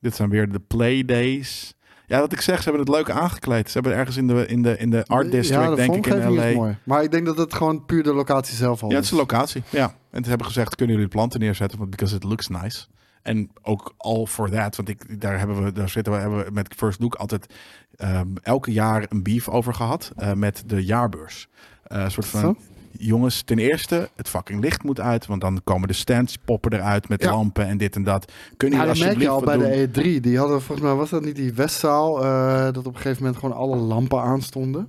[0.00, 1.74] dit zijn weer de Playdays.
[2.06, 3.66] Ja, wat ik zeg, ze hebben het leuk aangekleed.
[3.70, 6.06] Ze hebben ergens in de, in de, in de Art District, ja, de denk ik,
[6.06, 6.44] in LA.
[6.44, 6.76] is mooi.
[6.84, 9.16] Maar ik denk dat het gewoon puur de locatie zelf al Ja, het is een
[9.16, 9.62] locatie.
[9.70, 9.94] Ja.
[10.10, 11.78] En ze hebben gezegd, kunnen jullie planten neerzetten?
[11.78, 12.86] Want because it looks nice.
[13.22, 14.76] En ook all for that.
[14.76, 17.54] Want ik, daar hebben we, daar zitten we, hebben we met First Look altijd
[17.96, 20.12] ehm, elke jaar een beef over gehad.
[20.16, 21.48] eh, met de jaarbeurs.
[21.84, 22.56] Eh, een soort van?
[22.98, 25.26] Jongens, ten eerste, het fucking licht moet uit.
[25.26, 27.30] Want dan komen de stands, poppen eruit met Ja.
[27.30, 28.32] lampen en dit en dat.
[28.56, 30.02] Kunnen Ja, jullie dat merk je alsjeblieft al bij doen?
[30.02, 30.20] de E3.
[30.20, 33.40] Die hadden volgens mij, was dat niet die Westzaal, eh, dat op een gegeven moment
[33.40, 34.88] gewoon alle lampen aanstonden.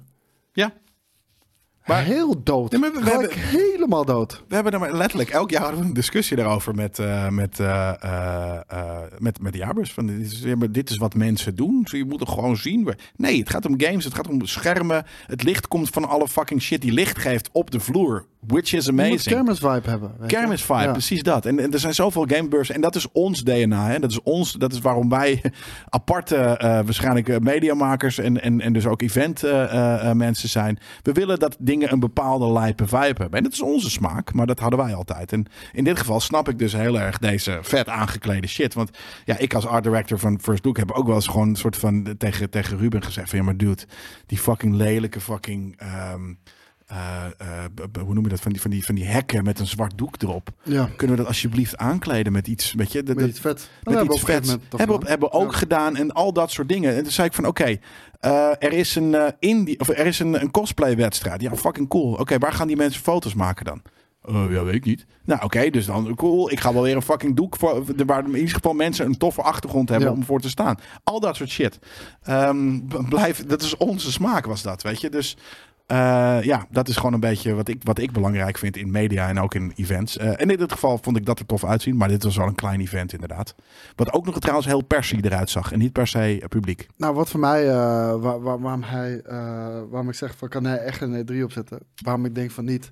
[0.54, 0.72] Ja.
[1.86, 2.72] Maar- Heel dood.
[2.72, 4.44] Nee, maar we- we Gelijk helemaal dood.
[4.48, 8.98] We hebben er maar letterlijk elk jaar een discussie daarover met, eh, met, eh, eh,
[9.18, 9.92] met, met de jaarbeurs.
[9.94, 11.82] Van, dit, is, dit is wat mensen doen.
[11.82, 12.94] Dus je moet het gewoon zien.
[13.16, 14.04] Nee, het gaat om games.
[14.04, 15.06] Het gaat om schermen.
[15.28, 18.26] Het licht komt van alle fucking shit die licht geeft op de vloer.
[18.48, 19.22] Which is Je amazing.
[19.36, 20.12] kermis vibe hebben.
[20.22, 20.26] je.
[20.28, 20.92] Kermis vibe, Ja.
[20.92, 21.46] precies dat.
[21.46, 22.76] En, en er zijn zoveel gamebeurzen.
[22.76, 23.88] En dat is ons DNA.
[23.88, 24.00] Hè?
[24.00, 25.42] Dat, is ons, dat is waarom wij
[25.90, 26.36] aparte,
[26.86, 29.42] waarschijnlijk mediamakers en, en, en dus ook event
[30.14, 30.80] mensen zijn.
[31.02, 33.32] We willen dat dingen een bepaalde lijpe vibe hebben.
[33.32, 35.34] En dat is onze smaak, maar dat hadden wij altijd.
[35.34, 38.74] En in dit geval snap ik dus heel erg deze vet aangeklede shit.
[38.74, 41.56] Want ja, ik als art director van First Look heb ook wel eens gewoon een
[41.56, 43.84] soort van tegen, tegen Ruben gezegd van ja, maar dude,
[44.26, 45.78] die fucking lelijke fucking...
[45.78, 46.34] ehm,
[46.90, 47.48] eh, eh,
[48.04, 48.40] hoe noem je dat?
[48.40, 50.50] Van die, van, die, van die hekken met een zwart doek erop.
[50.64, 53.04] Ja, Kunnen we dat alsjeblieft aankleden met iets, weet je?
[53.04, 53.70] Dat, met iets vet.
[53.84, 55.58] Met hebben we iets toch Hebben, hebben we ook Ja.
[55.58, 56.96] gedaan en al dat soort dingen.
[56.96, 57.78] En toen zei ik van, oké,
[58.20, 61.42] eh, er is een indie, of er is een, een cosplay wedstrijd.
[61.42, 62.14] Ja, fucking cool.
[62.14, 63.82] Oké, waar gaan die mensen foto's maken dan?
[64.28, 65.06] Ja, weet ik niet.
[65.26, 66.52] Nou, oké, dus dan cool.
[66.52, 69.42] Ik ga wel weer een fucking doek voor, waar in ieder geval mensen een toffe
[69.42, 70.14] achtergrond hebben Ja.
[70.16, 70.76] om voor te staan.
[71.04, 71.80] Al dat soort shit.
[72.24, 72.80] Ehm,
[73.10, 75.10] blijf, dat is onze smaak was dat, weet je.
[75.10, 75.38] Dus
[75.90, 79.28] eh, ja, dat is gewoon een beetje wat ik, wat ik belangrijk vind in media
[79.28, 80.18] en ook in events.
[80.18, 82.48] Eh, en in dit geval vond ik dat er tof uitzien, maar dit was wel
[82.48, 83.56] een klein event inderdaad.
[83.96, 86.88] Wat ook nog trouwens heel persie eruit zag en niet per se publiek.
[86.98, 87.76] Nou, wat voor mij, eh,
[88.22, 89.22] waar, waar- waarom, hij,
[89.90, 92.88] waarom ik zeg van kan hij echt een E3 opzetten, waarom ik denk van niet.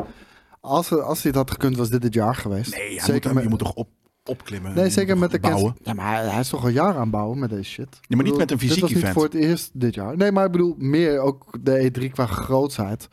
[0.62, 2.76] Als, als hij het had gekund, was dit het jaar geweest.
[2.78, 3.90] Nee, zeker moet, met, je moet toch op,
[4.28, 4.76] opklimmen?
[4.76, 5.76] nee, zeker met de bouwen.
[5.84, 7.88] Ja, maar hij, is toch al jaren aan het bouwen met deze shit.
[8.02, 9.14] Ja, maar niet met een fysiek Dit was niet event.
[9.16, 10.18] voor het eerst dit jaar.
[10.18, 13.08] Nee, maar ik bedoel meer ook de E3 qua grootsheid.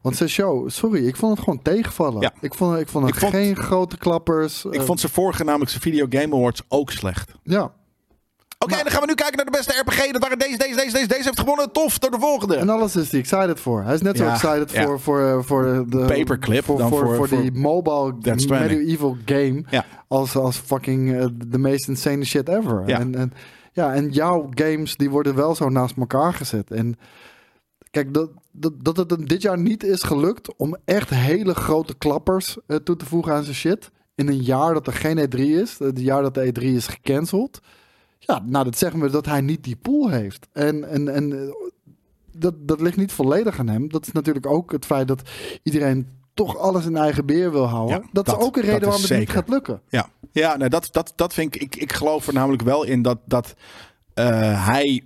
[0.00, 2.20] Want zijn show, sorry, ik vond het gewoon tegenvallen.
[2.20, 2.32] Ja.
[2.40, 4.64] Ik vond, ik vond het Ik vond- geen grote klappers.
[4.64, 7.32] Ik eh, vond zijn vorige, namelijk zijn Video Game Awards, ook slecht.
[7.42, 7.72] Ja,
[8.58, 10.10] Oké, dan gaan we nu kijken naar de beste RPG.
[10.10, 11.06] Dat waren deze, deze, deze, deze.
[11.06, 11.72] Deze heeft gewonnen.
[11.72, 12.56] Tof, door de volgende.
[12.56, 13.82] En alles is hij excited voor.
[13.82, 14.84] Hij is net zo excited ja.
[14.84, 18.14] voor, voor, voor de Paperclip voor, dan voor, voor- voor, die mobile
[18.48, 19.84] medieval game Ja.
[20.08, 22.82] als, als fucking eh, de meest insane shit ever.
[22.86, 22.98] Ja.
[22.98, 23.32] En, en,
[23.72, 26.70] ja, en jouw games die worden wel zo naast elkaar gezet.
[26.70, 26.98] En
[27.90, 31.94] kijk, dat, dat, dat het hem dit jaar niet is gelukt om echt hele grote
[31.96, 33.90] klappers eh, toe te voegen aan zijn shit.
[34.14, 37.60] In een jaar dat er geen E3 is, het jaar dat de E3 is gecanceld.
[38.26, 40.46] Ja, nou, dat zeggen we dat hij niet die pool heeft.
[40.52, 41.48] En, en, en eh,
[42.32, 43.88] dat, dat ligt niet volledig aan hem.
[43.88, 45.30] Dat is natuurlijk ook het feit dat
[45.62, 47.96] iedereen toch alles in eigen beer wil houden.
[47.96, 49.80] Ja, dat, dat- is ook een reden waarom het niet gaat lukken.
[49.88, 51.76] Ja, ja nou, dat, dat, dat vind ik, ik.
[51.76, 53.54] Ik geloof er namelijk wel in dat, dat
[54.14, 55.02] eh, hij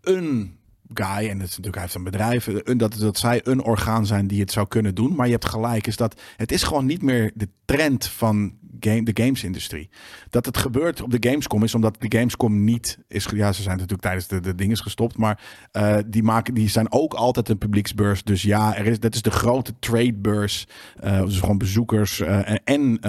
[0.00, 0.56] een
[0.94, 4.06] guy, en het is natuurlijk, hij heeft een bedrijf, een, dat, dat zij een orgaan
[4.06, 5.14] zijn die het zou kunnen doen.
[5.14, 8.54] Maar je hebt gelijk, is dat het is gewoon niet meer de trend van
[8.90, 9.88] game, de gamesindustrie.
[10.30, 13.26] Dat het gebeurt op de Gamescom is omdat de Gamescom niet is.
[13.34, 15.40] Ja, ze zijn natuurlijk tijdens de, de dingen gestopt, maar
[15.72, 18.22] eh, die, maken, die zijn ook altijd een publieksbeurs.
[18.22, 20.66] Dus ja, er is, dat is de grote tradebeurs.
[21.00, 23.00] eh dus gewoon bezoekers eh, en-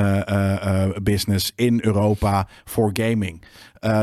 [1.03, 3.41] business in Europa voor gaming.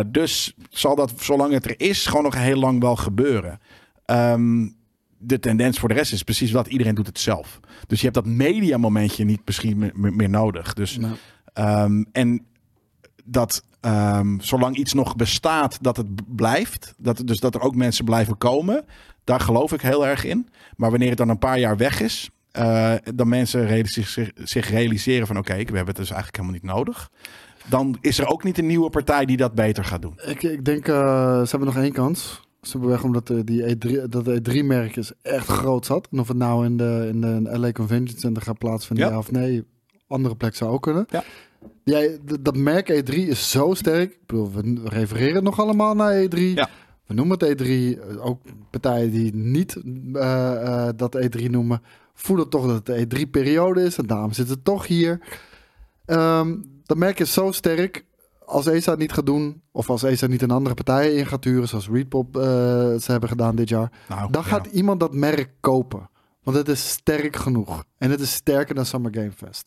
[0.07, 3.59] Dus zal dat, zolang het er is, gewoon nog heel lang wel gebeuren.
[4.05, 4.69] Ehm,
[5.19, 7.61] de tendens voor de rest is precies wat iedereen doet het zelf.
[7.87, 10.75] Dus je hebt dat media momentje niet misschien meer nodig.
[10.75, 11.15] Dus, Nou,
[11.65, 12.47] ehm, en
[13.25, 16.95] dat ehm, zolang iets nog bestaat, dat het blijft.
[16.99, 18.85] Dat, dus dat er ook mensen blijven komen.
[19.25, 20.49] Daar geloof ik heel erg in.
[20.77, 25.27] Maar wanneer het dan een paar jaar weg is, eh, dan mensen zich, zich realiseren
[25.27, 27.11] van oké, we hebben het dus eigenlijk helemaal niet nodig.
[27.69, 30.21] Dan is er ook niet een nieuwe partij die dat beter gaat doen.
[30.27, 30.95] ik, ik denk, eh,
[31.43, 32.49] ze hebben nog één kans.
[32.63, 36.09] Simpelweg omdat eh, die E3, dat E3-merk is echt groot zat.
[36.11, 39.13] En of het nou in de, in de LA Convention Center gaat plaatsvinden, Ja.
[39.13, 39.65] ja, of nee.
[40.09, 41.07] Andere plek zou ook kunnen.
[41.09, 41.25] Ja.
[41.85, 44.11] Jij, dat merk E3 is zo sterk.
[44.13, 46.39] Ik bedoel, we refereren nog allemaal naar E3.
[46.39, 46.69] Ja.
[47.07, 47.67] We noemen het E3.
[47.67, 49.77] Eh, Ook partijen die niet
[50.13, 51.83] eh, eh, dat E3 noemen,
[52.15, 53.99] voelen toch dat het de E3-periode is.
[53.99, 55.21] En daarom zit het toch hier.
[56.05, 58.05] Ehm, dat merk is zo sterk.
[58.45, 61.45] Als ESA het niet gaat doen, of als ESA niet een andere partij in gaat
[61.45, 62.29] huren, zoals Readpop
[63.01, 64.49] ze hebben gedaan dit jaar, Nou, dan ja.
[64.49, 66.11] gaat iemand dat merk kopen.
[66.43, 67.85] Want het is sterk genoeg.
[67.99, 69.67] En het is sterker dan Summer Game Fest.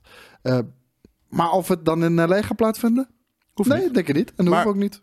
[1.34, 3.10] Eh, maar of het dan in LA gaat plaatsvinden?
[3.54, 3.94] Hoeft nee, niet.
[3.94, 4.30] denk ik niet.
[4.30, 5.02] En dat Maar- hoeft ook niet.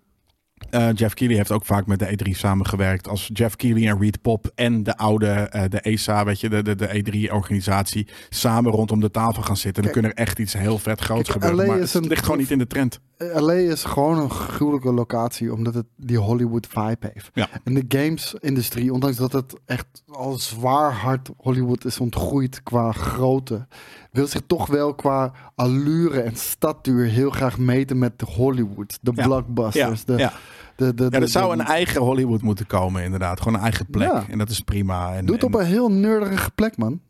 [0.70, 3.08] Eh, Jeff Keighley heeft ook vaak met de E3 samengewerkt.
[3.08, 6.62] Als Jeff Keighley en Reed Pop en de oude, eh, de ESA, weet je, de,
[6.62, 10.78] de, de E3-organisatie, samen rondom de tafel gaan zitten, dan kunnen er echt iets heel
[10.78, 11.66] vet groots kijk, gebeuren.
[11.66, 13.00] LA Maar is het ligt gewoon niet in de trend.
[13.34, 17.30] LA is gewoon een gruwelijke locatie, omdat het die Hollywood vibe heeft.
[17.34, 17.48] Ja.
[17.64, 23.66] En de games-industrie, ondanks dat het echt al zwaar hard Hollywood is ontgroeid qua grootte,
[24.12, 29.22] wil zich toch wel qua allure en statuur heel graag meten met Hollywood, de Ja.
[29.24, 30.02] blockbusters.
[30.06, 30.30] ja, de.
[30.76, 33.38] De, de, ja, er zou een eigen Hollywood moeten komen, inderdaad.
[33.38, 34.08] Gewoon een eigen plek.
[34.12, 34.24] Ja.
[34.28, 35.14] En dat is prima.
[35.14, 37.00] En, Doe het op en- een heel nerdige plek, man.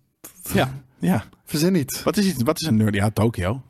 [0.53, 1.25] Ja, ja.
[1.45, 2.03] Verzin niet.
[2.03, 2.95] Wat is, iets, wat is een nerd?
[2.95, 3.63] Ja, Tokio.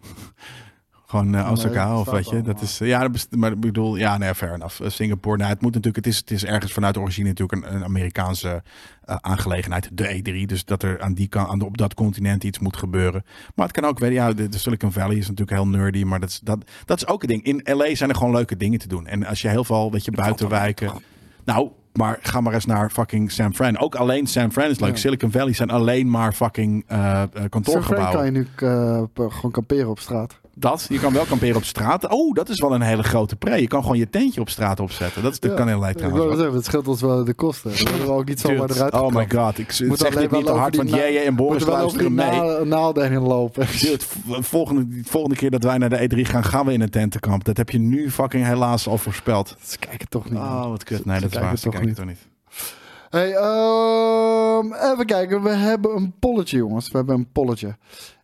[1.11, 2.43] Gewoon eh, Osaka dat of weet je.
[2.43, 4.83] Dat is, eh, ja, dat maar ik bedoel, ja, nee, fair enough.
[4.83, 7.65] Eh, Singapore, nou, het moet natuurlijk, het is, het is ergens vanuit de origine natuurlijk
[7.65, 8.63] een, een Amerikaanse
[9.05, 10.47] eh, aangelegenheid, de E3.
[10.47, 13.25] Dus dat er aan die kant, aan de, op dat continent iets moet gebeuren.
[13.55, 16.05] Maar het kan ook, weet je, ja, de, de Silicon Valley is natuurlijk heel nerdy,
[16.05, 17.43] maar dat is, dat, dat is ook een ding.
[17.43, 19.07] In LA zijn er gewoon leuke dingen te doen.
[19.07, 20.93] En als je heel veel, weet je, buitenwijken.
[21.45, 23.79] Nou, maar ga maar eens naar fucking San Fran.
[23.79, 24.91] Ook alleen San Fran is leuk.
[24.91, 24.97] Ja.
[24.97, 28.15] Silicon Valley zijn alleen maar fucking eh, eh, San Fran kantoorgebouwen.
[28.17, 30.41] kan je nu eh, gewoon kamperen op straat.
[30.61, 32.09] Dat, je kan wel kamperen op straat.
[32.09, 33.61] Oh, dat is wel een hele grote pre.
[33.61, 35.23] Je kan gewoon je tentje op straat opzetten.
[35.23, 35.57] Dat, is, dat Ja.
[35.57, 37.71] kan in LA Ik zeggen, dat scheelt ons wel de kosten.
[37.71, 40.77] We ook niet zomaar eruit oh my god, ik Moet zeg dit niet te hard,
[40.77, 42.31] want jij en Boris luisteren mee.
[42.31, 43.67] na- naalden heen lopen.
[43.81, 44.05] Dude,
[44.43, 47.45] volgende, volgende keer dat wij naar de E3 gaan, gaan we in een tentenkamp.
[47.45, 49.57] Dat heb je nu fucking helaas al voorspeld.
[49.63, 50.39] Ze kijken toch niet.
[50.39, 51.05] Oh, wat kut.
[51.05, 51.59] Nee, dat is waar.
[51.59, 51.97] Ze kijken niet.
[51.97, 52.29] toch niet.
[53.11, 55.43] Hey, ehm, even kijken.
[55.43, 56.91] We hebben een polletje, jongens.
[56.91, 57.77] We hebben een polletje.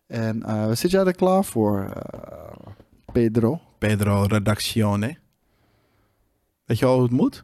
[0.07, 2.73] En eh, zit jij er klaar voor, eh,
[3.11, 3.61] Pedro?
[3.77, 5.17] Pedro Redactione.
[6.65, 7.43] Weet je al hoe het moet?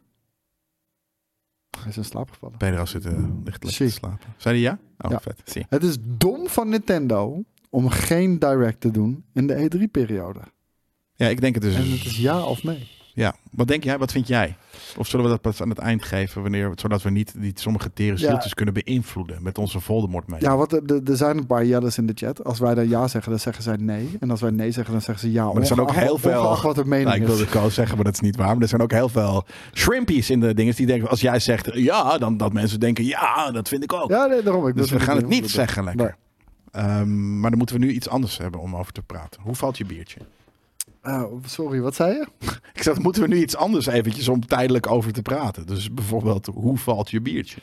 [1.78, 2.56] Hij is in slaap gevallen.
[2.58, 3.86] Pedro zit uh, ligt lekker Zie.
[3.86, 4.18] te slapen.
[4.36, 4.78] Zei hij ja?
[4.98, 5.20] Oh, Ja.
[5.20, 5.40] vet.
[5.44, 5.66] Zie.
[5.68, 10.40] Het is dom van Nintendo om geen direct te doen in de E3-periode.
[11.14, 11.74] Ja, ik denk het dus.
[11.74, 12.88] En het is ja of nee.
[13.16, 13.98] Ja, wat denk jij?
[13.98, 14.56] Wat vind jij?
[14.96, 17.92] Of zullen we dat pas aan het eind geven, wanneer, zodat we niet die sommige
[17.92, 18.42] tere Ja.
[18.54, 20.40] kunnen beïnvloeden met onze Voldemort mee?
[20.40, 22.44] Ja, wat er- er er zijn een paar jelles in de chat.
[22.44, 24.16] Als wij dan ja zeggen, dan zeggen zij nee.
[24.20, 25.44] En als wij nee zeggen, dan zeggen ze ja.
[25.46, 27.28] Maar er zijn ook heel veel- wat de mening Nou, ik is.
[27.28, 28.52] wilde Ko zeggen, maar dat is niet waar.
[28.52, 31.70] Maar er zijn ook heel veel shrimpies in de dingen die denken, als jij zegt
[31.74, 34.10] ja, dan dat mensen denken ja, dat vind ik ook.
[34.10, 34.66] Ja, nee, daarom.
[34.68, 36.16] Ik dus we gaan het niet zeggen lekker.
[36.70, 39.40] Ehm, maar dan moeten we nu iets anders hebben om over te praten.
[39.42, 40.18] Hoe valt je biertje?
[41.04, 42.26] Ah, sorry, wat zei je?
[42.74, 45.66] Ik zeg, moeten we nu iets anders eventjes om tijdelijk over te praten.
[45.66, 47.60] Dus bijvoorbeeld, hoe valt je biertje?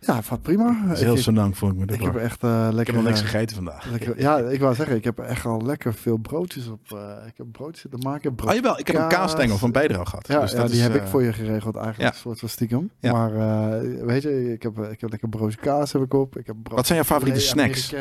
[0.00, 0.84] Ja, valt prima.
[0.90, 1.82] Ik- heel ik, senang, vond ik me.
[1.84, 2.22] ik dat heb wel.
[2.22, 2.80] echt eh, lekker...
[2.80, 3.84] Ik heb nog niks eh, gegeten vandaag.
[3.90, 6.80] lekker- ja, ik wou zeggen, ik heb echt al lekker veel broodjes op.
[6.92, 8.30] eh, ik heb broodjes zitten maken.
[8.30, 9.12] Oh brood- jawel, ik heb een kaas.
[9.12, 10.28] kaasstengel van Pedro gehad.
[10.28, 12.16] Ja, dus ja dat die is, heb ik eh, voor je geregeld eigenlijk, ja.
[12.16, 12.90] een soort van stiekem.
[12.98, 13.12] Ja.
[13.12, 16.36] Maar eh, weet je, ik heb, ik heb lekker broodje kaas heb ik op.
[16.38, 17.92] Ik heb brood Wat zijn jouw favoriete snacks?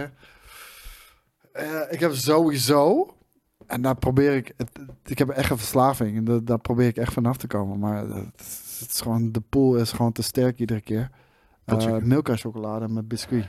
[1.51, 3.13] Eh, ik heb sowieso,
[3.67, 4.69] en daar probeer ik, het,
[5.05, 6.17] ik heb echt een verslaving.
[6.17, 7.79] En daar, daar probeer ik echt vanaf te komen.
[7.79, 8.09] Maar het,
[8.39, 11.09] is- het is gewoon, de pool is gewoon te sterk iedere keer.
[11.65, 11.95] Uh.
[11.97, 13.45] Milka chocolade met biscuit.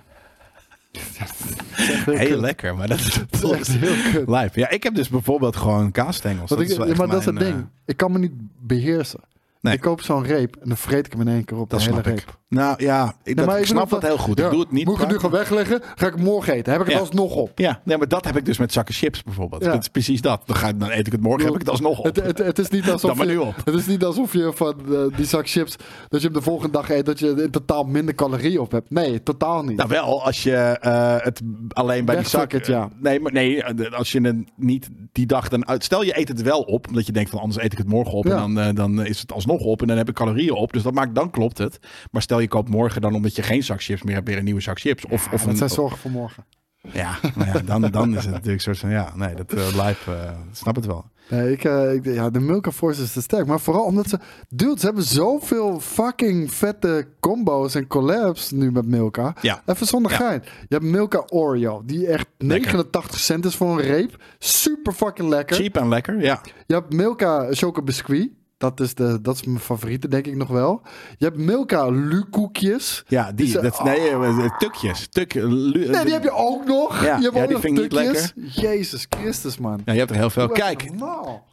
[2.05, 4.55] heel lekker, maar dat is Het is echt heel kut.
[4.55, 6.49] Ja, ik heb dus bijvoorbeeld gewoon kaasstengels.
[6.51, 7.55] Dat ik, is wel ja, echt maar dat is het ding.
[7.55, 9.21] eh, Ik kan me niet beheersen.
[9.65, 9.75] Nee.
[9.75, 11.71] Ik koop zo'n reep en dan vreet ik hem in één keer op.
[11.71, 12.07] Dat de hele ik.
[12.07, 12.39] reep.
[12.49, 14.39] Nou ja, ik, Nee, dat, maar ik snap dat heel goed.
[14.39, 14.85] ja, ik doe het niet.
[14.85, 15.81] Moet ik het nu gaan wegleggen?
[15.95, 16.73] Ga ik het morgen eten?
[16.73, 17.01] Heb ik het Ja.
[17.01, 17.59] alsnog op?
[17.59, 19.65] Ja, nee, maar dat heb ik dus met zakken chips bijvoorbeeld.
[19.65, 19.73] Ja.
[19.73, 20.43] Dat is precies dat.
[20.47, 22.05] Dan, ga, dan eet ik het morgen, heb ik het alsnog op.
[22.05, 23.55] Het, het, het is niet alsof je, op.
[23.65, 25.77] Het is niet alsof je van eh, die zak chips,
[26.09, 28.91] dat je hem de volgende dag eet, dat je in totaal minder calorieën op hebt.
[28.91, 29.77] Nee, totaal niet.
[29.77, 32.41] Nou wel, als je eh, het alleen bij die zak...
[32.53, 32.89] Wegflikkert, ja.
[33.01, 35.85] Nee, maar nee, eh, als je het niet die dag dan uit...
[35.85, 38.13] Stel je eet het wel op, omdat je denkt van anders eet ik het morgen
[38.13, 38.27] op.
[38.27, 40.73] En dan, dan is het alsnog op en dan heb ik calorieën op.
[40.73, 41.79] Dus dat maakt, dan klopt het.
[42.11, 44.45] Maar stel je koopt morgen dan omdat je geen zak chips meer hebt, weer een
[44.45, 45.07] nieuwe zak chips.
[45.07, 46.45] Of, of dat zijn zorgen voor morgen.
[46.93, 48.91] Ja, nou ja dan, dan is het natuurlijk soort van...
[48.91, 51.05] Ja, nee, dat uh, lijp, eh, snap het wel.
[51.29, 53.47] Nee, ik, eh, ik, ja, de Milka Force is te sterk.
[53.47, 54.19] Maar vooral omdat ze...
[54.49, 59.35] Dude, ze hebben zoveel fucking vette combo's en collabs nu met Milka.
[59.41, 59.63] Ja.
[59.67, 60.17] Even zonder Ja.
[60.17, 60.43] gein.
[60.45, 64.23] Je hebt Milka Oreo, die echt 89 cent is voor een reep.
[64.39, 65.57] Super fucking lekker.
[65.57, 66.41] Cheap en lekker, ja.
[66.67, 68.31] Je hebt Milka Choco Biscuit.
[68.57, 70.83] Dat is, de, dat is mijn favoriete, denk ik nog wel.
[71.19, 73.05] Je hebt Milka Lu-koekjes.
[73.09, 73.61] Ja, die.
[73.61, 75.07] Dat, nee, eh, tukjes.
[75.09, 77.05] Tuk, lu- Nee, die heb je ook nog.
[77.05, 78.33] Ja, je hebt ja, ook die nog vind ik niet tukjes.
[78.55, 79.81] Jezus Christus, man.
[79.85, 80.49] Ja, je hebt er heel veel.
[80.49, 80.91] Kijk,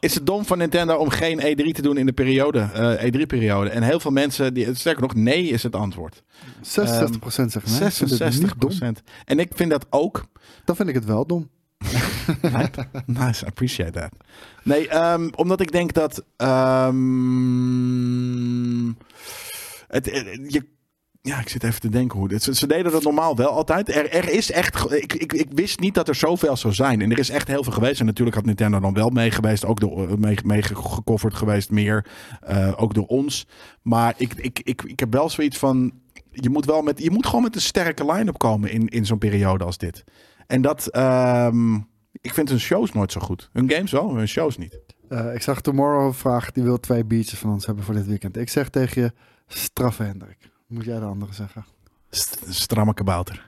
[0.00, 3.70] is het dom van Nintendo om geen E3 te doen in de periode, eh, E3-periode?
[3.70, 6.22] En heel veel mensen, die, sterker nog, nee is het antwoord.
[6.60, 8.58] 66 procent vind het 66 niet dom.
[8.58, 9.02] procent.
[9.24, 10.24] En ik vind dat ook.
[10.64, 11.48] Dan vind ik het wel dom.
[13.06, 14.10] Nice, I appreciate that.
[14.64, 16.24] Nee, ehm, omdat ik denk dat.
[17.42, 18.88] ehm,
[19.88, 20.66] eh, je,
[21.22, 22.28] ja, ik zit even te denken hoe.
[22.28, 23.88] dit- Ze, deden dat normaal wel altijd.
[23.96, 24.92] Er, is echt.
[24.92, 27.00] Ik, ik, ik wist niet dat er zoveel zou zijn.
[27.02, 28.00] En er is echt heel veel geweest.
[28.00, 29.64] En natuurlijk had Nintendo dan wel mee geweest.
[29.64, 30.62] Ook door, eh, mee,
[31.34, 32.06] geweest, meer.
[32.40, 33.46] eh, ook door ons.
[33.82, 35.92] Maar ik, ik, ik, ik heb wel zoiets van.
[36.34, 39.18] Je moet, wel met, je moet gewoon met een sterke line-up komen in, in zo'n
[39.18, 40.04] periode als dit.
[40.46, 40.86] En dat.
[40.86, 41.74] ehm,
[42.20, 43.50] ik vind hun shows nooit zo goed.
[43.52, 44.78] Hun games wel, hun shows niet.
[45.08, 48.36] Eh, ik zag Tomorrow vraag, die wil twee biertjes van ons hebben voor dit weekend.
[48.36, 49.12] Ik zeg tegen je,
[49.46, 50.50] straffen Hendrik.
[50.66, 51.64] Moet jij de andere zeggen?
[52.10, 53.46] St- stramme kabouter.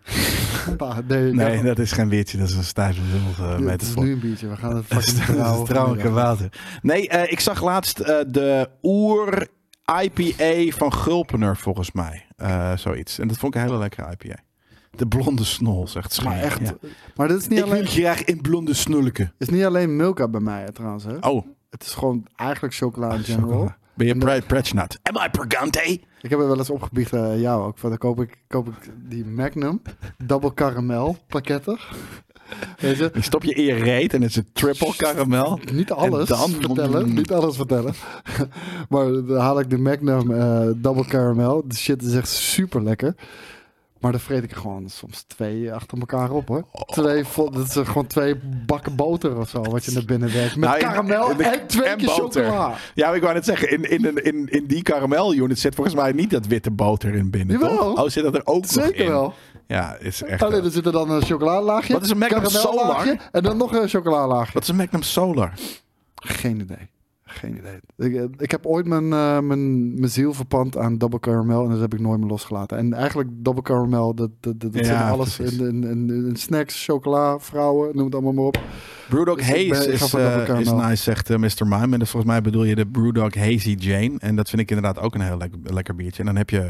[1.07, 2.39] Nee, Nee, dat is geen weertje.
[2.39, 4.49] Dat is een stijve zilver uh, het is nu een biertje.
[4.49, 6.49] We gaan het fucking stramme kabouter.
[6.83, 9.49] Nee, eh, ik zag laatst eh, de oer
[10.03, 12.27] IPA van Gulpener volgens mij.
[12.77, 13.19] Zoiets.
[13.19, 14.37] En dat vond ik een hele lekkere IPA.
[14.97, 16.29] De blonde snol, zegt Schijn.
[16.35, 16.75] Maar echt, Ja.
[17.17, 19.33] maar dit is niet, Ik wil alleen, graag in blonde snulken.
[19.39, 21.05] is niet alleen Milka bij mij trouwens.
[21.05, 21.17] Hè?
[21.21, 23.49] Oh, Het is gewoon eigenlijk chocola in general.
[23.51, 23.77] chocola.
[23.95, 24.99] Ben je pretchnut?
[25.03, 25.81] Am I pregante?
[26.21, 27.81] Ik heb er wel eens opgebiecht, jou ook.
[27.81, 28.75] Dan koop ik, koop ik
[29.09, 29.83] die Magnum
[30.25, 31.79] Double Caramel pakketten.
[32.79, 33.11] Weet je?
[33.21, 35.61] Stop je in je reet en het is een triple karamel.
[35.73, 37.15] Niet alles dan- vertellen.
[37.15, 37.95] Niet alles vertellen.
[38.89, 41.63] maar dan haal ik de Magnum eh, Double Caramel.
[41.69, 43.15] De shit is echt super lekker.
[44.05, 46.65] Maar dan vreet ik er gewoon soms twee achter elkaar op hoor.
[46.87, 48.35] Twee, dat is gewoon twee
[48.67, 50.57] bakken boter of zo wat je naar binnen werkt.
[50.57, 52.45] Met Nou, in- karamel in de- en twee en keer boter.
[52.45, 52.75] chocola.
[52.95, 56.31] Ja, ik wou net zeggen, in, in, in, in die karamel-unit zit volgens mij niet
[56.31, 57.77] dat witte boter in binnen, Jawel.
[57.79, 58.03] toch?
[58.05, 59.11] Oh, zit dat er ook nog Zeker in?
[59.11, 59.35] wel.
[59.67, 60.43] Ja, is echt...
[60.43, 61.93] Alleen eh, er zit er dan een chocolalaagje.
[61.93, 63.29] Wat is een Magnum Solar?
[63.33, 64.53] En dan nog een chocolalaagje.
[64.53, 65.53] Wat is een Magnum Solar?
[66.15, 66.91] Geen idee.
[67.35, 67.79] Geen idee.
[68.11, 71.71] Ik, eh, ik heb ooit mijn, eh, mijn, mijn ziel verpand aan double caramel en
[71.71, 72.79] dat heb ik nooit meer losgelaten.
[72.79, 76.37] En eigenlijk double caramel, dat, dat, dat, dat Ja, zit alles in, in, in, in
[76.37, 78.59] snacks, chocola, vrouwen, noem het allemaal maar op.
[79.09, 80.61] Brewdog Dus Haze is, caramel.
[80.61, 81.67] is nice, zegt Mr.
[81.67, 81.93] Mime.
[81.93, 84.15] En dat volgens mij bedoel je de Brewdog Hazy Jane.
[84.19, 86.19] En dat vind ik inderdaad ook een heel lekker, lekker biertje.
[86.21, 86.61] En dan heb je,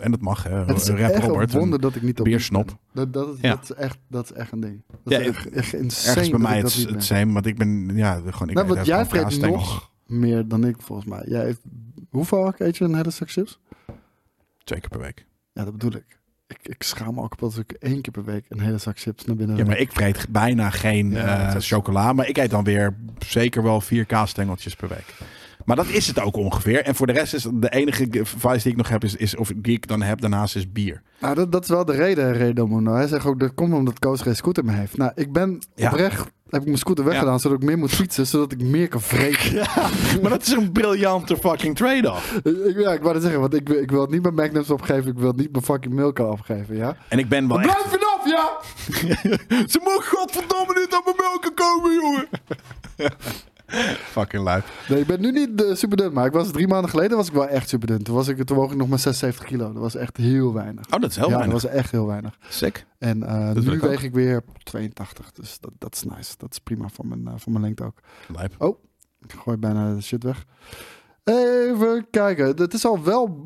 [0.00, 1.52] en dat mag, hè, Het is Rap echt Robert.
[1.52, 2.76] een wonder dat ik niet op biersnop.
[2.92, 3.50] Dat, dat, Ja.
[3.50, 4.82] dat, is echt, dat is echt een ding.
[5.04, 7.90] Dat Ja, is echt, echt insane Ergens bij mij het, het same, want ik ben,
[7.94, 8.48] ja, gewoon...
[8.48, 11.22] Ik Nou, want jij vreet nog meer dan ik volgens mij.
[11.26, 11.60] Jij heeft,
[12.10, 13.60] hoeveel vaak eet je een hele zak chips?
[14.64, 15.26] Twee keer per week.
[15.52, 16.18] Ja, dat bedoel ik.
[16.46, 18.98] Ik, ik schaam me ook op als ik één keer per week een hele zak
[18.98, 22.12] chips naar binnen Ja, maar ik vreet bijna geen Ja, eh, chocola.
[22.12, 25.14] Maar ik eet dan weer zeker wel vier kaasstengeltjes per week.
[25.64, 26.82] Maar dat is het ook ongeveer.
[26.84, 29.52] En voor de rest is de enige vice die ik nog heb, is, is of
[29.56, 31.02] die ik dan heb daarnaast is bier.
[31.20, 32.94] Nou, dat, dat is wel de reden, Redomono.
[32.94, 34.96] Hij zegt ook, dat komt omdat Koos geen scooter meer heeft.
[34.96, 35.90] Nou, ik ben Ja.
[35.90, 39.00] oprecht, heb ik mijn scooter weggedaan, zodat ik meer moet fietsen, zodat ik meer kan
[39.00, 39.54] vreten.
[40.22, 42.40] Maar dat is een briljante fucking trade-off.
[42.76, 45.10] ja, ik wou het zeggen, want ik, wil- ik wil het niet mijn Magnums opgeven,
[45.10, 46.96] ik wil het niet mijn fucking Milka opgeven, ja?
[47.08, 47.56] En ik ben wel.
[47.58, 48.50] Blijf vanaf, ja!
[49.72, 52.28] Ze mogen godverdomme niet aan mijn melken komen, jongen.
[54.16, 54.64] fucking lijp.
[54.88, 57.26] Nee, ik ben nu niet eh, super dun, maar ik was drie maanden geleden was
[57.26, 58.02] ik wel echt super dun.
[58.02, 59.72] Toen, was ik, toen woog ik nog maar 76 kilo.
[59.72, 60.84] Dat was echt heel weinig.
[60.84, 61.52] Oh, dat is heel ja, weinig.
[61.52, 62.38] dat was echt heel weinig.
[62.48, 62.86] Sick.
[62.98, 63.90] En eh, nu ik ook.
[63.90, 66.34] weeg ik weer 82, dus dat, dat is nice.
[66.36, 67.98] Dat is prima voor mijn, eh, voor mijn lengte ook.
[68.36, 68.54] Lijp.
[68.58, 68.82] Oh,
[69.22, 70.44] ik gooi bijna de shit weg.
[71.24, 72.46] Even kijken.
[72.46, 73.42] Het is al wel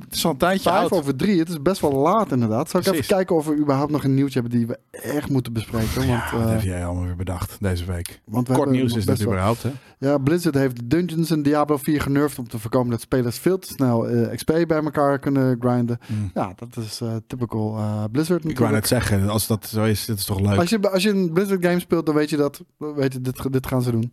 [0.00, 0.92] Het is al een tijdje vijf oud.
[0.92, 1.38] over drie.
[1.38, 2.70] Het is best wel laat inderdaad.
[2.70, 3.04] Zal ik Precies.
[3.04, 5.94] even kijken of we überhaupt nog een nieuwtje hebben die we echt moeten bespreken?
[5.94, 8.20] Want, Ja, wat eh, heb jij allemaal weer bedacht deze week?
[8.24, 9.70] want we Kort nieuws is dat überhaupt, hè?
[9.98, 13.68] Ja, Blizzard heeft Dungeons en Diablo 4 genervd om te voorkomen dat spelers veel te
[13.68, 15.98] snel eh, XP bij elkaar kunnen grinden.
[16.06, 16.30] Hmm.
[16.34, 17.72] Ja, dat is typical
[18.12, 18.70] Blizzard Ik wou natuurlijk.
[18.72, 20.58] net zeggen, als dat zo is, dit is toch leuk?
[20.58, 22.62] Als je, als je een Blizzard game speelt, dan weet je dat.
[22.76, 24.12] Weet je, dit, dit gaan ze doen.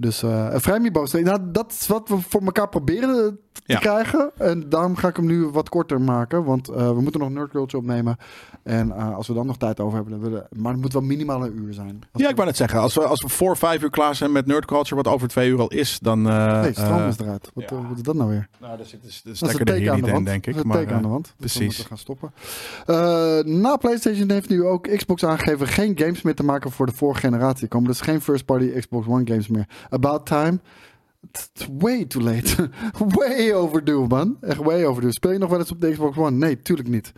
[0.00, 1.24] Dus eh een.
[1.24, 3.78] Nou, dat is wat we voor elkaar proberen te Ja.
[3.78, 4.30] krijgen.
[4.36, 6.44] En daarom ga ik hem nu wat korter maken.
[6.44, 8.16] Want eh, we moeten nog Nerd Culture opnemen.
[8.62, 11.02] En eh, als we dan nog tijd over hebben, dan willen maar het moet wel
[11.02, 11.98] minimaal een uur zijn.
[12.12, 14.32] Ja, we- ik wou net zeggen, als we, als we voor vijf uur klaar zijn
[14.32, 16.28] met Nerd Culture, wat over twee uur al is, dan...
[16.28, 17.50] eh, Nee, stroom is eruit.
[17.54, 18.48] Wat, is dat nou weer?
[18.60, 20.26] Nou, daar zit dus hier aan niet de in, wand.
[20.26, 20.54] denk ik.
[20.54, 21.24] Dat is Maar, een teken aan de wand.
[21.24, 21.66] Dus we precies.
[21.66, 22.32] moeten gaan stoppen.
[23.60, 27.20] Na PlayStation heeft nu ook Xbox aangegeven geen games meer te maken voor de vorige
[27.20, 27.62] generatie.
[27.62, 29.66] Er komen dus geen first-party Xbox One games meer.
[29.90, 30.58] About time.
[31.28, 32.70] It's way too late.
[33.16, 34.36] way overdue, man.
[34.40, 35.12] Echt way overdue.
[35.12, 36.36] Speel je nog wel eens op de Xbox One?
[36.36, 37.12] Nee, tuurlijk niet.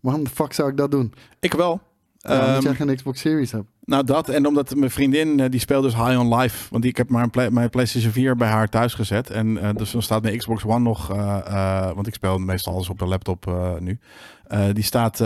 [0.00, 1.12] Waarom de fuck zou ik dat doen?
[1.40, 1.80] ik wel.
[2.24, 3.68] Ja, omdat Ehm, jij geen Xbox Series hebt.
[3.84, 6.66] Nou, dat en omdat mijn vriendin, eh, die speelt dus High on Life.
[6.70, 9.30] Want ik heb maar play- mijn PlayStation 4 bij haar thuis gezet.
[9.30, 12.88] En eh, dus dan staat mijn Xbox One nog, eh, want ik speel meestal alles
[12.88, 13.98] op de laptop nu.
[14.72, 15.18] Die staat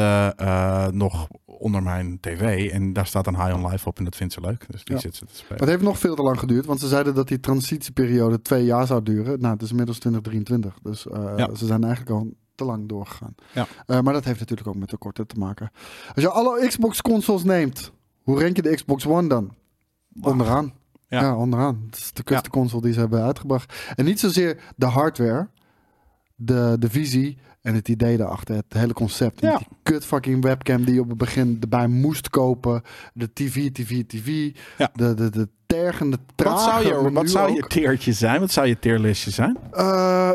[0.92, 4.32] nog onder mijn tv en daar staat een High on Life op en dat vindt
[4.32, 4.64] ze leuk.
[4.70, 5.00] Dus die Ja.
[5.00, 5.60] zit ze te Maar spelen.
[5.60, 8.86] het heeft nog veel te lang geduurd, want ze zeiden dat die transitieperiode twee jaar
[8.86, 9.40] zou duren.
[9.40, 11.06] Nou, het is inmiddels 2023, dus
[11.36, 11.54] Ja.
[11.54, 13.34] ze zijn eigenlijk al te lang doorgegaan.
[13.52, 13.66] Ja.
[13.86, 15.70] Eh, maar dat heeft natuurlijk ook met tekorten te maken.
[16.14, 17.92] Als je alle Xbox-consoles neemt,
[18.22, 19.54] hoe rank je de Xbox One dan?
[20.20, 20.72] Onderaan.
[21.08, 21.20] Ja.
[21.20, 21.36] Ja.
[21.36, 21.82] onderaan.
[21.86, 23.74] Het is de kutste console die ze hebben uitgebracht.
[23.94, 25.48] En niet zozeer de hardware,
[26.34, 28.54] de, de visie en het idee daarachter.
[28.54, 29.40] Het hele concept.
[29.40, 29.56] Ja.
[29.56, 32.82] Die kut fucking webcam die je op het begin erbij moest kopen.
[33.14, 34.56] De TV, TV, TV.
[34.78, 34.90] Ja.
[34.94, 35.48] De, de, de
[35.82, 38.40] tergende, Wat trage zou, je, wat zou je teertje zijn?
[38.40, 39.56] Wat zou je tierlistje zijn?
[39.72, 40.30] Eh,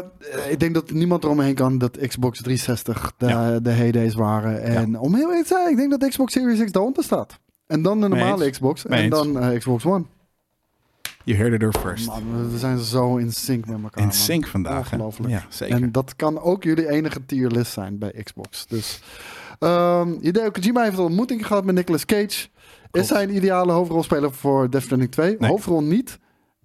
[0.50, 3.60] ik denk dat niemand eromheen kan dat Xbox 360 de, Ja.
[3.60, 4.64] de heydays waren.
[4.64, 7.40] En om heel eerlijk te zijn, ik denk dat Xbox Series X daaronder staat.
[7.68, 8.50] En dan de normale.
[8.50, 8.86] Xbox.
[8.86, 10.04] En dan eh, Xbox One.
[11.24, 12.08] You heard it first.
[12.08, 13.98] Man, we zijn zo in sync met elkaar.
[14.02, 14.14] In man.
[14.14, 14.78] sync vandaag.
[14.92, 15.30] Ongelooflijk.
[15.30, 15.76] Ja, zeker.
[15.82, 18.66] En dat kan ook jullie enige tierlist zijn bij Xbox.
[18.68, 19.02] Dus
[19.60, 22.48] ehm Hideo Kojima heeft een ontmoeting gehad met Nicolas Cage.
[22.92, 25.36] Is hij een ideale hoofdrolspeler voor Death Stranding 2?
[25.40, 25.50] Nee.
[25.50, 26.20] Hoofdrol niet.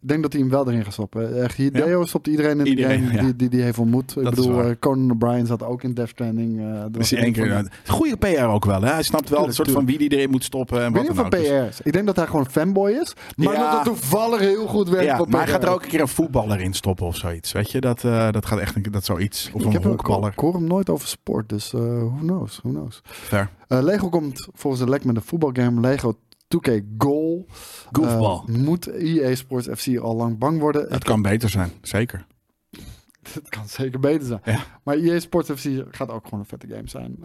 [0.06, 1.42] Ik denk dat hij hem wel erin gaat stoppen.
[1.42, 3.22] Echt, Hideo stopt iedereen in Iedereen, ja.
[3.22, 4.16] die, die die heeft ontmoet.
[4.16, 6.60] Ik Dat bedoel, eh, Conan O'Brien zat ook in Death Stranding.
[6.80, 7.48] dat Dus één keer.
[7.52, 8.82] van Goede PR ook wel.
[8.82, 8.92] Hè?
[8.92, 11.24] Hij snapt wel een soort van wie die erin moet stoppen en Ik wat dan
[11.24, 11.34] ook.
[11.34, 11.80] van PR.
[11.82, 13.14] Ik denk dat hij gewoon fanboy is.
[13.36, 13.60] Maar Ja.
[13.60, 16.08] dat het toevallig heel goed werkt Ja, maar hij gaat er ook een keer een
[16.08, 17.52] voetballer in stoppen of zoiets.
[17.52, 19.50] Weet je, dat, eh, dat gaat echt een, dat zoiets.
[19.52, 20.30] Of ik, een honkballer.
[20.32, 23.00] ik hoor hem nooit over sport, dus eh who knows, who knows.
[23.04, 23.48] Ver.
[23.68, 26.16] Eh, Lego komt volgens de lek met een voetbalgame Lego
[26.48, 27.46] 2K Goal.
[27.92, 28.54] Goofball.
[28.54, 30.92] Eh, moet EA Sports FC al lang bang worden?
[30.92, 32.26] Het kan beter zijn, zeker.
[33.32, 34.40] Het kan zeker beter zijn.
[34.44, 34.64] Ja.
[34.84, 37.16] Maar EA Sports FC gaat ook gewoon een vette game zijn.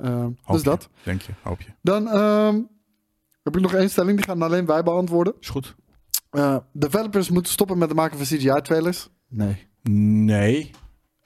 [0.46, 0.90] Dus je, dat.
[1.04, 1.70] Denk je, hoop je.
[1.82, 2.62] Dan ehm,
[3.44, 5.34] heb ik nog één stelling, die gaan alleen wij beantwoorden.
[5.40, 5.76] Is goed.
[6.30, 9.10] Eh, developers moeten stoppen met het maken van CGI-trailers?
[9.28, 9.68] Nee.
[10.24, 10.72] Nee.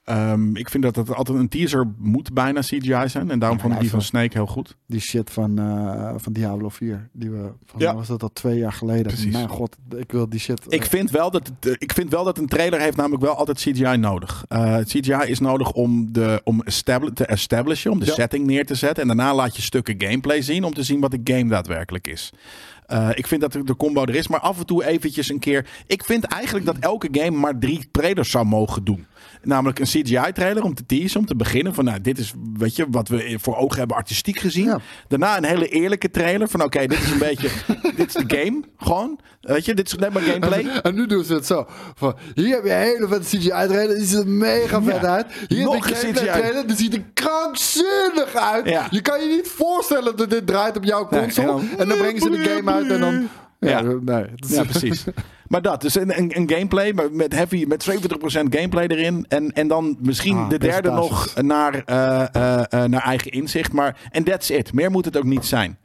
[0.05, 3.31] Ehm, ik vind dat het altijd een teaser moet bijna CGI zijn.
[3.31, 4.75] En daarom Ja, vond ik die van Snake heel goed.
[4.87, 7.95] Die shit van, eh, van Diablo 4, die we, van Ja.
[7.95, 9.05] was dat al twee jaar geleden.
[9.05, 9.31] Precies.
[9.33, 10.61] Mijn god, ik wil die shit.
[10.67, 13.35] Ik vind, wel dat, het, eh, ik vind wel dat een trailer heeft namelijk wel
[13.35, 14.45] altijd CGI nodig.
[14.47, 18.13] Eh CGI is nodig om, de, om establi- te establishen, om de Ja.
[18.13, 19.01] setting neer te zetten.
[19.01, 22.29] En daarna laat je stukken gameplay zien om te zien wat de game daadwerkelijk is.
[22.85, 25.67] Eh, ik vind dat de combo er is, maar af en toe eventjes een keer...
[25.87, 29.05] Ik vind eigenlijk dat elke game maar drie trailers zou mogen doen.
[29.43, 31.73] Namelijk een CGI-trailer om te teasen, om te beginnen.
[31.73, 34.65] Van nou, dit is weet je, wat we voor ogen hebben artistiek gezien.
[34.65, 34.79] Ja.
[35.07, 37.49] Daarna een hele eerlijke trailer van oké, dit is een beetje...
[37.97, 39.19] dit is de game, gewoon.
[39.41, 40.65] Weet je, dit is alleen maar gameplay.
[40.81, 41.65] En nu doen ze het zo.
[41.95, 43.95] Van, hier heb je een hele vette CGI-trailer.
[43.95, 45.15] Die ziet er mega vet Ja.
[45.15, 45.25] uit.
[45.47, 46.23] Hier Nog heb je een een CGI.
[46.25, 46.67] gameplay-trailer.
[46.67, 48.69] Die ziet er krankzinnig uit.
[48.69, 48.87] Ja.
[48.89, 51.47] Je kan je niet voorstellen dat dit draait op jouw console.
[51.51, 53.27] en en, dan- dan, brengen ze de game uit en dan...
[53.69, 54.25] Ja, Ja.
[54.47, 54.65] nee.
[54.65, 55.03] precies.
[55.47, 57.93] Maar dat, dus een, een, een gameplay maar met heavy, met 70%
[58.27, 59.25] gameplay erin.
[59.27, 63.71] En, en dan misschien Ah, de derde nog naar, eh, eh, eh, naar eigen inzicht.
[63.73, 64.73] Maar en that's it.
[64.73, 65.77] Meer moet het ook niet zijn.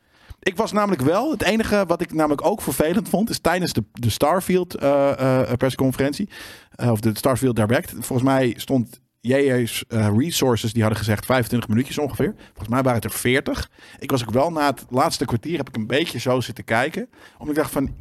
[0.42, 3.84] Ik was namelijk wel, het enige wat ik namelijk ook vervelend vond, is tijdens de,
[3.92, 6.28] de Starfield eh, persconferentie,
[6.76, 11.98] of de Starfield Direct, volgens mij stond JJ's eh, resources, die hadden gezegd 25 minuutjes
[11.98, 12.34] ongeveer.
[12.46, 13.70] Volgens mij waren het er 40.
[13.98, 17.08] Ik was ook wel na het laatste kwartier, heb ik een beetje zo zitten kijken,
[17.32, 17.94] omdat ik dacht van,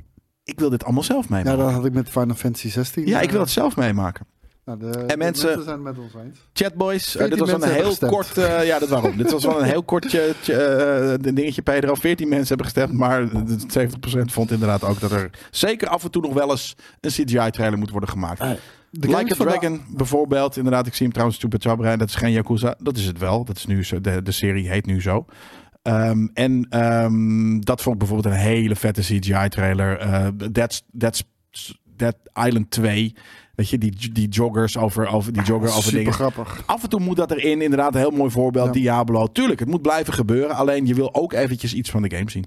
[0.43, 1.59] ik wil dit allemaal zelf Ja, meemaken.
[1.59, 3.07] dat had ik met Final Fantasy 16.
[3.07, 4.25] Ja, ik wil eh, het zelf meemaken.
[4.65, 6.39] Nou, de, En mensen- zijn met ons eens.
[6.53, 8.35] Chatboys, eh, 14 dit was een heel kort.
[8.65, 9.17] ja, dat waarom.
[9.21, 11.95] dit was wel een heel kort eh, dingetje, Pedro.
[11.95, 16.11] 14 mensen hebben gestemd, maar de 70% vond inderdaad ook dat er zeker af en
[16.11, 18.41] toe nog wel eens een CGI-trailer moet worden gemaakt.
[18.91, 20.57] De like a de- Dragon, bijvoorbeeld.
[20.57, 21.97] Inderdaad, ik zie hem trouwens Super Chabra.
[21.97, 22.75] Dat is geen Yakuza.
[22.79, 23.45] Dat is het wel.
[23.45, 25.25] Dat is nu zo, de, de serie heet nu zo.
[25.81, 29.97] Ehm, en ehm, dat vond ik bijvoorbeeld een hele vette CGI-trailer.
[29.97, 31.23] Eh That's, That's,
[31.95, 33.15] Dead Island 2.
[33.55, 36.13] Weet je, die, die joggers over, over, die jogger over Super dingen.
[36.13, 36.63] grappig.
[36.65, 37.61] Af en toe moet dat erin.
[37.61, 38.65] Inderdaad, een heel mooi voorbeeld.
[38.65, 38.71] Ja.
[38.71, 39.27] Diablo.
[39.27, 40.55] Tuurlijk, het moet blijven gebeuren.
[40.55, 42.45] Alleen je wil ook eventjes iets van de game zien.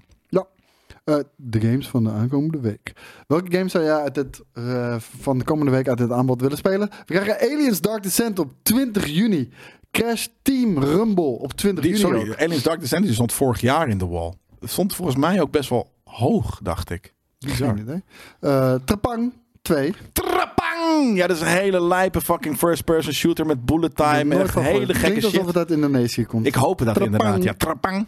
[1.04, 2.92] Eh, de games van de aankomende week.
[3.26, 6.56] Welke games zou jij uit het, eh, van de komende week uit dit aanbod willen
[6.56, 6.88] spelen?
[7.06, 9.50] We krijgen Aliens Dark Descent op 20 juni.
[9.90, 12.02] Crash Team Rumble op 20 Die, juni.
[12.04, 12.40] sorry, ook.
[12.40, 14.32] Aliens Dark Descent die stond vorig jaar in de wall.
[14.60, 17.14] Het stond volgens mij ook best wel hoog, dacht ik.
[17.38, 17.78] Bizar.
[17.78, 18.02] Idee.
[18.40, 19.94] Eh, Trapang 2.
[20.12, 21.16] Trapang!
[21.16, 24.72] Ja, dat is een hele lijpe fucking first-person shooter met bullet time en echt gehoord.
[24.72, 25.46] hele gekke Klinkt alsof shit.
[25.46, 26.46] het uit Indonesië komt.
[26.46, 27.12] Ik hoop dat Trapang.
[27.12, 27.42] inderdaad.
[27.42, 28.06] Ja, Trapang.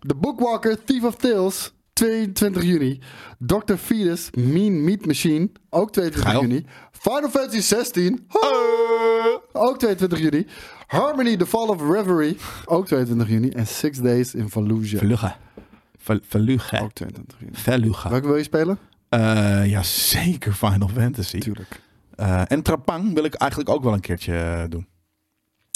[0.00, 3.00] The Bookwalker Thief of Tales 22 juni.
[3.38, 3.74] Dr.
[3.76, 6.40] Fetus Mean Meat Machine ook 22 Geil.
[6.40, 6.64] juni.
[6.92, 8.26] Final Fantasy 16
[9.52, 10.46] ook 22 juni.
[10.86, 13.48] Harmony The Fall of Reverie ook 22 juni.
[13.48, 15.38] En Six Days in Fallujah Verluga.
[16.28, 16.80] Verluga.
[16.80, 17.92] ook 22 juni.
[18.08, 18.78] Welke wil je spelen?
[19.08, 21.38] Eh, ja, zeker Final Fantasy.
[21.38, 21.80] Tuurlijk.
[22.14, 24.86] Eh, en Trapang wil ik eigenlijk ook wel een keertje eh, doen.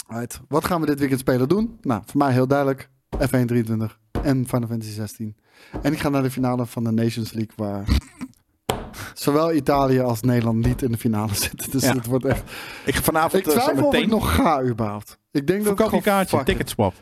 [0.09, 0.41] Right.
[0.49, 1.79] Wat gaan we dit weekend spelen doen?
[1.83, 2.89] Nou, voor mij heel duidelijk.
[3.19, 5.37] F1 23 en Final Fantasy 16.
[5.83, 7.85] En ik ga naar de finale van de Nations League waar
[9.15, 11.71] zowel Italië als Nederland niet in de finale zitten.
[11.71, 11.95] Dus Ja.
[11.95, 12.43] het wordt echt...
[12.85, 15.19] Ik ga vanavond Ik eh, twijfel of ik nog ga überhaupt.
[15.31, 16.95] Ik denk dat Verkoop ik gewoon kaartje, ticketswap.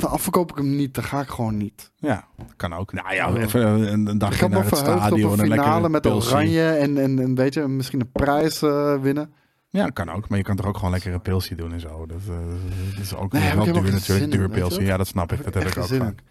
[0.00, 1.90] Dan verkoop ik hem niet, dan ga ik gewoon niet.
[1.96, 2.92] Ja, dat kan ook.
[2.92, 5.32] Nou ja, even een, een Ik dagje heb me naar het verheugd op stadion.
[5.32, 6.30] een en finale met pilsie.
[6.32, 9.32] oranje en, en, en weet je, misschien een prijs eh, winnen.
[9.78, 10.28] Ja, kan ook.
[10.28, 12.06] Maar je kan toch ook gewoon lekker een pilsje doen en zo.
[12.06, 12.36] Dat, eh,
[12.94, 14.30] dat is ook Nee, wel duur natuurlijk.
[14.30, 14.84] Duur pilsje.
[14.84, 15.44] Ja, dat snap ik.
[15.44, 16.22] Heb Dat heb ik ook vaak.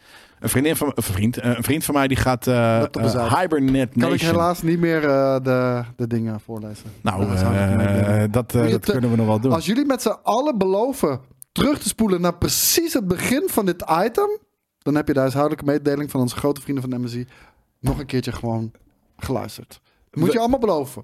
[0.43, 2.95] Een vriendin van, een vriend, eh, een vriend van mij die gaat eh, uit.
[2.99, 4.13] Hibernate Kan Nation.
[4.13, 6.85] ik helaas niet meer eh, de, de dingen voorlezen.
[7.01, 7.25] Nou,
[8.29, 9.51] Dat dat, kunnen we nog wel doen.
[9.51, 11.19] Als jullie met z'n allen beloven
[11.51, 14.37] terug te spoelen naar precies het begin van dit item,
[14.77, 17.27] dan heb je de huishoudelijke mededeling van onze grote vrienden van MSI
[17.79, 18.71] nog een keertje gewoon
[19.17, 19.81] geluisterd.
[20.11, 21.03] Moet je allemaal beloven.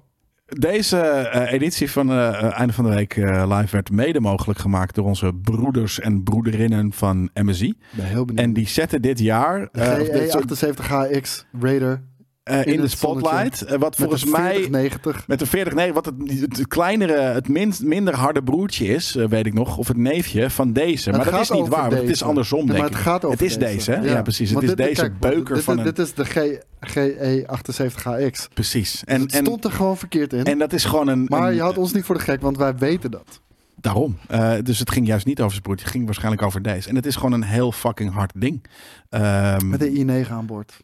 [0.58, 4.94] Deze eh, editie van eh, eh, Einde van de Week live werd mede mogelijk gemaakt
[4.94, 7.74] door onze broeders en broederinnen van MSI.
[7.90, 8.44] Ben heel benieuwd.
[8.46, 12.02] En die zetten dit jaar de eh, of dit soort- GE78HX Raider
[12.50, 13.62] eh, in, in de spotlight.
[13.62, 15.26] eh, wat met volgens een mij 4090.
[15.28, 19.26] Met een 40, nee, wat het, het kleinere, het minst, minder harde broertje is, eh,
[19.28, 21.10] weet ik nog, of het neefje van deze.
[21.10, 23.38] Maar Het dat is niet waar, want het is andersom, Nee, maar het gaat over
[23.38, 24.00] Het is deze, hè?
[24.00, 24.50] Ja, precies.
[24.50, 25.94] Het is dit- deze kijk, beuker dit, van dit, een...
[25.94, 26.58] dit is de G,
[26.94, 28.52] GE78HX.
[28.54, 29.04] Precies.
[29.04, 30.44] En, het stond er gewoon verkeerd in.
[30.44, 31.24] en dat is gewoon een...
[31.28, 33.40] maar een- je had ons niet voor de gek, want wij weten dat.
[33.80, 34.18] Daarom.
[34.62, 36.88] Dus het ging juist niet over zijn broertje, het ging waarschijnlijk over deze.
[36.88, 38.64] En het is gewoon een heel fucking hard ding.
[39.08, 40.76] Ehm, Met de i9 aan boord.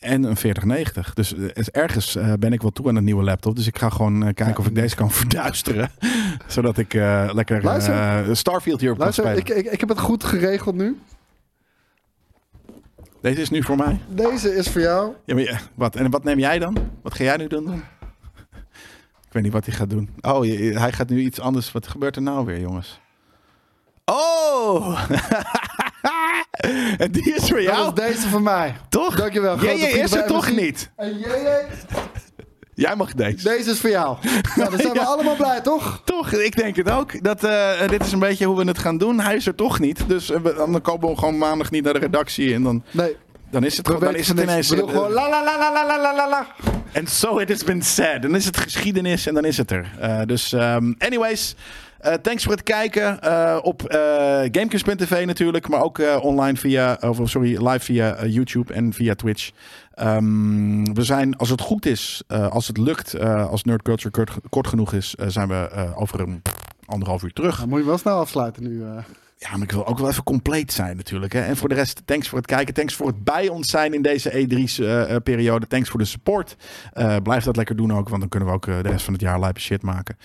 [0.00, 1.14] En een 4090.
[1.14, 3.56] Dus eh, ergens eh, ben ik wel toe aan een nieuwe laptop.
[3.56, 4.54] Dus ik ga gewoon eh, kijken Ja.
[4.56, 5.90] of ik deze kan verduisteren.
[6.46, 6.92] Zodat ik
[7.32, 8.36] lekker Luister.
[8.36, 9.58] Starfield hierop kan Luister, spelen.
[9.58, 11.00] ik, ik, ik heb het goed geregeld nu.
[13.20, 14.00] Deze is nu voor mij.
[14.08, 15.12] Deze is voor jou.
[15.24, 15.96] Ja, maar, ja, wat?
[15.96, 16.76] En wat neem jij dan?
[17.02, 17.64] Wat ga jij nu doen?
[17.64, 17.82] dan?
[19.26, 20.10] Ik weet niet wat hij gaat doen.
[20.20, 21.72] Oh, je- hij gaat nu iets anders.
[21.72, 23.00] Wat gebeurt er nou weer, jongens?
[24.04, 25.10] Oh!
[26.98, 27.94] en die is voor jou.
[27.94, 28.76] Dat is deze voor mij.
[28.88, 29.16] Toch?
[29.16, 29.56] Dankjewel.
[29.56, 30.90] Grote Jij is er toch niet?
[30.96, 31.66] En jij.
[32.80, 33.48] Jij mag deze.
[33.48, 34.16] Deze is voor jou.
[34.56, 36.02] Nou, dan zijn we allemaal blij, toch?
[36.04, 37.22] Toch, ik denk het ook.
[37.22, 39.20] Dat, eh, dit is een beetje hoe we het gaan doen.
[39.20, 40.08] Hij is er toch niet.
[40.08, 42.54] Dus uh, dan komen we gewoon maandag niet naar de redactie.
[42.54, 43.16] En dan, nee.
[43.50, 44.68] dan is het, gewoon, dan is het ineens...
[44.68, 46.46] We eh, gewoon la la la la la la la
[46.92, 48.22] En so it has been said.
[48.22, 49.90] Dan is het geschiedenis en dan is het er.
[50.26, 51.54] Dus ehm, anyways
[52.00, 53.82] eh, thanks voor het kijken eh, op
[54.52, 59.50] Gamekings.tv natuurlijk, maar ook online via, of sorry, live via YouTube en via Twitch.
[59.94, 64.66] Ehm, we zijn, als het goed is, als het lukt, als Nerd Culture kort, kort
[64.66, 66.42] genoeg is, zijn we over een
[66.86, 67.66] anderhalf uur terug.
[67.66, 68.84] Moet je wel snel afsluiten nu.
[69.36, 71.32] Ja, maar ik wil ook wel even compleet zijn natuurlijk.
[71.32, 71.40] Hè.
[71.40, 72.74] En voor de rest, thanks voor het kijken.
[72.74, 75.66] Thanks voor het bij ons zijn in deze E3-periode.
[75.66, 76.56] thanks voor de support.
[77.22, 79.40] Blijf dat lekker doen ook, want dan kunnen we ook de rest van het jaar
[79.40, 80.16] lijpe shit maken.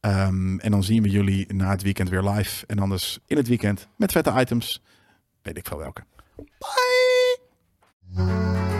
[0.00, 2.66] Ehm, en dan zien we jullie na het weekend weer live.
[2.66, 4.82] En anders in het weekend met vette items.
[5.42, 6.04] Weet ik veel welke.
[6.58, 8.77] Bye!